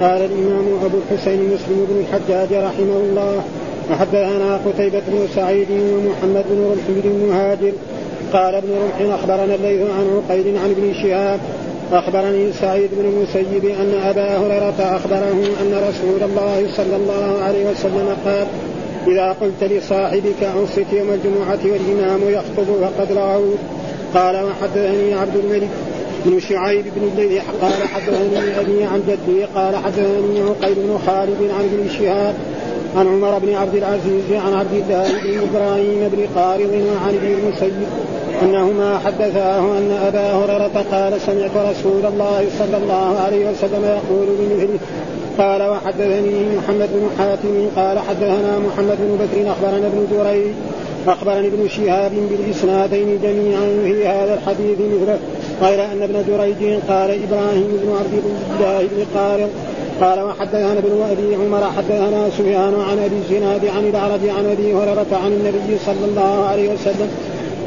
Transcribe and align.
قال 0.00 0.24
الإمام 0.24 0.84
أبو 0.84 0.98
الحسين 0.98 1.40
مسلم 1.40 1.86
بن 1.90 2.00
الحجاج 2.00 2.52
رحمه 2.52 2.96
الله 2.96 3.44
وحدثنا 3.90 4.56
قتيبة 4.66 5.02
بن 5.08 5.28
سعيد 5.34 5.70
ومحمد 5.70 6.44
بن 6.50 6.64
رمح 6.72 6.84
بن 6.88 7.26
مهاجر 7.28 7.72
قال 8.32 8.54
ابن 8.54 8.68
رمح 8.68 9.14
أخبرنا 9.14 9.54
الليث 9.54 9.82
عن 9.90 10.22
عقيل 10.28 10.56
عن 10.58 10.70
ابن 10.70 10.94
شهاب. 11.02 11.40
أخبرني 11.92 12.52
سعيد 12.52 12.90
بن 12.92 13.04
المسيب 13.04 13.64
أن 13.64 13.94
أبا 14.04 14.36
هريرة 14.36 14.96
أخبره 14.96 15.44
أن 15.62 15.82
رسول 15.88 16.30
الله 16.30 16.66
صلى 16.76 16.96
الله 16.96 17.42
عليه 17.42 17.70
وسلم 17.70 18.16
قال 18.24 18.46
إذا 19.06 19.36
قلت 19.40 19.72
لصاحبك 19.72 20.42
أنصت 20.56 20.92
يوم 20.92 21.10
الجمعة 21.12 21.58
والإمام 21.64 22.20
يخطب 22.28 22.66
فقد 22.82 23.12
رأوا 23.12 23.54
قال 24.14 24.44
وحدثني 24.44 25.14
عبد 25.14 25.36
الملك. 25.36 25.68
بن 26.24 26.40
شعيب 26.40 26.84
بن 26.96 27.08
الليث 27.08 27.42
قال 27.62 27.88
حدثني 27.88 28.60
أبي 28.60 28.84
عن 28.84 29.02
جدي 29.08 29.44
قال 29.44 29.76
حدثني 29.76 30.40
عقيل 30.40 30.74
بن 30.74 30.98
خالد 31.06 31.50
عن 31.58 31.64
ابن 31.64 31.88
شهاب 31.98 32.34
عن 32.96 33.06
عمر 33.06 33.38
بن 33.38 33.54
عبد 33.54 33.74
العزيز 33.74 34.32
عن 34.32 34.54
عبد 34.54 34.72
الله 34.72 35.08
بن 35.08 35.48
إبراهيم 35.48 36.08
بن 36.12 36.26
قارض 36.40 36.70
وعن 36.70 37.14
ابن 37.14 37.26
المسيب 37.26 37.86
أنهما 38.42 38.98
حدثاه 38.98 39.78
أن 39.78 39.90
أبا 40.06 40.32
هريرة 40.32 40.84
قال 40.92 41.20
سمعت 41.20 41.56
رسول 41.56 42.06
الله 42.06 42.46
صلى 42.58 42.76
الله 42.76 43.20
عليه 43.26 43.50
وسلم 43.50 43.84
يقول 43.84 44.26
بمثله 44.38 44.78
قال 45.38 45.62
وحدثني 45.62 46.56
محمد 46.56 46.88
بن 46.94 47.08
حاتم 47.18 47.68
قال 47.76 47.98
حدثنا 47.98 48.58
محمد 48.58 48.96
بن 49.00 49.18
بكر 49.20 49.50
أخبرنا 49.50 49.86
ابن 49.86 50.06
جريج 50.12 50.52
أخبرني 51.06 51.46
ابن 51.46 51.68
شهاب 51.68 52.12
بالإسنادين 52.30 53.18
جميعا 53.22 53.78
في 53.84 54.06
هذا 54.06 54.34
الحديث 54.34 54.78
مثله. 54.80 55.18
غير 55.62 55.84
أن 55.84 56.02
ابن 56.02 56.24
جريج 56.28 56.80
قال 56.88 57.10
إبراهيم 57.10 57.68
بن 57.82 57.96
عبد 57.98 58.22
الله 58.56 58.78
بن 58.80 59.18
قارن 59.18 59.48
قال 60.00 60.20
وحدثنا 60.20 60.72
ابن 60.72 61.02
أبي 61.10 61.34
عمر 61.34 61.70
حدثنا 61.76 62.30
سفيان 62.30 62.74
عن 62.90 62.98
أبي 62.98 63.16
الزناد 63.16 63.66
عن 63.66 63.86
الأعرج 63.88 64.28
عن 64.28 64.46
أبي 64.46 64.74
هريرة 64.74 65.06
عن 65.24 65.32
النبي 65.32 65.78
صلى 65.86 66.04
الله 66.04 66.44
عليه 66.44 66.68
وسلم 66.68 67.10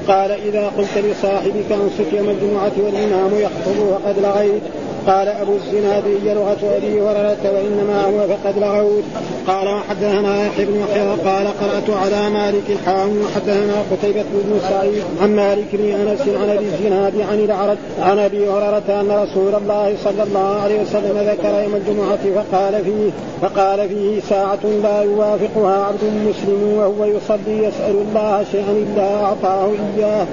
قال 0.07 0.31
إذا 0.31 0.71
قلت 0.77 0.97
لصاحبك 0.97 1.71
انصت 1.71 2.13
يوم 2.13 2.29
الجمعه 2.29 2.71
والإمام 2.77 3.31
يخطب 3.33 3.79
وقد 3.91 4.19
لغيت 4.19 4.61
قال 5.07 5.27
أبو 5.27 5.55
الزناد 5.55 6.03
هي 6.05 6.33
لغه 6.33 6.57
أبي 6.77 7.01
هريرة 7.01 7.37
وإنما 7.43 8.03
هو 8.05 8.27
فقد 8.27 8.57
لغوت. 8.57 9.03
قال 9.47 9.67
وحدثنا 9.67 10.45
يحيى 10.45 10.65
بن 10.65 10.79
يحيى 10.79 11.09
قال 11.09 11.47
قرأت 11.47 11.89
على 11.89 12.29
مالك 12.29 12.63
الحام 12.69 13.21
وحدثنا 13.21 13.73
قتيبة 13.91 14.23
بن 14.33 14.59
سعيد 14.69 15.03
عن 15.21 15.35
مالك 15.35 15.65
بن 15.73 15.85
أنس 15.85 16.21
عن 16.21 16.49
أبي 16.49 16.65
الزناد 16.65 17.21
عن 17.31 17.39
الاعرج 17.39 17.77
عن 18.01 18.19
أبي 18.19 18.49
هريرة 18.49 19.01
أن 19.01 19.11
رسول 19.11 19.55
الله 19.55 19.95
صلى 20.03 20.23
الله 20.23 20.61
عليه 20.63 20.81
وسلم 20.81 21.17
ذكر 21.17 21.63
يوم 21.63 21.75
الجمعة 21.75 22.43
فقال 22.43 22.83
فيه 22.83 23.11
فقال 23.41 23.89
فيه 23.89 24.21
ساعة 24.29 24.65
لا 24.83 25.01
يوافقها 25.01 25.85
عبد 25.85 26.03
مسلم 26.03 26.73
وهو 26.77 27.05
يصلي 27.05 27.63
يسأل 27.63 27.95
الله 28.09 28.45
شيئا 28.51 28.71
إلا 28.71 29.23
أعطاه 29.23 29.69
إياه. 29.97 30.25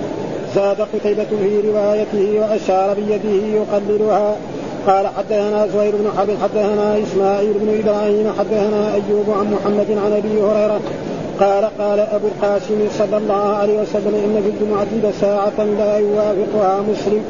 زاد 0.55 0.81
قتيبة 0.81 1.25
في 1.25 1.61
روايته 1.69 2.41
وأشار 2.41 2.95
بيده 2.95 3.47
يقللها 3.47 4.37
قال 4.87 5.07
حدثنا 5.07 5.67
زهير 5.67 5.93
بن 5.97 6.11
حرب 6.17 6.31
حدثنا 6.43 6.99
إسماعيل 7.03 7.53
بن 7.53 7.81
إبراهيم 7.81 8.33
حدثنا 8.39 8.95
أيوب 8.95 9.25
عن 9.39 9.53
محمد 9.55 9.99
عن 10.05 10.13
أبي 10.13 10.43
هريرة 10.43 10.81
قال 11.41 11.65
قال 11.79 12.01
أبو 12.01 12.27
القاسم 12.27 12.89
صلى 12.99 13.17
الله 13.17 13.57
عليه 13.57 13.81
وسلم 13.81 14.15
إن 14.15 14.43
في 14.43 14.49
الجمعة 14.49 15.11
لساعة 15.11 15.65
لا 15.79 15.99
يوافقها 15.99 16.81
مسلم 16.81 17.23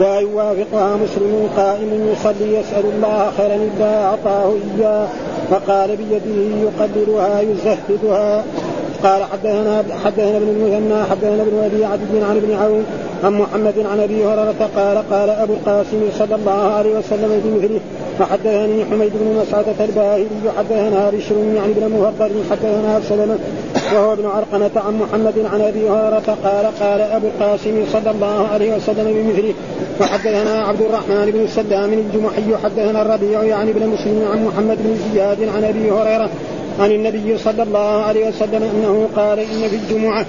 لا 0.00 0.18
يوافقها 0.18 0.96
مسلم 0.96 1.48
قائم 1.56 2.12
يصلي 2.12 2.54
يسأل 2.54 2.84
الله 2.94 3.32
خيرا 3.36 3.54
إلا 3.54 4.04
أعطاه 4.04 4.52
إياه 4.78 5.08
فقال 5.50 5.96
بيده 5.96 6.56
يقدرها 6.62 7.40
يزهدها. 7.40 8.44
قال 9.02 9.22
حدثنا 9.24 9.84
حدثنا 10.04 10.36
ابن 10.36 10.48
المثنى 10.48 11.02
حدثنا 11.10 11.42
ابن 11.42 11.64
أبي 11.64 11.84
عبد 11.84 12.22
عن 12.22 12.36
ابن 12.36 12.52
عون 12.62 12.84
عن 13.24 13.32
محمد 13.32 13.74
عن 13.78 14.00
أبي 14.00 14.24
هريرة 14.24 14.70
قال 14.76 14.98
قال 15.10 15.30
أبو 15.30 15.52
القاسم 15.52 16.00
صلى 16.18 16.34
الله 16.34 16.72
عليه 16.74 16.98
وسلم 16.98 17.40
بمثله 17.44 17.80
وحدثني 18.20 18.84
حميد 18.84 19.12
بن 19.14 19.42
مسعدة 19.42 19.84
الباهلي 19.84 20.26
حدثنا 20.58 21.10
بشر 21.10 21.36
يعني 21.56 21.72
ابن 21.72 21.92
مفضل 21.92 22.30
حدثنا 22.50 23.00
سلمة 23.08 23.38
وهو 23.94 24.12
ابن 24.12 24.26
عرقنة 24.26 24.70
عن 24.76 24.98
محمد 24.98 25.34
عن 25.52 25.60
أبي 25.60 25.88
هريرة 25.88 26.36
قال 26.44 26.66
قال 26.80 27.00
أبو 27.00 27.26
القاسم 27.26 27.84
صلى 27.92 28.10
الله 28.10 28.48
عليه 28.52 28.76
وسلم 28.76 29.12
بمثله 29.14 29.54
وحدثنا 30.00 30.64
عبد 30.64 30.80
الرحمن 30.80 31.30
بن 31.30 31.46
سلام 31.46 31.92
الجمحي 31.92 32.56
حدثنا 32.64 33.02
الربيع 33.02 33.42
يعني 33.42 33.70
ابن 33.70 33.86
مسلم 33.86 34.28
عن 34.32 34.44
محمد 34.44 34.78
بن 34.80 34.96
زياد 35.12 35.48
عن 35.56 35.64
أبي 35.64 35.90
هريرة 35.90 36.30
عن 36.80 36.90
النبي 36.90 37.38
صلى 37.38 37.62
الله 37.62 38.02
عليه 38.02 38.28
وسلم 38.28 38.62
أنه 38.62 39.08
قال 39.16 39.38
إن 39.38 39.68
في 39.68 39.76
الجمعة 39.76 40.26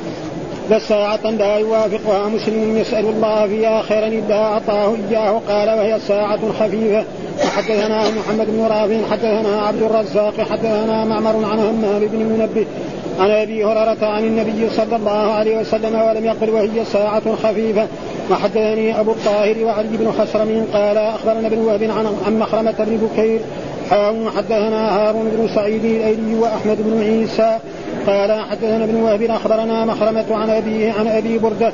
لساعة 0.71 1.31
لا 1.31 1.57
يوافقها 1.57 2.27
مسلم 2.27 2.77
يسأل 2.77 3.05
الله 3.05 3.47
فيها 3.47 3.81
خيرا 3.81 4.07
إلا 4.07 4.35
أعطاه 4.35 4.95
إياه. 5.09 5.41
قال 5.49 5.69
وهي 5.69 5.99
ساعة 6.07 6.39
خفيفة. 6.59 7.03
وحدثنا 7.45 8.03
محمد 8.09 8.47
بن 8.47 8.61
رافع 8.61 8.97
حدثنا 9.11 9.61
عبد 9.61 9.81
الرزاق 9.81 10.33
حدثنا 10.51 11.05
معمر 11.05 11.45
عن 11.45 11.59
همام 11.59 11.99
بن 11.99 12.17
منبه 12.17 12.65
عن 13.19 13.31
أبي 13.31 13.65
هريرة 13.65 14.05
عن 14.05 14.23
النبي 14.23 14.69
صلى 14.69 14.95
الله 14.95 15.31
عليه 15.31 15.57
وسلم 15.57 16.01
ولم 16.01 16.25
يقل 16.25 16.49
وهي 16.49 16.85
ساعة 16.85 17.35
خفيفة. 17.43 17.87
وحدثني 18.31 18.99
أبو 18.99 19.11
الطاهر 19.11 19.63
وعلي 19.63 19.97
بن 19.97 20.11
خسرم 20.11 20.65
قال 20.73 20.97
أخبرنا 20.97 21.47
ابن 21.47 21.57
وهب 21.57 21.83
عن 22.25 22.39
مخرمة 22.39 22.75
بن 22.79 22.97
بكير. 22.97 23.39
حدثنا 24.35 24.97
هارون 24.97 25.31
بن 25.37 25.55
سعيد 25.55 25.85
الأيلي 25.85 26.35
وأحمد 26.35 26.77
بن 26.79 27.03
عيسى. 27.03 27.57
قال 28.07 28.31
حدثنا 28.51 28.83
ابن 28.83 28.95
وهب 28.95 29.21
أخبرنا 29.21 29.85
مخرمة 29.85 30.25
عن 30.31 30.49
ابيه 30.49 30.91
عن 30.91 31.07
أبي 31.07 31.37
بردة 31.37 31.73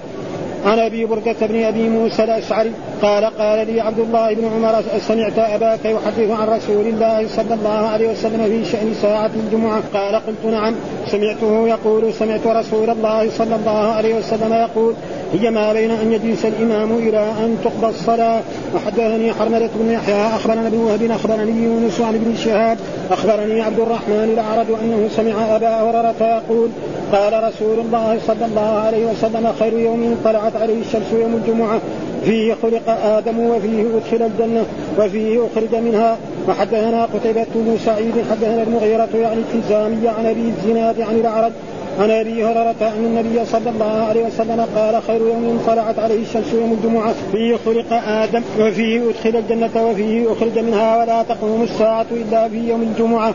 عن 0.66 0.80
أبي 0.80 1.06
بردة 1.06 1.36
بن 1.42 1.64
أبي 1.64 1.90
موسى 1.90 2.24
الأشعري 2.24 2.72
قال 3.02 3.26
قال 3.26 3.68
لي 3.68 3.82
عبد 3.82 4.00
الله 4.00 4.34
بن 4.34 4.46
عمر 4.46 4.84
سمعت 5.08 5.40
أباك 5.40 5.86
يحدث 5.86 6.32
عن 6.32 6.48
رسول 6.48 6.88
الله 6.88 7.28
صلى 7.28 7.54
الله 7.54 7.88
عليه 7.88 8.12
وسلم 8.12 8.46
في 8.46 8.72
شأن 8.72 8.94
ساعة 9.02 9.32
الجمعة. 9.36 9.82
قال 9.94 10.16
قلت 10.16 10.46
نعم 10.46 10.74
سمعته 11.12 11.68
يقول 11.68 12.14
سمعت 12.14 12.48
رسول 12.48 12.90
الله 12.90 13.30
صلى 13.30 13.56
الله 13.56 13.94
عليه 13.94 14.16
وسلم 14.16 14.54
يقول 14.54 14.94
هي 15.34 15.52
ما 15.52 15.74
بين 15.74 15.92
أن 15.92 16.12
يجلس 16.12 16.46
الإمام 16.46 16.92
إلى 16.92 17.20
أن 17.20 17.58
تقضى 17.64 17.90
الصلاة. 17.90 18.42
وحدثني 18.76 19.34
حرملة 19.34 19.70
بن 19.76 19.92
يحيى 19.92 20.28
أخبرنا 20.36 20.68
ابن 20.68 20.78
وهب 20.78 21.12
اخبرني 21.12 21.64
يونس 21.64 22.02
عن 22.02 22.16
ابن 22.16 22.36
شهاب 22.36 22.78
أخبرني 23.12 23.62
عبد 23.62 23.80
الرحمن 23.80 24.30
الأعرج 24.34 24.66
أنه 24.84 25.10
سمع 25.16 25.56
أبا 25.56 25.70
هريرة 25.70 26.16
يقول 26.22 26.70
قال 27.12 27.44
رسول 27.44 27.80
الله 27.80 28.20
صلى 28.28 28.46
الله 28.46 28.80
عليه 28.86 29.06
وسلم 29.06 29.54
خير 29.60 29.74
يوم 29.74 30.18
طلعت 30.24 30.56
عليه 30.56 30.82
الشمس 30.82 31.14
يوم 31.14 31.42
الجمعة 31.44 31.80
فيه 32.26 32.56
خلق 32.62 32.90
آدم 32.90 33.40
وفيه 33.40 33.82
أدخل 33.82 34.26
الجنة 34.26 34.66
وفيه 35.00 35.40
أخرج 35.46 35.76
منها. 35.76 36.18
وحدثنا 36.48 37.06
قتيبة 37.06 37.46
بن 37.56 37.78
سعيد 37.86 38.14
حدثنا 38.32 38.64
المغيرة 38.64 39.10
يعني 39.16 39.42
التزامي 39.42 40.08
عن 40.08 40.26
أبي 40.26 40.54
الزناد 40.58 41.02
عن 41.02 41.16
الأعرج 41.16 41.52
عن 42.00 42.12
أبي 42.12 42.46
هريرة 42.46 42.76
أن 42.82 43.06
النبي 43.06 43.46
صلى 43.46 43.70
الله 43.70 44.06
عليه 44.10 44.26
وسلم 44.26 44.66
قال 44.76 45.04
خير 45.08 45.22
يوم 45.22 45.64
طلعت 45.68 46.00
عليه 46.00 46.22
الشمس 46.22 46.54
يوم 46.54 46.74
الجمعة 46.74 47.14
فيه 47.32 47.58
خلق 47.66 47.94
آدم 48.08 48.42
وفيه 48.60 49.10
أدخل 49.10 49.40
الجنة 49.40 49.86
وفيه 49.90 50.34
أخرج 50.34 50.60
منها 50.60 50.98
ولا 50.98 51.24
تقوم 51.24 51.64
الساعة 51.64 52.06
إلا 52.12 52.50
في 52.50 52.70
يوم 52.70 52.82
الجمعة. 52.82 53.34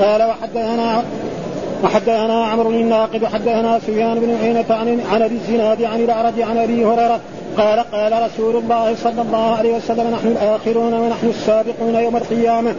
قال 0.00 0.22
وحدثنا 0.22 1.02
وحدثنا 1.84 2.44
عمرو 2.44 2.70
الناقد 2.70 3.22
وحدثنا 3.22 3.78
سفيان 3.78 4.20
بن 4.20 4.36
عيينة 4.42 4.64
عن 4.70 5.00
عن 5.12 5.22
أبي 5.22 5.34
الزناد 5.34 5.82
عن 5.82 6.00
الأعرج 6.00 6.40
عن 6.40 6.56
أبي 6.58 6.84
هريرة 6.84 7.20
قال 7.58 7.80
قال 7.80 8.12
رسول 8.22 8.56
الله 8.56 8.94
صلى 8.94 9.22
الله 9.22 9.56
عليه 9.56 9.76
وسلم 9.76 10.10
نحن 10.10 10.26
الآخرون 10.26 10.94
ونحن 10.94 11.26
السابقون 11.28 11.94
يوم 11.94 12.16
القيامة. 12.16 12.74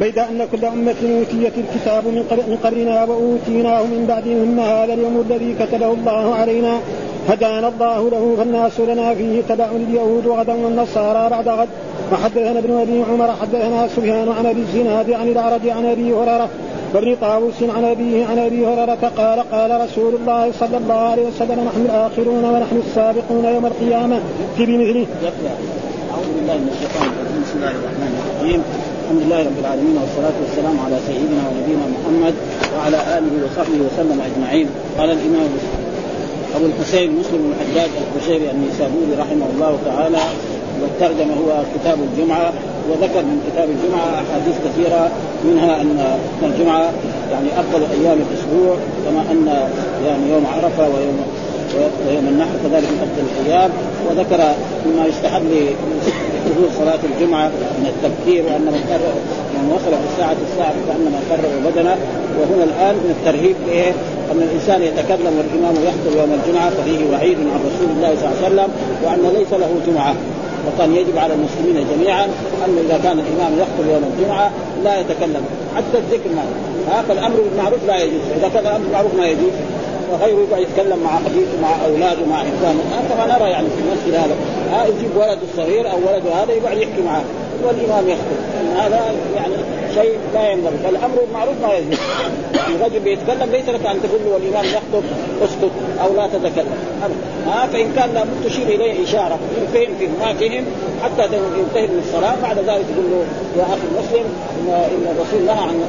بيد 0.00 0.18
أن 0.18 0.46
كل 0.52 0.64
أمة 0.64 1.00
أوتيت 1.02 1.52
الكتاب 1.58 2.04
من 2.06 2.56
قبلنا 2.64 3.04
وأوتيناه 3.04 3.82
من 3.82 4.04
بعدهم. 4.08 4.60
هذا 4.60 4.94
اليوم 4.94 5.24
الذي 5.30 5.54
كتبه 5.60 5.92
الله 5.92 6.34
علينا. 6.34 6.78
هدانا 7.28 7.68
الله 7.68 8.10
له 8.10 8.34
فالناس 8.38 8.80
لنا 8.80 9.14
فيه 9.14 9.42
تبع 9.48 9.68
اليهود 9.76 10.26
غدا 10.26 10.54
والنصارى 10.64 11.30
بعد 11.30 11.48
غد. 11.48 11.68
وحدثنا 12.12 12.58
ابن 12.58 12.72
أبي 12.80 13.02
عمر 13.10 13.30
حدثنا 13.40 13.88
سفيان 13.88 14.28
عن 14.38 14.46
أبي 14.46 14.60
الزناد 14.60 15.10
عن 15.10 15.28
الأعرج 15.28 15.68
عن 15.68 15.86
أبي 15.86 16.14
هريرة 16.14 16.48
وابن 16.94 17.16
طاووس 17.20 17.62
عن 17.76 17.84
أبيه 17.84 18.26
عن 18.26 18.38
أبي 18.38 18.66
هريرة 18.66 19.12
قال 19.16 19.38
قال 19.52 19.80
رسول 19.80 20.14
الله 20.14 20.52
صلى 20.60 20.76
الله 20.76 20.94
عليه 20.94 21.26
وسلم 21.26 21.58
نحن 21.68 21.80
الآخرون 21.88 22.44
ونحن 22.44 22.76
السابقون 22.86 23.44
يوم 23.44 23.66
القيامة. 23.66 24.20
في 24.56 24.66
بمثله. 24.66 25.06
أعوذ 26.12 26.28
بالله 26.36 26.56
من 26.64 26.70
الشيطان 26.74 27.08
الرجيم. 27.12 27.42
بسم 27.44 27.56
الله 27.58 27.74
الرحمن 27.80 28.12
الرحيم. 28.18 28.60
الحمد 29.04 29.22
لله 29.22 29.40
رب 29.48 29.58
العالمين 29.64 29.96
والصلاة 30.02 30.36
والسلام 30.42 30.76
على 30.84 30.96
سيدنا 31.08 31.42
ونبينا 31.48 31.84
محمد 31.94 32.34
وعلى 32.74 32.98
آله 33.18 33.32
وصحبه 33.44 33.80
وسلم 33.86 34.18
أجمعين. 34.28 34.68
قال 34.98 35.10
الإمام 35.10 35.50
أبو 36.56 36.66
الحسين 36.66 37.08
مسلم 37.20 37.40
بن 37.44 37.50
الحجاج 37.54 37.90
القشيري 38.04 38.50
النيسابوري 38.50 39.12
رحمه 39.18 39.46
الله 39.54 39.72
تعالى 39.88 40.22
والترجمة 40.80 41.34
هو 41.34 41.50
كتاب 41.74 41.98
الجمعة. 42.08 42.52
وذكر 42.90 43.22
من 43.22 43.36
كتاب 43.46 43.68
الجمعة 43.74 44.08
أحاديث 44.22 44.56
كثيرة 44.66 45.10
منها 45.44 45.80
أن 45.80 46.18
الجمعة 46.42 46.92
يعني 47.32 47.48
أفضل 47.60 47.82
أيام 48.00 48.18
الأسبوع 48.26 48.76
كما 49.04 49.20
أن 49.32 49.46
يعني 50.06 50.30
يوم 50.32 50.46
عرفة 50.46 50.82
ويوم 50.82 51.18
ويوم 52.08 52.28
النحر 52.28 52.54
كذلك 52.64 52.88
من 52.92 53.00
أفضل 53.06 53.24
الأيام. 53.34 53.70
وذكر 54.06 54.40
مما 54.86 55.06
يستحب 55.06 55.42
لحضور 56.34 56.68
صلاة 56.78 56.98
الجمعة 57.10 57.48
من 57.78 57.86
التبكير 57.92 58.44
وأن 58.44 58.66
من 58.74 58.82
قرر 58.90 59.14
من 59.54 59.72
وصل 59.74 59.90
في 60.00 60.06
الساعة 60.12 60.36
الساعة 60.52 60.74
كانما 60.88 61.18
قرر 61.30 61.70
بدنه. 61.70 61.96
وهنا 62.38 62.64
الآن 62.64 62.94
من 62.94 63.10
الترهيب 63.16 63.56
بايه؟ 63.66 63.92
أن 64.32 64.42
الإنسان 64.48 64.82
يتكلم 64.82 65.32
والإمام 65.38 65.74
يخطب 65.88 66.12
يوم 66.20 66.30
الجمعة 66.38 66.70
ففيه 66.70 67.00
وعيد 67.12 67.38
عن 67.38 67.60
رسول 67.68 67.88
الله 67.96 68.10
صلى 68.20 68.26
الله 68.28 68.38
عليه 68.44 68.46
وسلم 68.46 68.70
وأن 69.04 69.22
ليس 69.38 69.52
له 69.52 69.70
جمعة. 69.86 70.14
وكان 70.68 70.96
يجب 70.96 71.18
على 71.18 71.34
المسلمين 71.34 71.86
جميعا 71.94 72.24
أن 72.64 72.78
إذا 72.86 73.00
كان 73.04 73.18
الإمام 73.18 73.52
يخطب 73.58 73.90
يوم 73.92 74.12
الجمعة 74.12 74.50
لا 74.84 75.00
يتكلم. 75.00 75.44
حتى 75.76 75.98
الذكر 75.98 76.30
ما 76.36 76.42
هذا 76.92 77.12
الأمر 77.12 77.36
بالمعروف 77.40 77.78
لا 77.86 78.02
يجوز. 78.02 78.20
إذا 78.36 78.48
كان 78.48 78.66
الأمر 78.66 78.84
بالمعروف 78.84 79.14
ما 79.14 79.26
يجوز. 79.26 79.52
وغيره 80.12 80.46
يقعد 80.50 80.62
يتكلم 80.62 80.98
مع 81.04 81.10
حديثه 81.10 81.60
مع 81.62 81.86
أولاده 81.86 82.26
مع 82.30 82.40
إخوانه. 82.42 82.82
كما 83.08 83.38
نرى 83.38 83.50
يعني 83.50 83.68
في 83.68 83.80
المسجد 83.84 84.14
هذا 84.14 84.34
ها 84.72 84.86
يجيب 84.86 85.10
ولده 85.16 85.38
الصغير 85.52 85.90
أو 85.90 85.96
ولده 85.96 86.42
هذا 86.42 86.52
يقعد 86.52 86.76
يحكي 86.76 87.02
معه. 87.02 87.22
والإمام 87.64 88.08
يخطب. 88.08 88.40
هذا 88.76 89.00
يعني 89.36 89.54
شيء 89.94 90.18
لا 90.34 90.50
ينبغي. 90.50 90.78
فالأمر 90.84 91.16
بالمعروف 91.20 91.54
ما 91.62 91.74
يجوز. 91.74 91.98
الرجل 92.74 93.00
بيتكلم 93.00 93.50
ليس 93.50 93.68
لك 93.68 93.86
أن 93.86 94.02
تقول 94.02 94.20
له 94.24 94.30
والإمام 94.34 94.64
يخطب 94.64 95.04
اسكت 95.42 95.70
أو 96.02 96.14
لا 96.16 96.26
تتكلم. 96.26 96.78
ها 97.46 97.66
فإن 97.66 97.92
كان 97.96 98.14
لابد 98.14 98.44
تشير 98.44 98.66
إليه 98.66 99.04
إشارة. 99.04 99.38
ان 99.58 99.66
فهم 99.74 99.94
فهم 100.00 100.14
ما 100.20 100.34
فهم 100.34 100.64
حتى 101.02 101.22
ينتهي 101.58 101.86
من 101.86 102.02
الصلاة. 102.06 102.34
بعد 102.42 102.58
ذلك 102.58 102.84
تقول 102.92 103.06
له 103.10 103.24
يا 103.58 103.62
أخي 103.62 103.86
المسلم 103.92 104.26
ان 104.60 105.16
الرسول 105.16 105.46
نهى 105.46 105.64
عن 105.68 105.84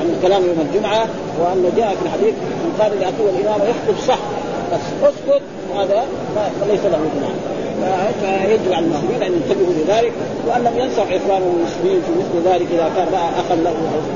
عن 0.00 0.14
الكلام 0.16 0.42
يوم 0.46 0.68
الجمعة 0.70 1.06
وانه 1.40 1.72
جاء 1.76 1.88
في 1.88 2.06
الحديث 2.06 2.34
من 2.34 2.76
قال 2.80 3.00
لاخوه 3.00 3.26
والإمام 3.26 3.60
يخطب 3.60 4.06
صح. 4.08 4.18
بس 4.72 4.80
اسكت 5.02 5.42
هذا 5.76 6.04
ليس 6.68 6.80
له 6.84 6.98
جمعه 7.14 7.34
فيجب 8.20 8.72
على 8.72 8.86
المسلمين 8.86 9.22
ان 9.22 9.32
ينتبهوا 9.32 9.74
لذلك 9.74 10.12
وأن 10.46 10.64
لم 10.64 10.78
ينصح 10.78 11.02
اخوانهم 11.02 11.54
المسلمين 11.58 12.00
في 12.06 12.12
مثل 12.20 12.48
ذلك 12.48 12.66
إذا 12.72 12.90
كان 12.96 13.06
رأى 13.12 13.28
أخا 13.40 13.54
له 13.54 13.74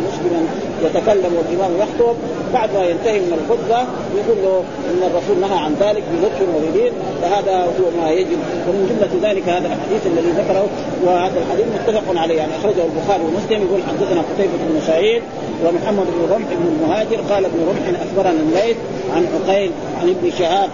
مسلما 0.09 0.41
يتكلم 0.85 1.33
والإمام 1.39 1.71
يخطب 1.83 2.17
بعد 2.55 2.71
ما 2.75 2.85
ينتهي 2.85 3.21
من 3.21 3.33
الخطبة 3.39 3.81
يقول 4.19 4.39
له 4.45 4.63
إن 4.91 5.11
الرسول 5.11 5.37
نهى 5.41 5.59
عن 5.59 5.75
ذلك 5.81 6.03
بلطف 6.13 6.41
ولين 6.57 6.93
فهذا 7.23 7.57
هو 7.65 8.03
ما 8.03 8.11
يجب. 8.11 8.39
ومن 8.69 8.83
جملة 8.91 9.31
ذلك 9.31 9.49
هذا 9.49 9.67
الحديث 9.67 10.07
الذي 10.07 10.31
ذكره 10.31 10.67
وهذا 11.05 11.39
الحديث 11.43 11.67
متفق 11.75 12.21
عليه 12.23 12.35
يعني 12.35 12.53
أخرجه 12.61 12.85
البخاري 12.85 13.23
ومسلم 13.23 13.67
يقول 13.67 13.81
حدثنا 13.89 14.21
قتيبة 14.21 14.53
بن 14.69 14.81
سعيد 14.87 15.23
ومحمد 15.65 16.07
بن 16.07 16.35
رمح 16.35 16.49
بن 16.61 16.67
المهاجر 16.75 17.21
قال 17.31 17.45
ابن 17.45 17.59
رمح 17.69 18.01
أخبرنا 18.07 18.41
الليث 18.41 18.77
عن 19.15 19.27
عقيل 19.35 19.71
عن 20.01 20.09
ابن 20.09 20.31
شهاب 20.39 20.71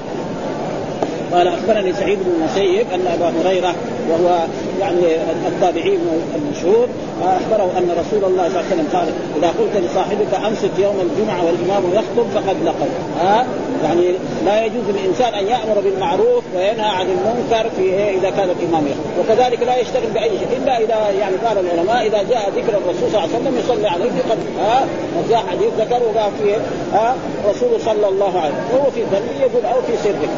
قال 1.35 1.49
أخبرني 1.49 1.93
سعيد 1.93 2.19
بن 2.19 2.31
المسيب 2.37 2.87
أن 2.95 3.07
أبا 3.07 3.33
هريرة 3.41 3.75
وهو 4.11 4.39
يعني 4.81 5.17
التابعين 5.47 5.99
المشهور 6.37 6.89
أخبره 7.23 7.71
أن 7.79 7.89
رسول 7.91 8.25
الله 8.25 8.49
صلى 8.49 8.61
الله 8.61 8.65
عليه 8.71 8.75
وسلم 8.75 8.89
قال 8.93 9.09
إذا 9.37 9.49
قلت 9.49 9.85
لصاحبك 9.85 10.35
انصت 10.47 10.79
يوم 10.79 11.01
الجمعة 11.01 11.45
والإمام 11.47 11.83
يخطب 11.93 12.27
فقد 12.35 12.57
لقوا 12.65 12.87
ها؟ 13.21 13.47
يعني 13.85 14.15
لا 14.45 14.65
يجوز 14.65 14.85
للإنسان 14.89 15.35
أن 15.35 15.47
يأمر 15.47 15.81
بالمعروف 15.85 16.45
وينهى 16.57 16.91
عن 16.91 17.07
المنكر 17.07 17.71
في 17.77 17.83
إيه؟ 17.83 18.19
إذا 18.19 18.31
كان 18.31 18.49
الإمام 18.51 18.87
يخطب. 18.87 19.19
وكذلك 19.21 19.63
لا 19.63 19.77
يشتغل 19.77 20.11
بأي 20.15 20.31
شيء 20.31 20.59
إلا 20.63 20.79
إذا 20.79 21.11
يعني 21.21 21.37
قال 21.37 21.59
العلماء 21.59 22.07
إذا 22.07 22.23
جاء 22.31 22.51
ذكر 22.57 22.79
الرسول 22.79 23.11
صلى 23.11 23.25
الله 23.25 23.35
عليه 23.35 23.37
وسلم 23.37 23.59
يصلي 23.59 23.89
عليه 23.89 24.11
في 24.11 24.21
ها؟ 24.61 24.87
وجاء 25.19 25.45
حديث 25.51 25.71
ذكر 25.79 26.03
وقال 26.03 26.31
فيه 26.43 26.57
ها؟ 26.93 27.17
رسول 27.49 27.81
صلى 27.81 28.09
الله 28.09 28.41
عليه 28.41 28.55
وسلم 28.55 28.79
وهو 28.79 28.91
في 28.91 29.01
ذنبه 29.03 29.41
يقول 29.41 29.65
أو 29.65 29.83
في 29.83 29.93
سره 30.05 30.29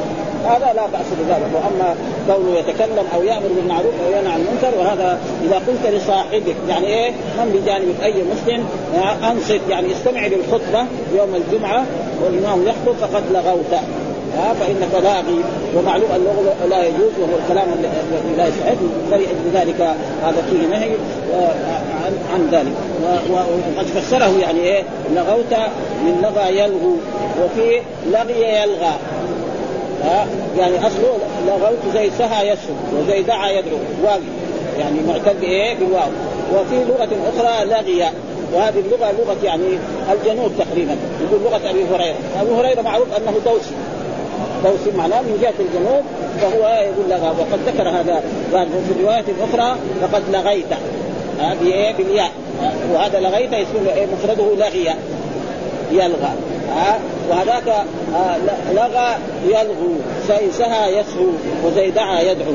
هذا 0.46 0.72
لا 0.76 0.86
بأس 0.86 1.06
بذلك. 1.20 1.50
وأما 1.54 1.94
كونه 2.26 2.58
يتكلم 2.58 3.06
أو 3.14 3.22
يأمر 3.22 3.48
بالمعروف 3.56 3.94
أو 4.06 4.10
ينهى 4.10 4.32
عن 4.32 4.40
المنكر 4.40 4.78
وهذا 4.78 5.18
إذا 5.44 5.56
قلت 5.56 5.94
لصاحبك 5.94 6.56
يعني 6.68 6.86
إيه؟ 6.86 7.10
من 7.10 7.52
بجانبك؟ 7.52 8.02
أي 8.02 8.14
مسلم؟ 8.22 8.64
أنصت 9.30 9.60
يعني 9.70 9.92
استمع 9.92 10.26
للخطبة 10.26 10.86
يوم 11.16 11.34
الجمعة 11.34 11.84
والإمام 12.24 12.62
يخطب 12.62 12.96
فقد 13.00 13.22
لغوت. 13.32 13.80
ها 14.36 14.54
فانك 14.54 15.02
لاغي 15.04 15.40
ومعلوم 15.76 16.08
اللغو 16.16 16.68
لا 16.70 16.86
يجوز 16.86 17.12
وهو 17.20 17.38
الكلام 17.44 17.68
الذي 17.78 18.36
لا 18.36 18.46
يسعد 18.46 18.78
فلذلك 19.10 19.80
هذا 20.22 20.42
فيه 20.50 20.66
نهي 20.66 20.90
عن, 22.04 22.18
عن 22.34 22.48
ذلك. 22.52 22.72
وقد 23.30 23.86
فسره 23.86 24.38
يعني 24.40 24.60
إيه؟ 24.60 24.82
لغوت 25.14 25.54
من 26.04 26.20
لغى 26.22 26.58
يلغو 26.58 26.96
وفي 27.42 27.80
لغي 28.12 28.62
يلغى. 28.62 28.94
ها؟ 30.04 30.26
يعني 30.58 30.86
أصله 30.86 31.18
لغوت 31.46 31.94
زي 31.94 32.10
سهى 32.18 32.48
يسهو 32.48 32.74
وزي 32.98 33.22
دعا 33.22 33.50
يدعو. 33.50 33.76
واو 34.04 34.20
يعني 34.78 35.00
معتد 35.08 35.42
إيه؟ 35.42 35.74
بالواو. 35.74 36.10
وفي 36.54 36.84
لغة 36.84 37.08
أخرى 37.34 37.64
لغي 37.64 38.10
وهذه 38.54 38.78
اللغة 38.78 39.12
لغة 39.12 39.36
يعني 39.44 39.78
الجنوب 40.12 40.52
تقريبا. 40.58 40.96
يقول 41.20 41.40
لغة 41.44 41.70
أبي 41.70 41.84
هريرة. 41.84 42.16
أبو 42.40 42.54
هريرة 42.54 42.82
معروف 42.82 43.08
أنه 43.16 43.32
دوسي. 43.44 43.74
دوسي 44.64 44.96
معناه 44.96 45.20
من 45.20 45.38
جهة 45.42 45.54
الجنوب. 45.60 46.02
فهو 46.40 46.68
يقول 46.68 47.10
لغى 47.10 47.28
وقد 47.28 47.58
ذكر 47.66 47.88
هذا 47.88 48.22
في 48.86 48.92
الروايه 48.98 49.24
الاخرى 49.28 49.76
فقد 50.02 50.22
لغيت. 50.32 50.72
هذه 51.40 51.72
إيه؟ 51.72 51.94
بالياء. 51.94 52.30
وهذا 52.92 53.20
لغيت 53.20 53.52
يكون 53.52 53.86
إيه؟ 53.96 54.06
مفرده 54.06 54.54
لغي 54.58 54.94
يلغى. 55.92 56.32
ها 56.76 56.98
وهذاك 57.30 57.68
آه 58.14 58.36
لغى 58.72 59.08
يلغو 59.48 59.92
سهى 60.58 60.98
يسهو 60.98 61.26
وزي 61.64 61.90
دعا 61.90 62.20
يدعو. 62.20 62.52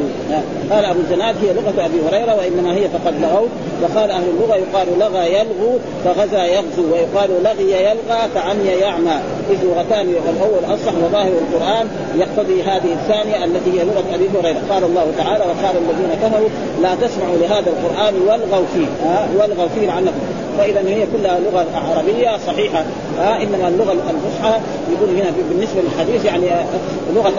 قال 0.72 0.86
أبو 0.86 1.00
الزناد 1.00 1.36
هي 1.44 1.54
لغة 1.54 1.86
أبي 1.86 2.00
هريرة 2.10 2.36
وإنما 2.36 2.74
هي 2.76 2.90
فقد 2.90 3.14
لغوا 3.22 3.48
وقال 3.82 4.12
أهل 4.12 4.24
اللغة 4.30 4.56
يقال 4.56 4.88
لغى 5.00 5.34
يلغو 5.34 5.80
فغزا 6.06 6.44
يغزو 6.44 6.94
ويقال 6.94 7.44
لغي 7.44 7.72
يلغى 7.72 8.20
كعمي 8.36 8.66
يعمى. 8.66 9.20
اذ 9.50 9.58
لغتان 9.64 10.10
الأول 10.10 10.76
أصح 10.76 10.94
وظاهر 11.04 11.32
القرآن 11.32 11.88
يقتضي 12.18 12.64
هذه 12.64 12.94
الثانية 12.94 13.46
التي 13.46 13.80
هي 13.80 13.86
لغة 13.86 14.16
أبي 14.16 14.30
هريرة. 14.40 14.62
قال 14.70 14.84
الله 14.84 15.08
تعالى 15.18 15.44
وقال 15.44 15.76
الذين 15.78 16.10
كفروا 16.24 16.50
لا 16.82 16.96
تسمعوا 16.96 17.38
لهذا 17.38 17.70
القرآن 17.70 18.14
والغوا 18.28 18.66
فيه. 18.74 18.88
والغوا 19.38 19.68
فيه 19.76 19.88
لعلكم 19.88 20.41
فاذا 20.62 20.80
هي 20.90 21.06
كلها 21.18 21.40
لغة 21.40 21.66
عربية 21.74 22.38
صحيحة. 22.48 22.86
ها 23.18 23.44
إنما 23.44 23.68
اللغة 23.68 23.92
الفصحى 23.92 24.60
يقول 24.92 25.10
هنا 25.10 25.32
بالنسبة 25.50 25.82
للحديث 25.82 26.26
يعني 26.26 26.46
لغة 27.16 27.34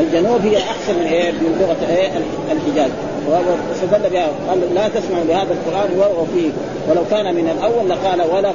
الجنوب 0.00 0.40
هي 0.40 0.56
أحسن 0.56 0.94
من 1.00 1.06
إيه 1.06 1.30
من 1.30 1.58
لغة 1.60 1.96
إيه 1.96 2.10
الحجاز. 2.52 2.90
واستدل 3.28 4.10
بها 4.10 4.28
قال 4.48 4.74
لا 4.74 4.88
تسمعوا 4.88 5.24
لهذا 5.28 5.52
القرآن 5.52 5.90
والغوا 5.98 6.26
فيه. 6.34 6.50
ولو 6.90 7.02
كان 7.10 7.34
من 7.34 7.56
الأول 7.58 7.90
لقال 7.90 8.20
وله 8.20 8.54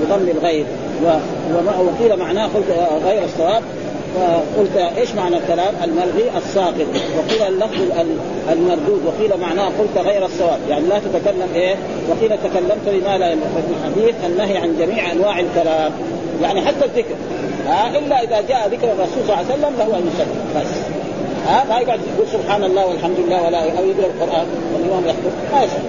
بضم 0.00 0.28
الغير 0.38 0.66
وقيل 1.78 2.16
معناه 2.16 2.44
قلت 2.44 2.66
غير 3.06 3.24
الصواب. 3.24 3.62
فقلت 4.16 4.76
إيش 4.98 5.14
معنى 5.14 5.36
الكلام؟ 5.36 5.74
الملغي 5.84 6.30
الساقط. 6.36 6.86
وقيل 7.18 7.42
اللفظ 7.42 7.82
المردود. 8.52 9.02
وقيل 9.06 9.40
معناه 9.40 9.66
قلت 9.66 10.06
غير 10.06 10.24
الصواب. 10.24 10.58
يعني 10.68 10.86
لا 10.86 10.98
تتكلم 10.98 11.48
إيه؟ 11.54 11.76
وقيل 12.08 12.38
تكلمت 12.44 12.86
بما 12.86 13.18
لا 13.18 13.30
ينبغي 13.30 13.62
الحديث 13.70 14.14
النهي 14.26 14.56
عن 14.56 14.76
جميع 14.78 15.12
أنواع 15.12 15.40
الكلام. 15.40 15.92
يعني 16.42 16.60
حتى 16.60 16.84
الذكر. 16.84 17.14
ها؟ 17.66 17.98
إلا 17.98 18.22
إذا 18.22 18.40
جاء 18.40 18.68
ذكر 18.68 18.92
الرسول 18.92 19.24
صلى 19.26 19.34
الله 19.34 19.36
عليه 19.36 19.46
وسلم 19.46 19.74
له 19.78 19.98
ان 19.98 20.10
يسلم 20.14 20.60
بس. 20.60 20.72
ها؟ 21.48 21.64
ما 21.68 21.78
يقعد 21.78 22.00
يقول 22.14 22.28
سبحان 22.32 22.64
الله 22.64 22.86
والحمد 22.86 23.16
لله 23.26 23.42
ولا 23.42 23.58
أو 23.78 23.84
يقرا 23.84 24.06
القرآن 24.06 24.46
والإمام 24.74 25.04
يخطب 25.06 25.32
ما 25.52 25.64
يصح. 25.64 25.82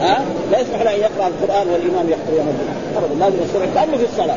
ها؟ 0.00 0.24
لا 0.52 0.60
يسمح 0.60 0.82
له 0.82 0.94
أن 0.94 1.00
يقرأ 1.00 1.28
القرآن 1.28 1.68
والإمام 1.68 2.08
يخطب 2.08 2.34
يوم 2.36 2.48
الجمعه 2.48 3.04
ابدا. 3.04 3.24
لازم 3.24 3.36
يستمع 3.44 3.66
كانه 3.74 3.96
في 3.96 4.04
الصلاة. 4.04 4.36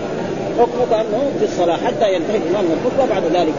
حكمه 0.61 0.85
كانه 0.91 1.31
في 1.39 1.45
الصلاة 1.45 1.77
حتى 1.77 2.13
ينتهي 2.13 2.37
الإمام 2.37 2.65
من 2.65 2.77
الخطبة 2.77 3.13
بعد 3.13 3.23
ذلك. 3.35 3.53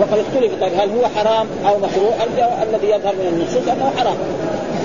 وقد 0.00 0.18
اختلف 0.18 0.52
طيب 0.60 0.72
هل 0.80 0.90
هو 0.90 1.06
حرام 1.16 1.46
أو 1.68 1.78
مكروه؟ 1.78 2.14
الذي 2.62 2.86
يظهر 2.86 3.14
من 3.14 3.26
النصوص 3.32 3.68
أنه 3.68 3.92
حرام؟ 3.96 4.16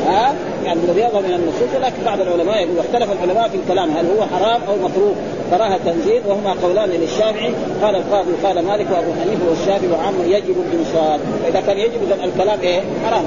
ها؟ 0.08 0.36
يعني 0.66 0.80
الذي 0.84 1.02
يظهر 1.02 1.22
من 1.22 1.34
النصوص 1.34 1.76
ولكن 1.76 2.04
بعض 2.06 2.20
العلماء 2.22 2.58
يقول 2.64 2.80
اختلف 2.80 3.12
العلماء 3.12 3.50
في 3.50 3.58
الكلام 3.58 3.90
هل 3.90 4.06
هو 4.06 4.26
حرام 4.26 4.62
أو 4.68 4.76
مكروه؟ 4.76 5.14
كراهه 5.52 5.80
تنزيل 5.86 6.22
وهما 6.28 6.56
قولان 6.64 6.90
للشافعي 6.90 7.54
قال 7.82 7.96
القاضي 7.96 8.32
قال 8.44 8.66
مالك 8.66 8.88
وأبو 8.92 9.12
حنيفة 9.22 9.50
والشافعي 9.50 9.92
وعامه 9.92 10.24
يجب 10.26 10.56
الانصات 10.72 11.20
فإذا 11.44 11.62
كان 11.62 11.78
يجب 11.78 12.00
اذا 12.08 12.26
الكلام 12.26 12.60
إيه؟ 12.60 12.82
حرام. 13.06 13.24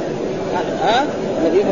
ها؟ 0.83 1.07
الذي 1.47 1.65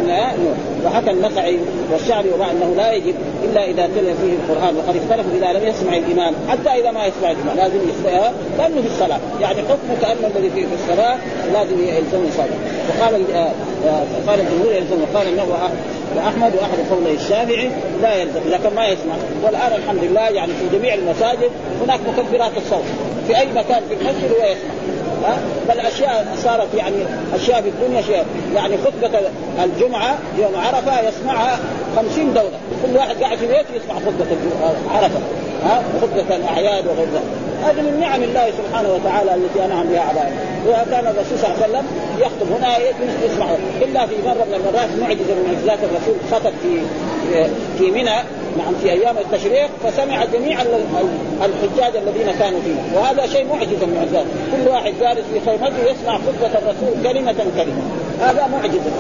وحكى 0.87 1.11
النخعي 1.11 1.59
والشعبي 1.93 2.29
ومع 2.29 2.51
أنه 2.51 2.75
لا 2.77 2.93
يجب 2.93 3.15
إلا 3.45 3.65
إذا 3.65 3.87
تلى 3.87 4.15
فيه 4.15 4.33
القرآن. 4.33 4.77
وقد 4.77 4.97
اختلفوا 4.97 5.33
إذا 5.35 5.59
لم 5.59 5.69
يسمع 5.69 5.97
الامام 5.97 6.35
حتى 6.49 6.81
إذا 6.81 6.91
ما 6.91 7.07
يسمع 7.07 7.31
الامام 7.31 7.57
لازم 7.57 7.79
يسمعها 7.89 8.33
كانه 8.59 8.83
في 8.83 8.87
الصلاة. 8.87 9.21
يعني 9.41 9.57
حكمه 9.57 9.97
كان 10.03 10.17
الذي 10.37 10.51
في 10.51 10.75
الصلاة 10.75 11.17
لازم 11.53 11.79
يلزم 11.81 12.31
صلاة. 12.37 12.59
وقال 12.89 13.35
آه، 13.35 13.53
آه، 13.87 14.05
قال 14.27 14.41
الجمهور 14.41 14.73
يلزم 14.73 14.97
وقال 15.03 15.27
إنه 15.29 15.45
وأحمد 16.17 16.53
وأحد 16.55 16.79
قولي 16.91 17.15
الشافعي 17.15 17.71
لا 18.03 18.15
يلزم 18.15 18.41
لكن 18.51 18.77
ما 18.77 18.87
يسمع. 18.87 19.15
والآن 19.45 19.73
الحمد 19.73 20.05
لله 20.05 20.29
يعني 20.29 20.53
في 20.53 20.79
جميع 20.79 20.95
المساجد 20.95 21.51
هناك 21.83 22.01
مكبرات 22.09 22.53
الصوت 22.57 22.85
في 23.27 23.37
أي 23.39 23.47
مكان 23.47 23.83
في 23.89 23.95
المسجد 23.95 24.33
هو 24.33 24.45
يسمع 24.45 24.87
ها 25.27 25.39
بل 25.69 25.81
أشياء 25.81 26.37
صارت 26.45 26.75
يعني 26.75 26.97
أشياء 27.35 27.63
في 27.63 27.69
الدنيا 27.69 28.03
شيء 28.03 28.25
يعني 28.55 28.77
خطبة 28.79 29.21
الجمعة 29.65 30.19
يوم 30.39 30.53
عرفة 30.57 31.09
يسمعها 31.09 31.59
خمسين 31.97 32.35
دولة. 32.35 32.59
كل 32.83 32.97
واحد 32.97 33.23
قاعد 33.23 33.39
في 33.39 33.47
بيته 33.47 33.75
يسمع 33.75 33.95
خطبة 33.95 34.27
عرفة. 34.91 35.21
ها؟ 35.65 35.83
خطبة 36.03 36.37
الأعياد 36.37 36.87
وغير 36.87 37.07
ذلك. 37.07 37.47
هذه 37.65 37.83
من 37.83 38.01
نعم 38.01 38.23
الله 38.23 38.51
سبحانه 38.59 38.95
وتعالى 38.95 39.35
التي 39.35 39.65
أنعم 39.65 39.87
بها 39.87 40.01
على 40.01 40.21
وكان 40.69 41.07
الرسول 41.07 41.39
صلى 41.39 41.55
الله 41.55 41.63
عليه 41.63 41.69
وسلم 41.69 41.87
يخطب 42.19 42.53
هنا 42.53 42.79
يسمع 43.25 43.47
إلا 43.83 44.07
في 44.07 44.15
مرة 44.27 44.45
من 44.45 44.55
المرات 44.55 44.89
معجزة 45.01 45.35
من 45.35 45.45
معجزات 45.49 45.79
الرسول 45.85 46.15
خطب 46.33 46.53
في 46.63 46.81
في 47.79 47.91
منى. 47.91 48.17
نعم 48.59 48.75
في 48.83 48.93
أيام 48.93 49.19
التشريق 49.19 49.69
فسمع 49.85 50.25
جميع 50.25 50.59
الحجاج 51.45 51.97
الذين 51.97 52.33
كانوا 52.39 52.61
فيه 52.61 52.99
وهذا 52.99 53.27
شيء 53.27 53.47
معجز 53.47 53.85
معجزات 53.97 54.25
كل 54.53 54.69
واحد 54.69 54.93
جالس 55.01 55.27
في 55.33 55.41
خيمته 55.41 55.91
يسمع 55.91 56.19
خطبة 56.19 56.59
الرسول 56.59 57.03
كلمة 57.03 57.33
كلمة. 57.57 57.83
هذا 58.21 58.47
معجزه 58.47 58.91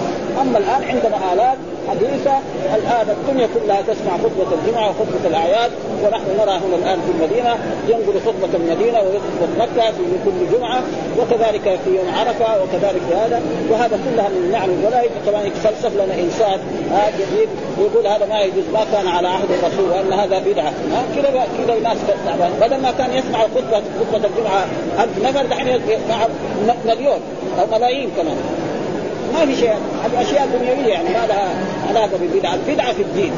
أما 0.40 0.58
الآن 0.58 0.84
عندنا 0.84 1.32
آلات 1.32 1.56
حديثه 1.88 2.38
الآن 2.74 3.06
الدنيا 3.10 3.48
كلها 3.54 3.82
تسمع 3.82 4.16
خطبة 4.16 4.46
الجمعة 4.58 4.90
وخطبة 4.90 5.26
الأعياد 5.26 5.70
ونحن 6.04 6.24
نرى 6.38 6.50
هنا 6.50 6.76
الآن 6.76 6.98
في 7.06 7.10
المدينة 7.10 7.56
ينقل 7.88 8.20
خطبة 8.26 8.54
المدينة 8.54 8.98
ويخطب 9.00 9.50
مكة 9.58 9.90
في 9.90 10.02
كل 10.24 10.58
جمعة 10.58 10.82
وكذلك 11.18 11.78
في 11.84 11.90
يوم 11.96 12.14
عرفة 12.14 12.62
وكذلك 12.62 13.02
في 13.08 13.14
هذا 13.14 13.42
وهذا 13.70 14.00
كلها 14.04 14.28
من 14.28 14.50
نعم 14.52 14.68
ولا 14.84 15.02
يجي 15.02 15.14
كمان 15.26 15.46
يتفلسف 15.46 15.96
لنا 15.96 16.14
إنسان 16.14 16.58
آه 16.92 17.10
جديد 17.10 17.48
ويقول 17.78 18.06
هذا 18.06 18.26
ما 18.26 18.40
يجوز 18.40 18.64
ما 18.72 18.84
كان 18.92 19.08
على 19.08 19.28
عهد 19.28 19.48
الرسول 19.50 19.90
وأن 19.90 20.12
هذا 20.12 20.38
بدعة. 20.38 20.72
كذا 21.16 21.46
كذا 21.58 21.74
الناس 21.76 21.98
تعبان. 22.26 22.52
بدل 22.60 22.82
ما 22.82 22.90
كان 22.98 23.10
يسمع 23.12 23.38
خطبه 23.42 23.82
خطبة 24.00 24.28
الجمعة 24.28 24.66
ألف 24.98 25.18
نفر 25.24 25.46
دحين 25.46 25.68
يسمع 25.68 26.26
مليون 26.86 27.20
أو 27.60 27.78
ملايين 27.78 28.10
كمان. 28.16 28.65
ما 29.34 29.46
في 29.46 29.56
شيء. 29.56 29.74
هذه 30.04 30.22
أشياء 30.22 30.48
دنيوية 30.58 30.92
يعني 30.92 31.08
ما 31.08 31.26
لها 31.26 31.48
علاقة 31.88 32.18
بالبدعه، 32.20 32.54
البدعه 32.54 32.92
في 32.92 33.02
الدين. 33.02 33.32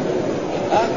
ها؟ 0.73 0.89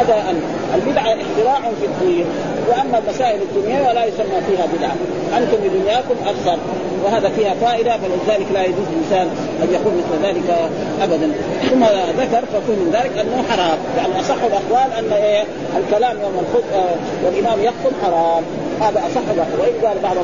هذا 0.00 0.34
البدعه 0.74 1.02
اختراع 1.02 1.60
في 1.80 1.86
الدين. 1.86 2.24
وأما 2.68 2.98
المسائل 2.98 3.40
الدنيوية 3.42 3.92
لا 3.92 4.04
يسمى 4.04 4.40
فيها 4.48 4.66
بدعه 4.76 4.96
أنتم 5.38 5.56
بدنياكم 5.64 6.14
أكثر. 6.26 6.58
وهذا 7.04 7.28
فيها 7.28 7.54
فائدة 7.54 7.92
فلذلك 7.92 8.46
لا 8.54 8.64
يجوز 8.64 8.86
الإنسان 8.92 9.26
أن 9.62 9.68
يقول 9.72 9.92
مثل 9.94 10.26
ذلك 10.26 10.70
ابدا. 11.02 11.32
ثم 11.70 11.84
ذكر 12.22 12.44
فكل 12.52 12.72
من 12.72 12.90
ذلك 12.92 13.18
أنه 13.18 13.44
حرام. 13.50 13.78
يعني 13.96 14.20
أصح 14.20 14.36
الأقوال 14.42 14.92
أن 14.98 15.12
إيه؟ 15.12 15.44
الكلام 15.76 16.16
يوم 16.22 16.44
الخطبة 16.44 16.84
والإمام 17.24 17.58
يخطب 17.62 17.92
حرام. 18.02 18.42
هذا 18.80 18.98
أصح 18.98 19.26
وإن 19.60 19.86
قال 19.86 19.98
بعض 20.02 20.16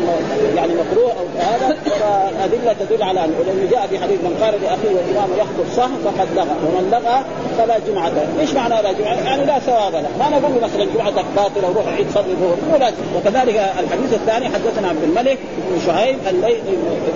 يعني 0.56 0.72
مكروه 0.74 1.12
أو 1.12 1.26
هذا 1.38 1.76
فالادله 2.00 2.72
تدل 2.80 3.02
على 3.02 3.24
انه 3.24 3.34
لأنه 3.46 3.70
جاء 3.70 3.86
في 3.86 3.98
حديث 3.98 4.18
من 4.20 4.38
قال 4.42 4.54
لأخيه 4.62 4.88
والإمام 4.96 5.28
يخطب 5.38 5.76
صح 5.76 5.90
فقد 6.04 6.28
لغى. 6.36 6.56
ومن 6.66 6.90
لغى 6.92 7.24
فلا 7.58 7.78
جمعة 7.88 8.08
له، 8.08 8.40
إيش 8.40 8.52
معنى 8.54 8.82
لا 8.82 8.92
جمعة؟ 8.92 9.14
يعني 9.14 9.44
لا 9.44 9.58
ثواب 9.58 9.92
له، 9.92 10.10
ما 10.18 10.28
نقول 10.38 10.52
مثلا 10.62 10.84
جمعتك 10.94 11.24
باطلة 11.36 11.70
وروح 11.70 11.86
عيد 11.96 12.06
صلي 12.14 12.34
ظهر، 12.40 12.92
وكذلك 13.16 13.56
الحديث 13.80 14.12
الثاني 14.12 14.48
حدثنا 14.48 14.88
عبد 14.88 15.02
الملك 15.02 15.38
بن 15.70 15.80
شعيب 15.86 16.18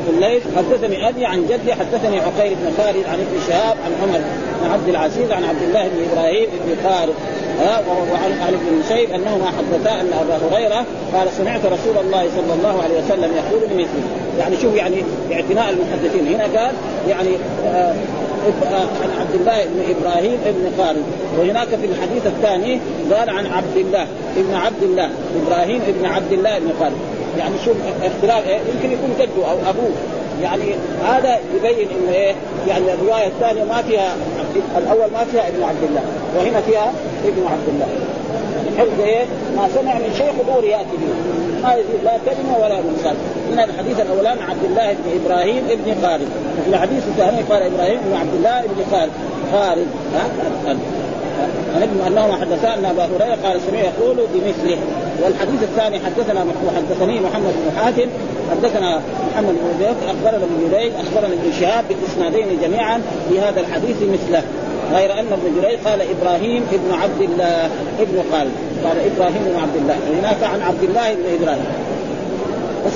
الليل 0.08 0.42
حدثني 0.56 1.08
أبي 1.08 1.26
عن 1.26 1.46
جدي 1.46 1.74
حدثني 1.74 2.20
عقيل 2.20 2.54
بن 2.54 2.72
خالد 2.76 3.06
عن 3.06 3.18
ابن 3.20 3.40
شهاب 3.48 3.76
عن 3.84 3.92
عمر. 4.02 4.20
بن 4.64 4.70
عبد 4.70 4.88
العزيز 4.88 5.30
عن 5.32 5.44
عبد 5.44 5.62
الله 5.62 5.88
بن 5.88 6.04
إبراهيم 6.12 6.46
بن 6.66 6.88
خالد 6.88 7.14
وعن 8.12 8.32
عن 8.46 8.54
ابن 8.54 8.68
المسيب 8.72 9.10
أنهما 9.10 9.46
حدثا 9.46 10.00
أن 10.00 10.10
أبا 10.12 10.36
هريرة 10.46 10.84
قال 11.14 11.28
سمعت 11.38 11.60
رسول 11.66 11.98
الله 12.04 12.28
صلى 12.36 12.54
الله 12.54 12.82
عليه 12.82 13.04
وسلم 13.04 13.32
يقول 13.36 13.68
بمثله 13.70 14.04
يعني 14.38 14.56
شوف 14.56 14.74
يعني 14.74 14.96
اعتناء 15.32 15.70
المحدثين. 15.70 16.34
هنا 16.34 16.44
قال 16.44 16.74
يعني 17.08 17.28
آه 17.66 17.94
عن 19.02 19.10
عبد 19.20 19.34
الله 19.34 19.64
بن 19.64 19.94
إبراهيم 19.96 20.38
بن 20.46 20.82
خالد. 20.82 21.02
وهناك 21.38 21.68
في 21.68 21.86
الحديث 21.86 22.26
الثاني 22.26 22.80
قال 23.12 23.30
عن 23.30 23.46
عبد 23.46 23.76
الله 23.76 24.06
ابن 24.36 24.54
عبد 24.54 24.82
الله 24.82 25.10
إبراهيم 25.42 25.82
بن 25.88 26.06
عبد 26.06 26.32
الله 26.32 26.58
بن 26.58 26.70
خالد. 26.80 26.96
يعني 27.38 27.54
شوف 27.64 27.76
اختلاف؟ 28.02 28.44
يمكن 28.46 28.92
يكون 28.92 29.10
جده 29.20 29.50
أو 29.50 29.56
أبوه. 29.70 29.92
يعني 30.42 30.74
هذا 31.06 31.38
يبين 31.56 31.88
إنه 31.88 32.12
إيه؟ 32.12 32.34
يعني 32.68 32.94
الرواية 32.94 33.26
الثانية 33.26 33.64
ما 33.64 33.82
فيها 33.82 34.16
الأول 34.78 35.10
ما 35.12 35.24
فيها 35.32 35.48
ابن 35.48 35.62
عبد 35.62 35.82
الله 35.88 36.02
وهنا 36.36 36.60
فيها 36.60 36.92
ابن 37.24 37.46
عبد 37.46 37.68
الله. 37.68 37.86
حفظ 38.78 39.00
إيه؟ 39.00 39.24
ما 39.56 39.68
سمع 39.74 39.94
من 39.94 40.14
شيء 40.18 40.32
حضور 40.32 40.64
يأتي 40.64 40.96
به. 40.96 41.14
ما 41.62 41.74
يزيد 41.74 42.04
لا 42.04 42.12
كلمة 42.26 42.58
ولا 42.58 42.78
مثال 42.78 43.16
هنا 43.52 43.64
الحديث 43.64 44.00
الاولاني 44.00 44.42
عبد 44.42 44.64
الله 44.64 44.92
بن 44.92 45.24
إبراهيم 45.24 45.62
بن 45.68 46.06
خالد. 46.06 46.28
وفي 46.58 46.68
الحديث 46.68 47.02
الثاني 47.08 47.42
قال 47.42 47.62
إبراهيم 47.62 48.00
بن 48.04 48.16
عبد 48.16 48.34
الله 48.34 48.60
بن 48.60 48.84
خالد. 48.90 49.12
خالد. 49.52 49.86
ها؟ 50.14 50.76
ابن 51.82 52.00
انه 52.06 52.40
حدثا 52.40 52.74
ان 52.74 52.84
ابا 52.84 53.04
هريرة 53.04 53.38
قال 53.44 53.60
سمع 53.60 53.80
يقول 53.80 54.16
بمثله. 54.34 54.78
والحديث 55.22 55.62
الثاني 55.62 56.00
حدثنا 56.00 56.46
وحدثني 56.66 57.20
محمد 57.20 57.54
بن 57.64 57.78
حاتم 57.78 58.08
حدثنا 58.50 59.00
محمد 59.32 59.54
بن 59.54 59.78
زيد 59.78 59.96
أخبرنا 60.08 60.44
ابن 60.44 60.70
جريج 60.70 60.92
أخبرنا 60.94 61.34
ابن 61.34 61.52
شهاب 61.60 61.84
بالاسنادين 61.88 62.60
جميعا 62.62 63.02
بهذا 63.30 63.60
الحديث 63.60 63.96
مثله 64.02 64.42
غير 64.92 65.12
أن 65.12 65.26
ابن 65.32 65.60
جريج 65.60 65.78
قال 65.84 66.00
إبراهيم 66.02 66.66
ابن 66.72 67.00
عبد 67.02 67.20
الله 67.20 67.70
ابن 68.00 68.22
خالد 68.32 68.52
قال 68.84 68.96
إبراهيم 69.12 69.42
بن 69.46 69.60
عبد 69.62 69.76
الله 69.76 69.96
هناك 70.20 70.42
عن 70.42 70.62
عبد 70.62 70.82
الله 70.82 71.14
بن 71.14 71.42
إبراهيم. 71.42 71.64
بس 72.86 72.92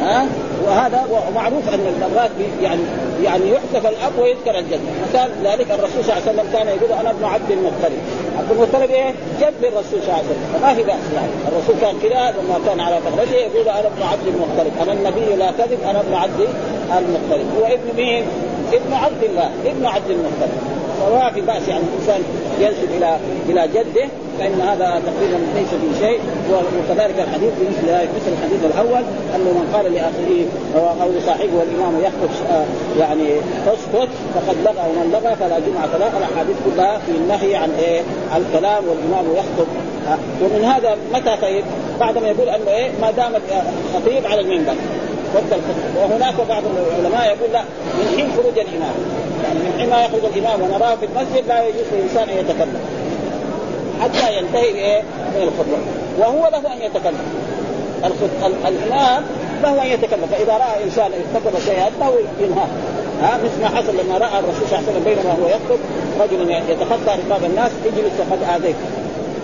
ها؟ 0.00 0.26
وهذا 0.66 1.04
ومعروف 1.28 1.68
أن 1.74 1.86
المرات 1.94 2.30
يعني 2.62 2.80
يعني 3.22 3.50
يحذف 3.50 3.86
الأب 3.86 4.12
ويذكر 4.18 4.58
الجد. 4.58 4.80
مثال 5.08 5.30
ذلك 5.44 5.70
الرسول 5.70 6.04
صلى 6.04 6.12
الله 6.12 6.22
عليه 6.26 6.32
وسلم 6.32 6.46
كان 6.52 6.66
يقول 6.66 6.92
أنا 7.00 7.10
ابن 7.10 7.24
عبد 7.24 7.50
المطلب. 7.50 7.98
عبد 8.38 8.50
المطلب 8.50 8.90
إيه؟ 8.90 9.10
جد 9.40 9.54
للرسول 9.62 9.98
صلى 10.02 10.02
الله 10.02 10.14
عليه 10.14 10.26
وسلم. 10.26 10.46
فما 10.54 10.74
في 10.74 10.82
بأس 10.82 11.04
يعني. 11.14 11.32
الرسول 11.48 11.76
كان 11.80 11.94
كذا 12.02 12.34
لما 12.38 12.58
كان 12.66 12.80
على 12.80 12.96
فخرته 13.00 13.34
يقول 13.34 13.68
أنا 13.68 13.86
ابن 13.86 14.02
عبد 14.02 14.26
المطلب؟ 14.26 14.72
أنا 14.82 14.92
النبي 14.92 15.36
لا 15.36 15.50
كذب 15.50 15.78
أنا 15.90 16.00
ابن 16.00 16.14
عبد 16.14 16.40
المطلب. 16.98 17.46
هو 17.58 17.66
ابن 17.66 17.96
مين؟ 17.96 18.24
ابن 18.72 18.92
عبد 18.92 19.22
الله 19.24 19.50
ابن 19.66 19.86
عبد 19.86 20.10
المطلب. 20.10 20.73
فما 21.04 21.30
في 21.30 21.40
بأس 21.40 21.68
يعني 21.68 21.82
الإنسان 21.92 22.20
ينسب 22.60 22.96
إلى 22.96 23.16
إلى 23.48 23.68
جده 23.68 24.08
فإن 24.38 24.60
هذا 24.60 25.02
تقريبا 25.06 25.38
ليس 25.54 25.68
في 25.68 26.06
شيء 26.06 26.20
وكذلك 26.50 27.14
الحديث 27.18 27.52
بمثل 27.60 27.92
مثل 28.16 28.32
الحديث 28.32 28.64
الأول 28.64 29.02
أنه 29.34 29.50
من 29.50 29.70
قال 29.74 29.92
لأخيه 29.92 30.44
أو 31.02 31.08
لصاحبه 31.18 31.54
والإمام 31.58 32.00
يخطب 32.02 32.30
آه، 32.50 32.64
يعني 33.00 33.28
اسكت 33.66 34.08
فقد 34.34 34.56
لغى 34.64 34.84
ومن 34.90 35.10
لغى 35.12 35.36
فلا 35.36 35.58
جمعة 35.58 35.98
له 35.98 36.18
الأحاديث 36.18 36.56
كلها 36.64 36.98
في 36.98 37.12
النهي 37.12 37.56
عن 37.56 37.70
إيه؟ 37.78 38.00
الكلام 38.36 38.84
والإمام 38.88 39.24
يخطب 39.34 39.66
آه، 40.08 40.18
ومن 40.42 40.64
هذا 40.64 40.96
متى 41.14 41.36
طيب؟ 41.42 41.64
بعد 42.00 42.18
ما 42.18 42.28
يقول 42.28 42.48
أنه 42.48 42.70
إيه؟ 42.70 42.90
ما 43.00 43.10
دام 43.10 43.32
الخطيب 43.34 44.26
على 44.26 44.40
المنبر 44.40 44.74
وهناك 45.96 46.34
بعض 46.48 46.62
العلماء 46.76 47.26
يقول 47.26 47.52
لا 47.52 47.62
من 47.98 48.14
حين 48.16 48.28
خروج 48.36 48.58
الإمام 48.58 48.94
يعني 49.44 49.58
من 49.58 49.72
حين 49.78 49.88
يخرج 49.88 50.24
الامام 50.36 50.62
ونراه 50.62 50.96
في 50.96 51.06
المسجد 51.06 51.48
لا 51.48 51.68
يجوز 51.68 51.84
للإنسان 51.92 52.28
أن 52.28 52.38
يتكلم. 52.38 52.80
حتى 54.00 54.36
ينتهي 54.38 54.72
بإيه؟ 54.72 55.02
من 55.34 55.42
الخطبة. 55.42 55.78
وهو 56.18 56.50
له 56.50 56.72
أن 56.72 56.82
يتكلم. 56.82 57.26
الإمام 58.66 59.22
له 59.62 59.82
أن 59.82 59.86
يتكلم. 59.86 60.26
فإذا 60.32 60.52
رأى 60.52 60.84
إنسان 60.84 61.10
ارتكب 61.12 61.58
شيئا 61.58 61.90
له 62.00 62.12
ينهاه. 62.40 62.68
ها؟ 63.22 63.38
مثل 63.44 63.60
ما 63.62 63.68
حصل 63.68 63.92
لما 63.92 64.18
رأى 64.18 64.38
الرسول 64.38 64.68
صلى 64.70 64.78
الله 64.78 64.88
عليه 64.88 64.90
وسلم 64.90 65.04
بينما 65.04 65.32
هو 65.32 65.46
يخطب 65.48 65.80
رجل 66.20 66.50
يتخطى 66.70 67.18
رقاب 67.28 67.44
الناس 67.44 67.70
اجلس 67.86 68.12
فقد 68.18 68.56
آذيت. 68.56 68.76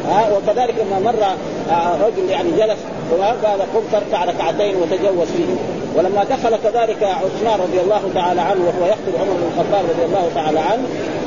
ها؟ 0.09 0.31
وكذلك 0.37 0.75
لما 0.81 0.99
مر 1.13 1.25
آه، 1.71 2.07
رجل 2.07 2.31
يعني 2.31 2.51
جلس 2.51 2.79
وقال 3.13 3.61
قم 3.61 3.83
تركع 3.93 4.25
ركعتين 4.25 4.77
وتجوز 4.77 5.29
فيه 5.29 5.80
ولما 5.97 6.25
دخل 6.25 6.57
كذلك 6.65 7.03
عثمان 7.03 7.61
رضي 7.61 7.81
الله 7.81 8.03
تعالى 8.15 8.41
عنه 8.41 8.61
وهو 8.61 8.87
يخطب 8.87 9.15
عمر 9.21 9.33
بن 9.33 9.47
الخطاب 9.53 9.85
رضي 9.91 10.05
الله 10.05 10.31
تعالى 10.35 10.61
عنه 10.61 10.83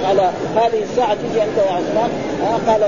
قال 0.05 0.19
هذه 0.55 0.83
الساعة 0.83 1.13
تجي 1.13 1.43
أنت 1.43 1.57
يا 1.57 1.71
عثمان؟ 1.71 2.09
قال 2.67 2.83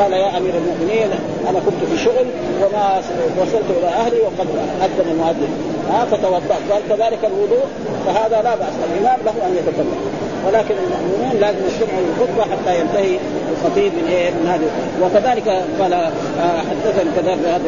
قال 0.00 0.12
يا 0.12 0.38
أمير 0.38 0.54
المؤمنين 0.54 1.10
أنا 1.48 1.58
كنت 1.66 1.90
في 1.90 2.04
شغل 2.04 2.26
وما 2.62 3.02
وصلت 3.40 3.70
إلى 3.78 3.88
أهلي 3.88 4.20
وقد 4.20 4.48
أذن 4.82 5.10
المؤذن. 5.10 5.52
ها 5.90 6.04
فتوضا 6.04 6.40
قال 6.70 6.82
كذلك 6.88 7.18
الوضوء 7.24 7.66
فهذا 8.06 8.42
لا 8.42 8.54
بأس. 8.54 8.74
الإمام 8.92 9.18
له 9.24 9.46
أن 9.46 9.56
يتكلم. 9.56 10.21
ولكن 10.46 10.74
المؤمنون 10.74 11.40
لازم 11.40 11.58
يستمعوا 11.66 12.02
للخطبه 12.06 12.42
حتى 12.42 12.80
ينتهي 12.80 13.18
الخطيب 13.52 13.92
من 13.92 14.08
إيه؟ 14.08 14.30
من 14.30 14.46
هذه. 14.46 14.68
وكذلك 15.02 15.48
قال 15.80 15.92
آه، 15.92 16.58
حدثني 16.70 17.10
كذلك 17.16 17.38
بهذا 17.38 17.62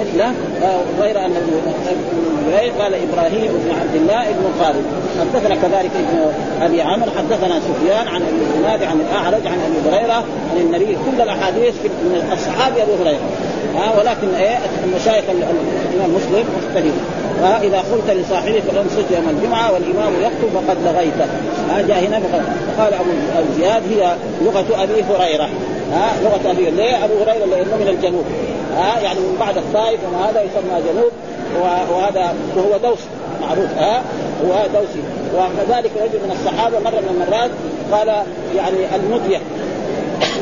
مثله 0.00 0.26
آه، 0.62 0.80
غير 1.00 1.24
أن 1.24 1.32
قال 2.80 2.94
إبراهيم 2.94 3.52
بن 3.52 3.70
عبد 3.80 3.94
الله 3.94 4.22
بن 4.22 4.64
خالد. 4.64 4.84
حدثنا 5.20 5.54
كذلك 5.54 5.90
ابن 5.96 6.32
أبي 6.62 6.82
عمرو 6.82 7.10
حدثنا 7.18 7.60
سفيان 7.60 8.08
عن 8.08 8.22
أبي 8.22 8.42
الزناد 8.42 8.82
عن 8.82 9.00
الأعرج 9.00 9.46
عن 9.46 9.58
أبي 9.66 9.96
هريرة 9.96 10.24
عن 10.50 10.56
النبي. 10.60 10.86
كل 10.86 11.22
الأحاديث 11.22 11.74
من 11.84 12.30
الصحابي 12.32 12.82
ابو 12.82 12.92
هريرة. 13.02 13.28
آه 13.76 13.98
ولكن 13.98 14.34
إيه 14.34 14.58
المشايخ 14.84 15.24
الإمام 15.30 16.14
مسلم 16.14 16.44
مختلف 17.34 17.60
فاذا 17.60 17.78
قلت 17.78 18.10
لصاحبك 18.10 18.62
انصت 18.80 19.10
يوم 19.10 19.28
الجمعة 19.28 19.72
والإمام 19.72 20.12
يخطب 20.20 20.66
فقد 20.66 20.76
لغيت. 20.84 21.28
ها 21.70 21.82
جاء 21.82 21.98
هنا 21.98 22.20
فقال 22.76 22.94
أبو 22.94 23.10
زياد 23.56 23.82
هي 23.90 24.16
لغة 24.42 24.82
أبي 24.82 25.02
هريرة. 25.02 25.48
ها 25.92 26.12
لغة 26.22 26.50
ابي 26.50 26.70
ليه 26.70 27.04
أبو 27.04 27.14
هريرة؟ 27.14 27.44
لأنه 27.44 27.76
من 27.76 27.88
الجنوب. 27.88 28.24
ها 28.76 29.00
يعني 29.00 29.20
من 29.20 29.36
بعد 29.40 29.56
الطائف 29.56 30.00
وما 30.08 30.30
هذا 30.30 30.42
يسمى 30.42 30.92
جنوب 30.92 31.12
وهذا 31.92 32.34
وهو 32.56 32.76
دوس 32.76 32.98
معروف. 33.40 33.70
ها 33.76 34.02
هو 34.44 34.66
دوسي. 34.74 35.02
وكذلك 35.34 35.90
رجل 35.96 36.18
من 36.24 36.36
الصحابة 36.40 36.78
مرة 36.78 37.00
من 37.00 37.22
المرات 37.22 37.50
قال 37.92 38.08
يعني 38.56 38.96
المدية. 38.96 39.38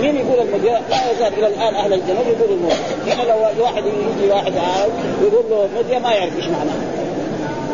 مين 0.02 0.16
يقول 0.16 0.48
المدية؟ 0.48 0.80
لا 0.90 1.12
يزال 1.12 1.32
إلى 1.38 1.46
الآن 1.46 1.74
أهل 1.74 1.92
الجنوب 1.92 2.26
يقولوا 2.26 2.56
المدية، 2.56 3.14
هنا 3.14 3.22
لو 3.22 3.64
واحد 3.64 3.82
يجي 3.86 4.30
واحد 4.30 4.52
عاود 4.56 4.92
يقول 5.22 5.44
له 5.50 5.68
مدية 5.78 5.98
ما 5.98 6.12
يعرف 6.12 6.36
إيش 6.36 6.44
معناه. 6.44 6.76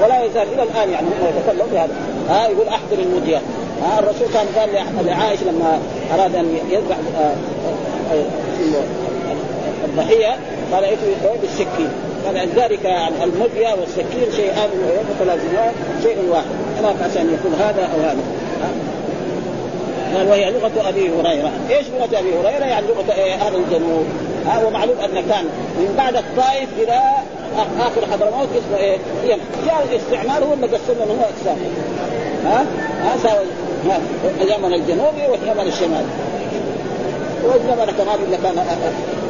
ولا 0.02 0.24
يزال 0.24 0.46
إلى 0.54 0.62
الآن 0.62 0.90
يعني 0.90 1.06
هم 1.06 1.38
يتكلموا 1.38 1.66
بهذا، 1.72 1.92
ها 2.28 2.48
يقول 2.48 2.68
أحضر 2.68 2.98
المدية، 2.98 3.40
ها 3.82 3.98
الرسول 3.98 4.28
كان 4.34 4.46
قال 4.56 5.06
لعائشة 5.06 5.44
لما 5.44 5.78
أراد 6.14 6.34
أن 6.34 6.58
يذبح 6.70 6.96
آه، 7.18 7.20
آه، 7.20 8.14
آه، 8.14 8.84
الضحية 9.84 10.36
قال 10.72 10.84
ائتوا 10.84 11.36
بالسكين. 11.42 11.88
فلذلك 12.24 12.84
يعني 12.84 13.24
المدية 13.24 13.74
والسكين 13.80 14.32
شيئان 14.36 14.70
متلازمان 15.10 15.72
شيء 16.02 16.16
واحد. 16.30 16.96
بأس 17.00 17.16
أن 17.16 17.34
يكون 17.34 17.54
هذا 17.60 17.82
أو 17.82 18.00
هذا. 18.00 18.20
قال 20.16 20.28
وهي 20.28 20.50
لغة 20.50 20.88
أبي 20.88 21.10
هريرة، 21.10 21.52
إيش 21.70 21.86
لغة 21.88 22.18
أبي 22.18 22.28
هريرة؟ 22.38 22.64
يعني 22.64 22.86
لغة 22.86 23.14
إيه 23.14 23.34
أهل 23.34 23.54
الجنوب، 23.54 24.04
ها 24.46 24.66
ومعلوم 24.66 24.96
أن 24.98 25.14
كان 25.14 25.44
من 25.78 25.94
بعد 25.98 26.16
الطائف 26.16 26.68
إلى 26.78 27.00
آخر 27.80 28.06
حضرموت 28.12 28.48
اسمه 28.58 28.78
إيه؟ 28.78 28.96
يمن، 29.24 29.40
جاء 29.66 29.86
الاستعمار 29.90 30.44
هو 30.44 30.52
اللي 30.52 30.66
قسمنا 30.66 31.04
هو 31.04 31.24
أقسام. 31.24 31.56
ها؟ 32.44 32.66
ها 33.02 33.16
ساوى 33.22 33.44
اليمن 34.40 34.74
الجنوبي 34.74 35.26
واليمن 35.30 35.66
الشمالي. 35.66 36.06
والزمن 37.44 37.94
كمان 37.98 38.18
اذا 38.28 38.38
كان 38.42 38.58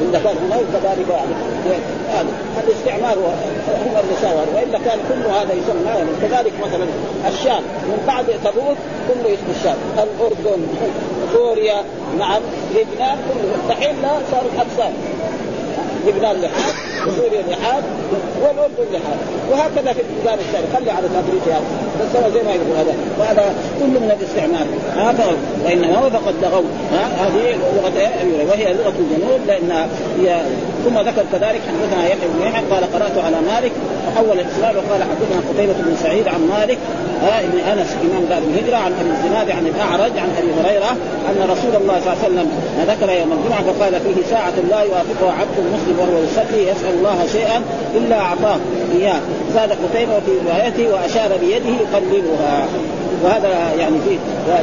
اذا 0.03 0.19
كان 0.25 0.37
هناك 0.47 0.65
كذلك 0.73 1.09
يعني. 1.11 2.29
هذا 2.57 2.67
الاستعمار 2.67 3.19
هم 3.19 3.97
اللي 4.01 4.17
وإلا 4.55 4.79
كان 4.79 4.99
كل 5.09 5.31
هذا 5.31 5.53
يسمى 5.53 5.87
يعني 5.87 6.11
كذلك 6.23 6.53
مثلا 6.67 6.87
الشام. 7.29 7.63
من 7.63 8.05
بعد 8.07 8.27
تبوك 8.45 8.77
كله 9.09 9.35
اسم 9.35 9.47
الشام. 9.59 9.77
الأردن 9.95 10.67
سوريا 11.33 11.83
نعم 12.19 12.43
لبنان 12.75 13.19
كله. 13.29 13.75
دحين 13.75 14.03
لا 14.03 14.09
صارت 14.31 14.51
اقسام 14.59 14.93
لبنان 16.07 16.37
لحاد 16.43 16.75
وسوريا 17.09 17.43
لحاد 17.51 17.83
والاردن 18.43 18.87
لحاد 18.93 19.19
وهكذا 19.51 19.93
في 19.93 20.01
البلدان 20.01 20.39
الثانية 20.39 20.67
خلي 20.77 20.91
على 20.91 21.09
تدريجها 21.09 21.61
بس 22.01 22.17
هو 22.17 22.31
زي 22.31 22.43
ما 22.43 22.51
يقول 22.51 22.77
هذا. 22.79 22.95
وهذا 23.19 23.55
كله 23.79 24.01
من 24.01 24.11
الاستعمار. 24.21 24.67
هذا 24.97 25.27
وإنما 25.65 26.11
فقد 26.11 26.35
لغوا 26.43 26.63
هذه 26.93 27.57
لغة 27.77 28.01
إيه؟ 28.01 28.47
وهي 28.49 28.75
لغة 28.75 28.95
الجنوب 28.99 29.41
لأن 29.47 29.89
هي 30.21 30.41
ثم 30.85 30.99
ذكر 30.99 31.25
كذلك 31.33 31.61
حدثنا 31.69 32.07
يحيى 32.07 32.29
بن 32.35 32.43
يحيى 32.47 32.65
قال 32.71 32.93
قرأت 32.93 33.25
على 33.25 33.37
مالك. 33.41 33.73
وحول 34.09 34.41
الاسلام 34.41 34.77
وقال 34.77 35.03
حدثنا 35.03 35.41
قتيبة 35.51 35.73
بن 35.73 35.97
سعيد 36.03 36.29
عن 36.29 36.41
مالك 36.41 36.79
آه 37.23 37.41
ابن 37.41 37.59
أنس 37.59 37.97
إمام 38.03 38.25
دار 38.29 38.39
الهجرة 38.39 38.77
عن 38.77 38.93
أبي 39.01 39.11
الزناد 39.11 39.51
عن 39.51 39.67
الأعرج 39.67 40.19
عن 40.19 40.31
أبي 40.39 40.51
هريرة 40.61 40.91
أن 41.29 41.51
رسول 41.51 41.83
الله 41.83 42.01
صلى 42.01 42.13
الله 42.13 42.25
عليه 42.25 42.29
وسلم 42.29 42.49
ذكر 42.89 43.13
يوم 43.13 43.33
الجمعة 43.33 43.63
فقال 43.63 44.01
فيه 44.01 44.31
ساعة 44.31 44.53
لا 44.71 44.81
يوافقها 44.81 45.33
عبد 45.41 45.57
مسلم 45.75 45.99
وهو 45.99 46.23
يصلي 46.25 46.63
يسأل 46.71 46.98
الله 46.99 47.27
شيئا 47.33 47.63
إلا 47.95 48.17
أعطاه 48.21 48.59
إياه. 48.95 49.21
زاد 49.55 49.71
قتيبة 49.73 50.21
في 50.27 50.33
روايته 50.47 50.95
وأشار 50.95 51.39
بيده 51.41 51.71
يقللها 51.83 52.67
وهذا 53.25 53.49
يعني 53.79 53.97
فيه 54.09 54.19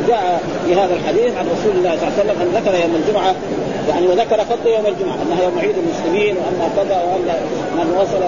جاء 0.07 0.41
في 0.65 0.75
هذا 0.75 0.93
الحديث 0.93 1.37
عن 1.37 1.45
رسول 1.45 1.77
الله 1.77 1.97
صلى 1.97 2.07
الله 2.07 2.13
عليه 2.19 2.23
وسلم 2.23 2.41
أن 2.41 2.61
ذكر 2.61 2.73
يوم 2.83 2.95
الجمعة. 2.95 3.35
يعني 3.89 4.07
وذكر 4.07 4.37
فضل 4.37 4.67
يوم 4.69 4.85
الجمعة 4.85 5.15
أنها 5.25 5.43
يوم 5.43 5.59
عيد 5.59 5.75
المسلمين 5.77 6.35
وأن 6.37 6.71
كذا 6.75 7.03
وأن 7.03 7.27
من 7.77 7.97
وصل 7.99 8.23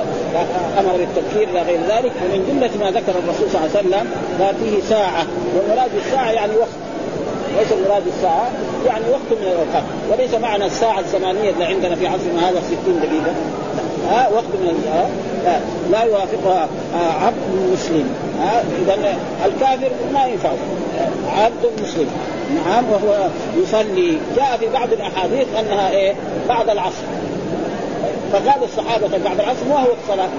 أمر 0.79 0.97
بالتبكير 0.97 1.49
إلى 1.49 1.61
غير 1.61 1.79
ذلك. 1.79 2.11
ومن 2.23 2.39
جملة 2.49 2.85
ما 2.85 2.99
ذكر 2.99 3.11
الرسول 3.11 3.49
صلى 3.51 3.61
الله 3.61 3.77
عليه 3.77 3.79
وسلم 3.79 4.07
قال 4.39 4.55
فيه 4.55 4.89
ساعة. 4.89 5.25
والمراد 5.55 5.89
بالساعة 5.95 6.31
يعني 6.31 6.53
وقت. 6.57 6.77
ليس 7.59 7.71
المراد 7.71 8.03
الساعة 8.07 8.47
يعني 8.85 9.05
وقت 9.09 9.29
من 9.31 9.47
الأوقات. 9.47 9.83
وليس 10.11 10.33
معنى 10.33 10.65
الساعة 10.65 10.99
الزمانية 10.99 11.49
اللي 11.49 11.65
عندنا 11.65 11.95
في 11.95 12.07
عصرنا 12.07 12.49
هذا 12.49 12.61
60 12.61 12.99
دقيقة. 12.99 13.33
ها 14.09 14.29
وقت 14.29 14.43
من 14.43 14.83
لا, 15.45 15.59
لا 15.91 16.03
يوافقها 16.03 16.67
عبد 17.21 17.71
مسلم 17.73 18.09
ها 18.41 18.63
اذا 18.81 19.17
الكافر 19.45 19.91
ما 20.13 20.25
ينفع. 20.25 20.49
عبد 21.37 21.81
مسلم 21.81 22.07
نعم 22.55 22.83
وهو 22.91 23.27
يصلي. 23.57 24.17
جاء 24.35 24.57
في 24.57 24.67
بعض 24.73 24.93
الأحاديث 24.93 25.47
أنها 25.59 25.89
إيه؟ 25.89 26.13
بعد 26.49 26.69
العصر. 26.69 27.03
فقال 28.31 28.63
الصحابة 28.63 29.07
بعد 29.07 29.39
العصر 29.39 29.65
ما 29.69 29.79
هو 29.79 29.89
الصلاة؟ 30.03 30.29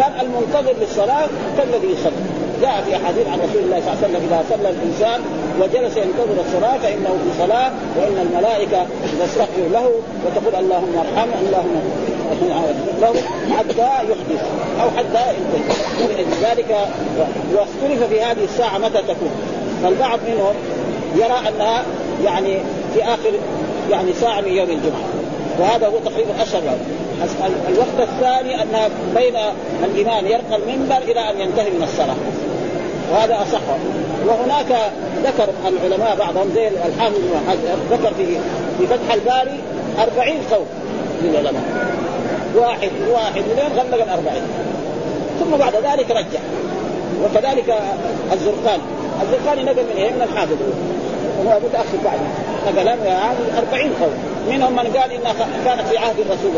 قال 0.00 0.26
المنتظر 0.26 0.74
للصلاة 0.80 1.26
كالذي 1.56 1.92
يصلي. 1.92 2.40
جاء 2.62 2.84
في 2.86 2.96
أحاديث 2.96 3.28
عن 3.28 3.38
رسول 3.38 3.62
الله 3.64 3.80
صلى 3.80 3.92
الله 3.92 3.98
عليه 4.02 4.08
وسلم 4.08 4.28
إذا 4.30 4.44
صلى 4.50 4.70
الإنسان 4.70 5.20
وجلس 5.60 5.96
ينتظر 5.96 6.44
الصلاة 6.46 6.78
فإنه 6.78 7.08
في 7.08 7.42
صلاة 7.46 7.70
وإن 7.98 8.26
الملائكة 8.26 8.86
تستغفر 9.20 9.68
له 9.72 9.90
وتقول 10.26 10.64
اللهم 10.64 10.94
ارحمه 10.98 11.40
اللهم 11.40 11.80
له 13.00 13.14
حتى 13.58 14.10
يحدث 14.10 14.44
أو 14.82 14.90
حتى 14.90 15.24
ينتهي. 15.34 16.24
لذلك 16.24 16.76
واختلف 17.54 18.02
في 18.08 18.20
هذه 18.20 18.44
الساعة 18.44 18.78
متى 18.78 19.02
تكون. 19.02 19.30
فالبعض 19.82 20.18
منهم 20.28 20.54
يرى 21.16 21.48
أنها 21.48 21.82
يعني 22.24 22.58
في 22.94 23.04
آخر 23.04 23.32
يعني 23.90 24.12
ساعة 24.12 24.40
من 24.40 24.52
يوم 24.52 24.70
الجمعة. 24.70 25.04
وهذا 25.58 25.86
هو 25.86 25.98
تقريبا 26.04 26.42
أشهر 26.42 26.62
الوقت 27.68 28.08
الثاني 28.08 28.62
انها 28.62 28.88
بين 29.16 29.36
الامام 29.84 30.26
يرقى 30.26 30.56
المنبر 30.56 30.96
إلى 30.96 31.30
أن 31.30 31.40
ينتهي 31.40 31.70
من 31.70 31.82
الصلاة. 31.82 32.16
وهذا 33.12 33.34
أصح. 33.42 33.60
وهناك 34.26 34.92
ذكر 35.24 35.48
العلماء 35.68 36.16
بعضهم 36.16 36.50
زي 36.54 36.68
الحافظ 36.68 37.20
ذكر 37.90 38.14
في 38.14 38.26
في 38.78 38.86
فتح 38.86 39.14
الباري 39.14 39.60
أربعين 39.98 40.38
قول 40.50 40.64
للعلماء 41.22 41.62
واحد 42.56 42.90
واحد 43.10 43.36
اثنين 43.36 43.78
غلق 43.78 44.02
الأربعين. 44.02 44.42
ثم 45.40 45.56
بعد 45.56 45.74
ذلك 45.74 46.10
رجع. 46.10 46.40
وكذلك 47.24 47.74
الزرقاني 48.32 48.82
الزرقاني 49.22 49.62
نقل 49.62 49.74
من 49.74 49.96
إيه؟ 49.96 50.10
من 50.10 50.22
الحافظ. 50.22 50.56
وهو 51.44 51.60
متاخر 51.60 51.98
بعد. 52.04 52.18
نقل 52.66 52.86
يعني 52.86 53.38
40 53.58 53.92
قول 54.00 54.12
منهم 54.50 54.72
من 54.72 54.78
قال 54.78 55.12
انها 55.12 55.34
كانت 55.64 55.88
في 55.88 55.98
عهد 55.98 56.20
الرسول 56.20 56.52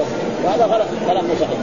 وهذا 0.44 0.64
غلط 0.64 0.86
كلام 1.08 1.24
صحيح. 1.40 1.58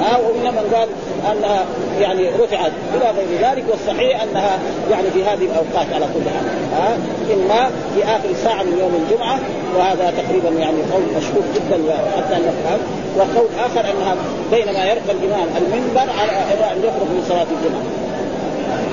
ها 0.00 0.18
من 0.50 0.74
قال 0.74 0.88
أنها 1.32 1.64
يعني 2.00 2.28
رفعت 2.28 2.72
إلى 2.94 3.10
غير 3.16 3.50
ذلك 3.50 3.64
والصحيح 3.70 4.22
أنها 4.22 4.58
يعني 4.90 5.10
في 5.10 5.24
هذه 5.24 5.44
الأوقات 5.44 5.86
على 5.94 6.06
كل 6.14 6.30
حال 6.30 6.46
ها 6.74 6.98
إما 7.34 7.70
في 7.94 8.04
آخر 8.04 8.28
ساعة 8.44 8.62
من 8.62 8.78
يوم 8.80 9.04
الجمعة 9.04 9.38
وهذا 9.76 10.12
تقريبا 10.22 10.48
يعني 10.48 10.76
قول 10.92 11.02
مشهور 11.16 11.42
جدا 11.54 11.76
حتى 12.16 12.34
نفهم 12.34 12.80
وقول 13.16 13.48
آخر 13.58 13.80
أنها 13.80 14.16
بينما 14.50 14.84
يرقى 14.84 15.12
الإمام 15.12 15.48
المنبر 15.56 16.12
على 16.20 16.32
أن 16.72 16.78
يخرج 16.78 17.08
من 17.10 17.24
صلاة 17.28 17.46
الجمعة. 17.56 17.82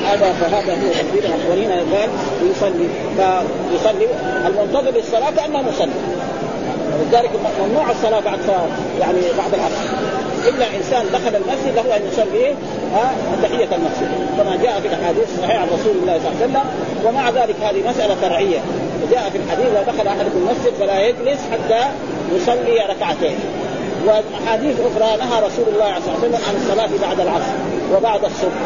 هذا 0.05 0.33
فهذا 0.33 0.73
هو 0.73 0.91
تقريبا 0.91 1.29
وهنا 1.49 1.75
قال 1.75 2.09
يصلي 2.51 2.87
فيصلي 3.17 4.07
المنتظر 4.47 4.91
للصلاة 4.91 5.31
كأنه 5.31 5.61
مصلي. 5.61 5.91
ولذلك 6.99 7.31
ممنوع 7.59 7.91
الصلاة 7.91 8.19
بعد 8.19 8.39
يعني 8.99 9.19
بعد 9.37 9.53
العصر. 9.53 10.24
إلا 10.47 10.65
إنسان 10.77 11.05
دخل 11.13 11.35
المسجد 11.35 11.75
له 11.75 11.95
أن 11.95 12.01
يصلي 12.11 12.55
تحية 13.43 13.75
المسجد. 13.75 14.09
كما 14.37 14.57
جاء 14.63 14.79
في 14.81 14.87
الأحاديث 14.87 15.23
الصحيحه 15.33 15.59
عن 15.59 15.67
رسول 15.67 15.95
الله 16.01 16.19
صلى 16.19 16.31
الله 16.31 16.41
عليه 16.41 16.45
وسلم 16.45 16.63
ومع 17.05 17.29
ذلك 17.29 17.55
هذه 17.61 17.89
مسألة 17.89 18.15
فرعية. 18.15 18.59
جاء 19.11 19.29
في 19.29 19.37
الحديث 19.37 19.65
اذا 19.65 19.81
دخل 19.81 20.07
أحدكم 20.07 20.37
المسجد 20.37 20.73
فلا 20.79 20.99
يجلس 20.99 21.39
حتى 21.51 21.81
يصلي 22.35 22.79
ركعتين. 22.89 23.35
وأحاديث 24.07 24.75
أخرى 24.79 25.17
نهى 25.17 25.39
رسول 25.47 25.65
الله 25.73 25.99
صلى 25.99 26.13
الله 26.13 26.19
عليه 26.23 26.27
وسلم 26.27 26.39
عن 26.47 26.55
الصلاة 26.55 27.07
بعد 27.07 27.19
العصر 27.19 27.53
وبعد 27.95 28.25
الصبح 28.25 28.61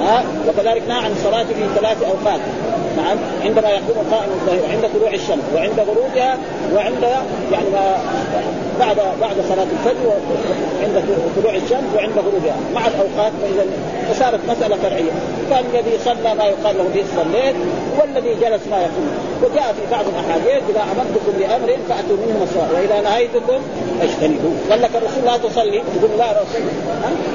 ها 0.00 0.24
وكذلك 0.48 0.82
نهى 0.88 0.98
عن 0.98 1.12
الصلاة 1.12 1.44
في 1.44 1.80
ثلاث 1.80 2.02
أوقات. 2.02 2.40
نعم 2.96 3.16
عندما 3.44 3.68
يكون 3.70 3.96
قائم 4.10 4.30
الظهير 4.30 4.62
عند 4.70 4.90
طلوع 4.94 5.10
الشمس 5.10 5.44
وعند 5.54 5.80
غروبها 5.80 6.38
وعند 6.74 7.02
يعني 7.52 7.70
ما 7.72 7.98
بعد 8.80 8.96
بعد 9.20 9.36
صلاة 9.48 9.66
الفجر 9.72 10.06
وعند 10.06 11.04
طلوع 11.36 11.54
الشمس 11.54 11.94
وعند 11.96 12.18
غروبها 12.18 12.56
مع 12.74 12.86
الأوقات 12.86 13.32
فإذا 13.42 13.66
فصارت 14.08 14.40
مسألة 14.48 14.76
فرعية. 14.76 15.10
كان 15.50 15.64
الذي 15.74 15.98
صلى 16.04 16.34
ما 16.34 16.44
يقال 16.44 16.76
له 16.78 16.84
به 16.94 17.04
صليت 17.16 17.54
والذي 18.00 18.34
جلس 18.34 18.62
ما 18.70 18.76
يقول. 18.76 19.08
وجاء 19.42 19.68
في 19.78 19.84
بعض 19.90 20.04
الأحاديث 20.12 20.62
إذا 20.70 20.82
أمرتكم 20.92 21.32
بأمر 21.38 21.70
فأتوا 21.88 22.16
منه 22.22 22.36
مسواء 22.44 22.68
وإذا 22.74 23.00
نهيتكم 23.00 23.60
فاجتنبوه. 24.00 24.56
قال 24.70 24.82
لك 24.82 24.90
الرسول 24.94 25.24
لا 25.24 25.36
تصلي. 25.36 25.82
تقول 25.94 26.18
لا 26.18 26.28
رسول 26.42 26.64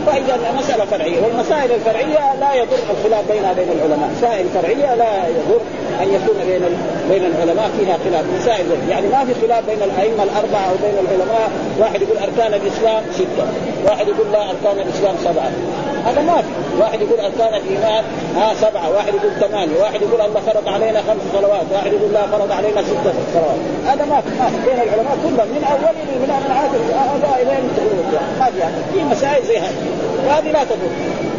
فاذا 0.05 0.53
مسألة 0.59 0.85
فرعية 0.85 1.21
والمسائل 1.23 1.71
الفرعية 1.71 2.35
لا 2.39 2.53
يضر 2.53 2.79
الخلاف 2.93 3.31
بينها 3.31 3.53
بين 3.53 3.69
العلماء. 3.71 4.09
مسائل 4.17 4.45
فرعية 4.49 4.95
لا 4.95 5.27
يضر 5.27 5.61
أن 6.01 6.07
يكون 6.15 6.37
بين 6.47 6.63
بين 7.09 7.23
العلماء 7.31 7.69
فيها 7.79 7.97
خلاف. 8.05 8.25
مسائل 8.41 8.65
يعني 8.89 9.07
ما 9.07 9.25
في 9.25 9.33
خلاف 9.47 9.65
بين 9.65 9.81
الأئمة 9.83 10.23
الأربعة 10.23 10.65
أو 10.69 10.75
بين 10.83 10.95
العلماء. 11.05 11.49
واحد 11.79 12.01
يقول 12.01 12.17
أركان 12.17 12.53
الإسلام 12.53 13.03
ستة. 13.13 13.45
واحد 13.85 14.07
يقول 14.07 14.31
لا 14.31 14.41
أركان 14.49 14.87
الإسلام 14.87 15.15
سبعة. 15.23 15.51
هذا 16.05 16.21
ما 16.21 16.41
في. 16.41 16.47
واحد 16.79 17.01
يقول 17.01 17.19
اركان 17.19 17.53
الايمان 17.61 18.03
ها 18.35 18.53
سبعة. 18.53 18.89
واحد 18.95 19.13
يقول 19.13 19.31
ثمانية. 19.39 19.81
واحد 19.81 20.01
يقول 20.01 20.21
الله 20.21 20.41
فرض 20.47 20.67
علينا 20.67 20.99
خمس 21.07 21.23
صلوات. 21.33 21.65
واحد 21.73 21.91
يقول 21.93 22.11
لا 22.13 22.27
فرض 22.27 22.51
علينا 22.51 22.81
ست 22.81 23.05
صلوات. 23.33 23.59
هذا 23.87 24.05
ما 24.05 24.21
في 24.21 24.29
ما 24.39 24.47
في 24.49 24.57
بين 24.65 24.79
العلماء 24.85 25.15
كلهم. 25.23 25.47
من 25.55 25.63
أول 25.71 25.95
من 25.99 26.07
من 26.23 26.31
عاد 26.31 26.73
هذا 27.13 27.41
إلى 27.41 27.51
ما 28.39 28.45
في 28.45 28.61
في 28.93 29.03
مسائل 29.03 29.45
زي 29.47 29.57
هذه. 29.57 29.89
وهذه 30.27 30.51
لا 30.51 30.63
تضر. 30.63 30.91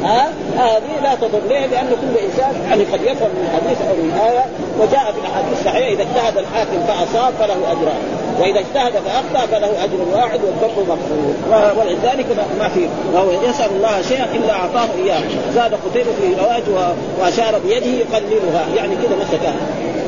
ها؟ 0.04 0.28
هذه 0.56 0.92
لا 1.02 1.14
تضر. 1.14 1.40
ليه؟ 1.48 1.66
لأن 1.66 1.88
كل 1.88 2.18
إنسان 2.26 2.52
يعني 2.68 2.84
قد 2.84 3.02
يفهم 3.02 3.30
من 3.40 3.48
حديث 3.54 3.78
أو 3.88 3.94
من 3.94 4.20
إيه 4.24 4.44
وجاء 4.80 5.12
في 5.12 5.18
الاحاديث 5.20 5.52
الصحيحه 5.60 5.92
إذا 5.92 6.02
اجتهد 6.02 6.38
الحاكم 6.38 6.80
فأصاب 6.88 7.32
فله 7.40 7.72
أجران. 7.72 8.02
وإذا 8.40 8.60
اجتهد 8.60 8.92
فأخطأ 8.92 9.46
فله 9.46 9.84
أجر 9.84 9.98
واحد 10.12 10.40
والذنب 10.44 10.88
مغفور 10.88 11.74
ولذلك 11.78 12.26
ما 12.58 12.68
في 12.68 12.88
وهو 13.14 13.30
يسأل 13.30 13.70
الله 13.76 14.02
شيئا 14.08 14.24
إلا 14.24 14.52
أعطاه 14.52 14.88
إياه. 15.04 15.22
زاد 15.54 15.74
قتيبة 15.74 16.10
في 16.20 16.34
روايته 16.42 16.94
وأشار 17.20 17.58
بيده 17.58 17.86
يقللها. 17.86 18.66
يعني 18.76 18.96
كذا 18.96 19.16
مسكها. 19.20 19.54